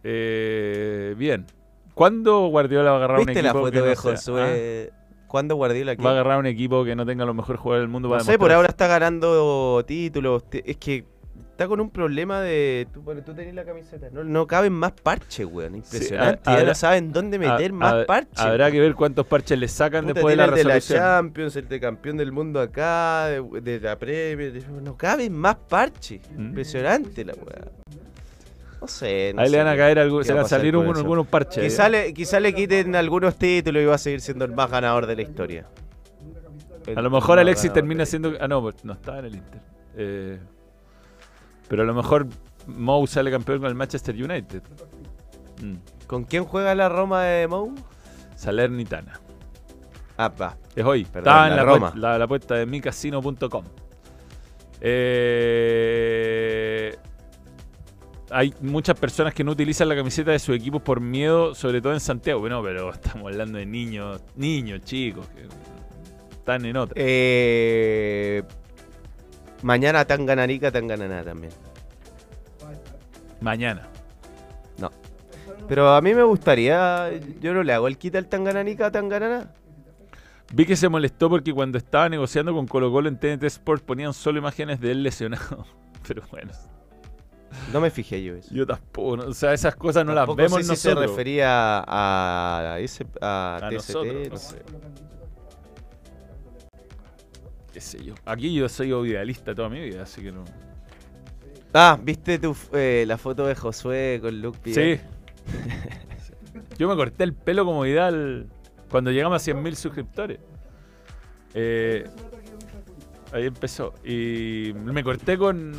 Eh, 0.03 1.15
bien. 1.17 1.47
¿Cuándo 1.93 2.47
Guardiola 2.47 2.91
va 2.91 2.95
a 2.95 2.97
agarrar 2.97 3.19
un 3.19 3.25
¿Viste 3.25 3.39
equipo 3.39 3.53
la 3.53 3.59
foto 3.59 3.71
que 3.71 3.81
de 3.81 3.89
no 3.89 3.95
sea- 3.95 4.11
Josué? 4.11 4.93
¿Cuándo 5.27 5.55
Guardiola 5.55 5.93
ah? 5.93 5.95
qué? 5.95 6.03
Va 6.03 6.09
a 6.09 6.13
agarrar 6.13 6.39
un 6.39 6.45
equipo 6.45 6.83
que 6.83 6.95
no 6.95 7.05
tenga 7.05 7.25
los 7.25 7.33
mejores 7.35 7.61
jugadores 7.61 7.83
del 7.83 7.91
mundo 7.91 8.09
No 8.09 8.15
para 8.15 8.23
sé, 8.25 8.37
por 8.37 8.51
ahora 8.51 8.67
está 8.67 8.87
ganando 8.87 9.81
títulos. 9.87 10.43
Es 10.51 10.75
que 10.77 11.05
está 11.51 11.67
con 11.67 11.79
un 11.79 11.89
problema 11.89 12.41
de. 12.41 12.87
Tú, 12.91 13.01
bueno, 13.01 13.21
tú 13.23 13.33
tenés 13.33 13.53
la 13.53 13.63
camiseta. 13.63 14.09
No, 14.11 14.23
no 14.23 14.47
caben 14.47 14.73
más 14.73 14.91
parches, 14.91 15.45
weón. 15.45 15.75
Impresionante. 15.75 16.51
ya 16.51 16.63
no 16.63 16.75
saben 16.75 17.13
dónde 17.13 17.39
meter 17.39 17.71
más 17.71 18.05
parches. 18.05 18.39
Habrá 18.39 18.71
que 18.71 18.79
ver 18.79 18.95
cuántos 18.95 19.25
parches 19.25 19.57
le 19.57 19.67
sacan 19.67 20.03
Puta, 20.05 20.13
después 20.15 20.33
de 20.33 20.37
la 20.37 20.45
el 20.45 20.55
de 20.55 20.63
la 20.63 20.81
Champions, 20.81 21.55
el 21.55 21.67
de 21.67 21.79
campeón 21.79 22.17
del 22.17 22.31
mundo 22.31 22.59
acá, 22.59 23.27
de, 23.27 23.61
de 23.61 23.79
la 23.79 23.97
Premier. 23.97 24.61
No 24.81 24.97
caben 24.97 25.33
más 25.33 25.55
parches. 25.55 26.21
Impresionante 26.37 27.23
la 27.23 27.33
weá. 27.33 27.71
No 28.81 28.87
sé. 28.87 29.31
no. 29.35 29.41
Ahí 29.43 29.49
le 29.51 29.59
van 29.59 29.67
a 29.67 29.77
caer 29.77 29.97
qué 29.97 30.23
se 30.23 30.33
va 30.33 30.37
van 30.37 30.45
a 30.45 30.49
salir 30.49 30.75
un- 30.75 30.87
algunos 30.95 31.27
parches. 31.27 31.63
Quizá 31.63 31.87
le, 31.87 32.13
quizá 32.13 32.39
le 32.39 32.53
quiten 32.53 32.95
algunos 32.95 33.35
títulos 33.35 33.83
y 33.83 33.85
va 33.85 33.95
a 33.95 33.99
seguir 33.99 34.21
siendo 34.21 34.43
el 34.45 34.53
más 34.53 34.71
ganador 34.71 35.05
de 35.05 35.15
la 35.15 35.21
historia. 35.21 35.67
El- 36.87 36.97
A 36.97 37.01
lo 37.03 37.11
mejor 37.11 37.37
Alexis 37.37 37.71
termina 37.71 38.05
siendo. 38.07 38.33
Ah, 38.41 38.47
no, 38.47 38.59
pues 38.61 38.83
no 38.83 38.93
estaba 38.93 39.19
en 39.19 39.25
el 39.25 39.35
Inter. 39.35 39.61
Eh, 39.97 40.39
pero 41.67 41.83
a 41.83 41.85
lo 41.85 41.93
mejor 41.93 42.25
Mou 42.65 43.05
sale 43.05 43.29
campeón 43.29 43.59
con 43.59 43.67
el 43.69 43.75
Manchester 43.75 44.15
United. 44.15 44.63
Mm. 45.61 45.75
¿Con 46.07 46.23
quién 46.23 46.43
juega 46.45 46.73
la 46.73 46.89
Roma 46.89 47.23
de 47.23 47.47
Mou? 47.47 47.75
Salernitana. 48.35 49.19
Ah, 50.17 50.29
va. 50.29 50.57
Es 50.75 50.83
hoy. 50.83 51.05
Perdón, 51.05 51.19
Estaba 51.31 51.47
en 51.47 51.55
la 51.55 51.57
la, 51.57 51.63
Roma. 51.63 51.93
la, 51.95 52.17
la 52.17 52.27
puerta 52.27 52.55
de 52.55 52.65
micasino.com. 52.65 53.63
Eh, 54.83 56.95
hay 58.31 58.53
muchas 58.61 58.97
personas 58.99 59.33
que 59.33 59.43
no 59.43 59.51
utilizan 59.51 59.89
la 59.89 59.95
camiseta 59.95 60.31
de 60.31 60.39
su 60.39 60.53
equipo 60.53 60.79
por 60.79 61.01
miedo, 61.01 61.53
sobre 61.53 61.81
todo 61.81 61.93
en 61.93 61.99
Santiago. 61.99 62.39
Bueno, 62.39 62.61
pero 62.63 62.91
estamos 62.91 63.31
hablando 63.31 63.57
de 63.57 63.65
niños, 63.65 64.21
niños, 64.35 64.81
chicos, 64.81 65.27
que 65.27 65.47
están 66.31 66.65
en 66.65 66.77
otra. 66.77 66.95
Eh, 66.97 68.43
mañana 69.61 70.05
Tangananica, 70.05 70.71
Tangananá 70.71 71.23
también. 71.23 71.53
Mañana. 73.41 73.87
No. 74.77 74.91
Pero 75.67 75.89
a 75.89 76.01
mí 76.01 76.13
me 76.13 76.23
gustaría. 76.23 77.11
Yo 77.39 77.53
no 77.53 77.63
le 77.63 77.73
hago 77.73 77.87
el 77.87 77.97
quita 77.97 78.17
al 78.17 78.27
Tangananica 78.27 78.87
a 78.87 78.91
Tangananá. 78.91 79.51
Vi 80.53 80.65
que 80.65 80.75
se 80.75 80.89
molestó 80.89 81.29
porque 81.29 81.53
cuando 81.53 81.77
estaba 81.77 82.09
negociando 82.09 82.53
con 82.53 82.67
Colo 82.67 82.91
Colo 82.91 83.07
en 83.07 83.17
TNT 83.17 83.43
Sports 83.45 83.83
ponían 83.83 84.13
solo 84.13 84.39
imágenes 84.39 84.79
de 84.81 84.91
él 84.91 85.03
lesionado. 85.03 85.65
Pero 86.07 86.23
bueno, 86.29 86.51
No 87.73 87.81
me 87.81 87.89
fijé 87.91 88.23
yo 88.23 88.35
eso. 88.35 88.53
yo 88.53 88.65
tampoco. 88.65 89.17
no- 89.17 89.23
o 89.25 89.33
sea, 89.33 89.53
esas 89.53 89.75
cosas 89.75 90.05
no 90.05 90.13
Tampoco 90.15 90.41
las 90.41 90.51
vemos 90.51 90.65
sé 90.67 90.75
si 90.75 90.81
se 90.81 90.89
nosotros. 90.89 91.11
refería 91.11 91.83
a, 91.87 92.77
ese, 92.79 93.05
a, 93.21 93.57
A 93.61 93.69
TST, 93.69 93.73
nosotros, 93.73 94.13
no 94.23 94.29
no 94.29 94.37
sé. 94.37 94.55
qué 97.73 97.81
sé 97.81 98.03
yo. 98.03 98.15
Aquí 98.25 98.53
yo 98.53 98.67
soy 98.69 98.89
idealista 99.07 99.55
toda 99.55 99.69
mi 99.69 99.79
vida, 99.81 100.03
así 100.03 100.21
que 100.21 100.31
no. 100.31 100.43
Ah, 101.73 101.97
¿viste 102.01 102.37
tu, 102.37 102.51
f- 102.51 102.69
eh, 102.73 103.05
la 103.05 103.17
foto 103.17 103.47
de 103.47 103.55
Josué 103.55 104.19
con 104.21 104.41
Luke 104.41 104.59
Vidal? 104.63 104.99
Sí. 104.99 105.01
Yo 106.77 106.89
me 106.89 106.95
corté 106.95 107.23
el 107.23 107.33
pelo 107.33 107.63
como 107.63 107.81
Vidal 107.83 108.47
cuando 108.89 109.11
llegamos 109.11 109.41
a 109.47 109.51
100.000 109.53 109.75
suscriptores. 109.75 110.39
Eh, 111.53 112.05
ahí 113.31 113.45
empezó. 113.45 113.93
Y 114.03 114.73
me 114.75 115.01
corté 115.03 115.37
con, 115.37 115.73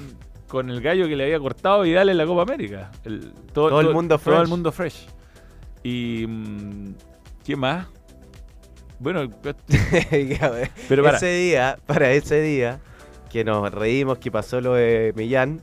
con 0.53 0.69
el 0.69 0.83
gallo 0.83 1.09
que 1.09 1.17
le 1.17 1.25
había 1.25 1.39
cortado 1.41 1.81
Vidal 1.81 2.11
en 2.11 2.19
la 2.19 2.27
Copa 2.27 2.43
América. 2.43 2.91
El- 3.05 3.33
Todo 3.55 3.81
el 3.81 3.89
mundo 3.95 4.19
Todo 4.19 4.35
el 4.35 4.39
fresh. 4.41 4.49
mundo 4.51 4.71
fresh. 4.71 5.07
Y. 5.83 6.27
mm, 6.29 6.95
¿Qué 7.43 7.57
más? 7.57 7.87
Bueno, 8.99 9.31
Pero 10.89 11.03
para. 11.03 11.17
ese 11.17 11.33
día, 11.35 11.79
para 11.87 12.13
ese 12.13 12.43
día, 12.43 12.81
que 13.31 13.45
nos 13.45 13.73
reímos, 13.73 14.19
que 14.19 14.31
pasó 14.31 14.61
lo 14.61 14.75
de 14.75 15.15
Millán, 15.17 15.63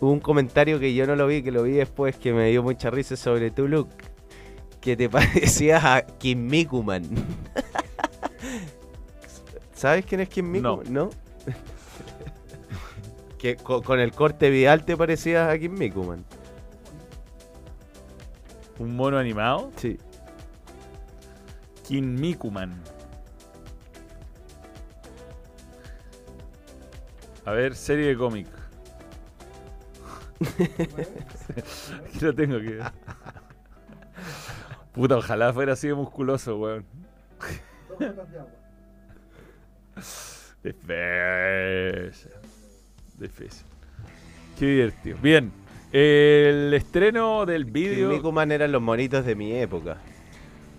hubo 0.00 0.12
un 0.12 0.20
comentario 0.20 0.78
que 0.78 0.92
yo 0.94 1.06
no 1.06 1.16
lo 1.16 1.26
vi, 1.26 1.42
que 1.42 1.50
lo 1.50 1.62
vi 1.62 1.72
después, 1.72 2.14
que 2.16 2.34
me 2.34 2.50
dio 2.50 2.62
mucha 2.62 2.90
risa 2.90 3.16
sobre 3.16 3.50
tu 3.50 3.68
look. 3.68 3.88
Que 4.82 4.98
te 4.98 5.08
parecías 5.08 5.82
a 5.82 6.02
Kim 6.02 6.46
Mikuman. 6.46 7.04
¿Sabes 9.74 10.04
quién 10.04 10.20
es 10.20 10.28
Kim 10.28 10.50
Mikuman? 10.50 10.92
No. 10.92 11.08
Que 13.40 13.56
co- 13.56 13.82
con, 13.82 14.00
el 14.00 14.12
corte 14.12 14.50
vial 14.50 14.84
te 14.84 14.96
parecías 14.96 15.48
a 15.50 15.58
Kim 15.58 15.72
Mikuman. 15.72 16.24
¿Un 18.78 18.96
mono 18.96 19.18
animado? 19.18 19.70
Sí. 19.76 19.98
Kin 21.88 22.14
Mikuman. 22.14 22.74
A 27.46 27.52
ver, 27.52 27.74
serie 27.74 28.08
de 28.08 28.16
cómic. 28.16 28.46
Aquí 32.06 32.20
lo 32.20 32.34
tengo 32.34 32.58
que. 32.58 32.80
Puta, 34.92 35.16
ojalá 35.16 35.52
fuera 35.52 35.72
así 35.72 35.88
de 35.88 35.94
musculoso, 35.94 36.58
weón. 36.58 36.84
Difícil. 40.62 42.39
Difícil. 43.20 43.64
Qué 44.58 44.66
divertido. 44.66 45.18
Bien. 45.22 45.52
El 45.92 46.72
estreno 46.74 47.44
del 47.46 47.64
vídeo. 47.64 48.10
Mikuman 48.10 48.50
eran 48.52 48.72
los 48.72 48.80
monitos 48.82 49.24
de 49.24 49.34
mi 49.34 49.52
época. 49.52 49.96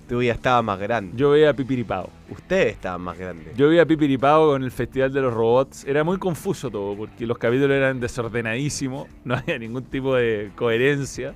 Tú 0.08 0.22
ya 0.22 0.34
estabas 0.34 0.64
más 0.64 0.80
grande. 0.80 1.14
Yo 1.16 1.30
veía 1.32 1.54
Pipiripao. 1.54 2.10
Ustedes 2.30 2.74
estaban 2.74 3.02
más 3.02 3.18
grandes. 3.18 3.56
Yo 3.56 3.70
vi 3.70 3.80
a 3.80 3.86
Pipiripao 3.86 4.50
con 4.52 4.64
el 4.64 4.72
Festival 4.72 5.14
de 5.14 5.22
los 5.22 5.34
Robots. 5.34 5.86
Era 5.86 6.04
muy 6.04 6.18
confuso 6.18 6.70
todo, 6.70 6.96
porque 6.98 7.26
los 7.26 7.38
capítulos 7.38 7.72
eran 7.76 8.00
desordenadísimos, 8.00 9.08
no 9.24 9.36
había 9.36 9.58
ningún 9.58 9.84
tipo 9.84 10.16
de 10.16 10.52
coherencia. 10.56 11.34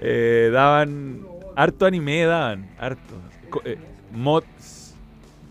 Eh, 0.00 0.50
daban 0.52 1.26
harto 1.56 1.86
anime, 1.86 2.24
daban 2.24 2.68
harto. 2.78 3.14
Co- 3.50 3.62
eh, 3.64 3.76
mods, 4.12 4.94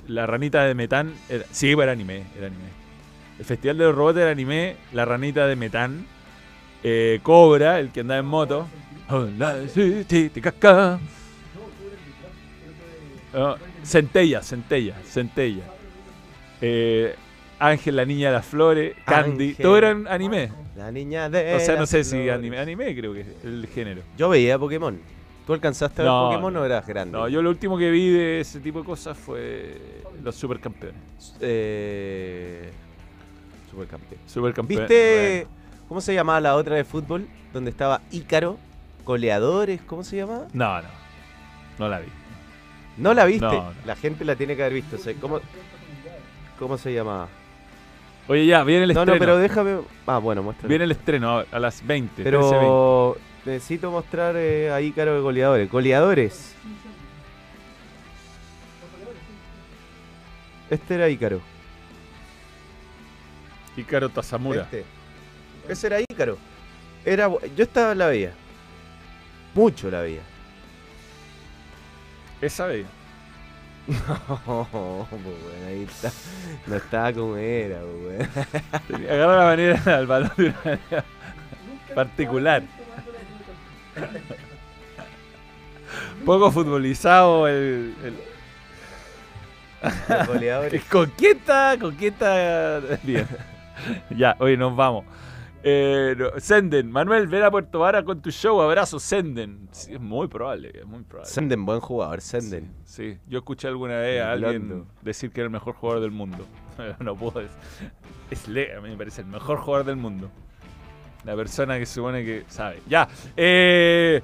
la 0.08 0.26
ranita 0.28 0.64
de 0.66 0.76
Metán, 0.76 1.14
era, 1.30 1.44
sí, 1.52 1.72
era 1.72 1.92
anime, 1.92 2.24
era 2.38 2.48
anime. 2.48 2.75
El 3.38 3.46
Festival 3.46 3.78
de 3.78 3.86
los 3.86 3.96
Robots 3.96 4.18
era 4.18 4.32
anime, 4.32 4.78
la 4.94 5.06
ranita 5.06 5.46
de 5.48 5.56
Metán, 5.56 6.06
eh, 6.84 7.20
Cobra, 7.22 7.80
el 7.80 7.92
que 7.92 8.02
andaba 8.02 8.20
en 8.20 8.26
moto. 8.26 8.68
No, 13.34 13.56
Centella, 13.84 14.42
Centella, 14.42 14.96
Centella. 15.04 15.64
Eh, 16.62 17.16
Ángel, 17.60 17.96
la 17.98 18.06
niña 18.06 18.30
de 18.30 18.34
las 18.34 18.46
flores, 18.46 18.96
Candy, 19.06 19.50
Ángel. 19.50 19.64
todo 19.64 19.78
eran 19.78 20.08
anime. 20.08 20.52
La 20.76 20.92
niña 20.92 21.30
de. 21.30 21.56
O 21.56 21.60
sea, 21.60 21.76
no 21.76 21.86
sé 21.86 22.04
si 22.04 22.30
anime, 22.30 22.60
anime 22.60 22.96
creo 22.96 23.14
que 23.14 23.22
es 23.22 23.28
el 23.44 23.68
género. 23.68 24.02
Yo 24.18 24.30
veía 24.30 24.58
Pokémon. 24.58 24.98
¿Tú 25.46 25.54
alcanzaste 25.54 26.02
a 26.02 26.06
ver 26.06 26.12
Pokémon 26.12 26.54
no. 26.54 26.62
o 26.62 26.66
eras 26.66 26.88
grande? 26.88 27.18
No, 27.18 27.28
yo 27.28 27.42
lo 27.42 27.50
último 27.50 27.78
que 27.78 27.92
vi 27.92 28.10
de 28.10 28.40
ese 28.40 28.60
tipo 28.60 28.80
de 28.80 28.86
cosas 28.86 29.18
fue 29.18 29.78
los 30.24 30.36
supercampeones. 30.36 31.36
Eh, 31.40 32.72
Supercampeón. 33.76 34.22
Supercampeones. 34.26 34.90
¿Viste 34.90 35.48
cómo 35.90 36.00
se 36.02 36.14
llamaba 36.14 36.40
la 36.40 36.56
otra 36.56 36.76
de 36.76 36.86
fútbol? 36.86 37.28
Donde 37.52 37.72
estaba 37.72 38.02
Ícaro, 38.12 38.58
goleadores, 39.06 39.82
¿cómo 39.86 40.04
se 40.04 40.16
llamaba? 40.18 40.48
No, 40.54 40.82
no. 40.82 40.88
No 41.78 41.90
la 41.90 42.00
vi. 42.00 42.08
¿No 42.98 43.14
la 43.14 43.26
viste? 43.26 43.46
No, 43.46 43.52
no. 43.52 43.74
La 43.86 43.96
gente 43.98 44.24
la 44.24 44.36
tiene 44.36 44.56
que 44.56 44.62
haber 44.64 44.74
visto. 44.76 44.96
o 44.96 45.00
sea, 45.00 45.14
¿Cómo, 45.20 45.42
cómo 46.58 46.78
se 46.78 46.94
llamaba? 46.94 47.28
Oye, 48.28 48.46
ya, 48.46 48.64
viene 48.64 48.84
el 48.86 48.94
no, 48.94 49.02
estreno. 49.02 49.14
no, 49.14 49.20
pero 49.20 49.38
déjame. 49.38 49.78
Ah, 50.08 50.18
bueno, 50.20 50.42
muestra. 50.42 50.68
Viene 50.70 50.86
el 50.86 50.92
estreno 50.92 51.40
a, 51.40 51.46
a 51.52 51.60
las 51.60 51.86
20. 51.86 52.24
13:20. 52.24 52.24
Pero 52.24 53.18
necesito 53.46 53.92
mostrar 53.92 54.36
eh, 54.38 54.72
a 54.72 54.80
Ícaro 54.82 55.14
de 55.16 55.20
goleadores. 55.20 55.70
Goleadores. 55.70 56.56
Este 60.70 60.96
era 60.96 61.10
Ícaro. 61.10 61.42
Ícaro 63.78 64.10
Tazamura. 64.10 64.64
Este. 64.64 64.86
Ese 65.68 65.88
era 65.88 66.00
Ícaro. 66.02 66.38
Era, 67.06 67.30
yo 67.56 67.64
estaba 67.64 67.94
la 67.96 68.08
veía. 68.08 68.32
Mucho 69.54 69.90
la 69.92 70.02
veía. 70.02 70.22
Esa 72.42 72.66
veía. 72.68 72.86
No, 73.88 75.08
pues, 75.10 75.22
bueno, 75.24 75.68
ahí 75.68 75.84
está. 75.84 76.12
No 76.66 76.76
estaba 76.76 77.14
como 77.14 77.38
era, 77.38 77.80
pues, 77.80 78.28
Agarra 79.12 79.38
la 79.38 79.44
manera 79.46 79.82
al 79.98 80.08
balón 80.08 80.32
de 80.38 80.44
una 80.48 80.60
manera 80.64 81.06
particular. 81.94 82.64
Poco 86.26 86.52
futbolizado 86.52 87.48
el. 87.48 87.94
el- 88.04 88.18
Los 90.10 90.28
goleadores. 90.28 90.84
coqueta, 90.90 91.76
coqueta. 91.80 92.80
Bien. 93.04 93.28
Ya, 94.18 94.36
oye, 94.40 94.58
nos 94.58 94.76
vamos. 94.76 95.06
Eh, 95.68 96.16
no, 96.16 96.40
Senden, 96.40 96.92
Manuel, 96.92 97.26
ven 97.26 97.42
a 97.42 97.50
Puerto 97.50 97.80
Vara 97.80 98.04
con 98.04 98.22
tu 98.22 98.30
show. 98.30 98.62
Abrazo, 98.62 99.00
Senden. 99.00 99.68
Sí, 99.72 99.94
es 99.94 100.00
muy 100.00 100.28
probable, 100.28 100.72
es 100.74 100.86
muy 100.86 101.02
probable. 101.02 101.32
Senden, 101.32 101.66
buen 101.66 101.80
jugador, 101.80 102.22
Senden. 102.22 102.72
Sí, 102.84 103.18
yo 103.28 103.40
escuché 103.40 103.68
alguna 103.68 103.98
vez 103.98 104.22
a 104.22 104.34
alguien 104.34 104.86
decir 105.02 105.32
que 105.32 105.42
era 105.42 105.46
el 105.46 105.52
mejor 105.52 105.74
jugador 105.74 106.04
del 106.04 106.12
mundo. 106.12 106.46
no 107.00 107.16
puedo 107.16 107.40
decir. 107.40 107.58
Es 108.30 108.48
le, 108.48 108.76
a 108.76 108.82
mí 108.82 108.90
me 108.90 108.98
parece 108.98 109.22
el 109.22 109.28
mejor 109.28 109.58
jugador 109.58 109.88
del 109.88 109.96
mundo. 109.96 110.30
La 111.24 111.36
persona 111.36 111.80
que 111.80 111.86
supone 111.88 112.24
que 112.24 112.44
sabe. 112.48 112.82
Ya. 112.88 113.08
Eh, 113.36 114.22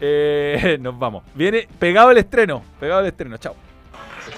eh, 0.00 0.78
nos 0.80 0.98
vamos. 0.98 1.22
Viene 1.34 1.68
pegado 1.78 2.10
el 2.10 2.18
estreno. 2.18 2.62
Pegado 2.80 3.00
el 3.00 3.06
estreno. 3.06 3.36
Chao. 3.36 3.54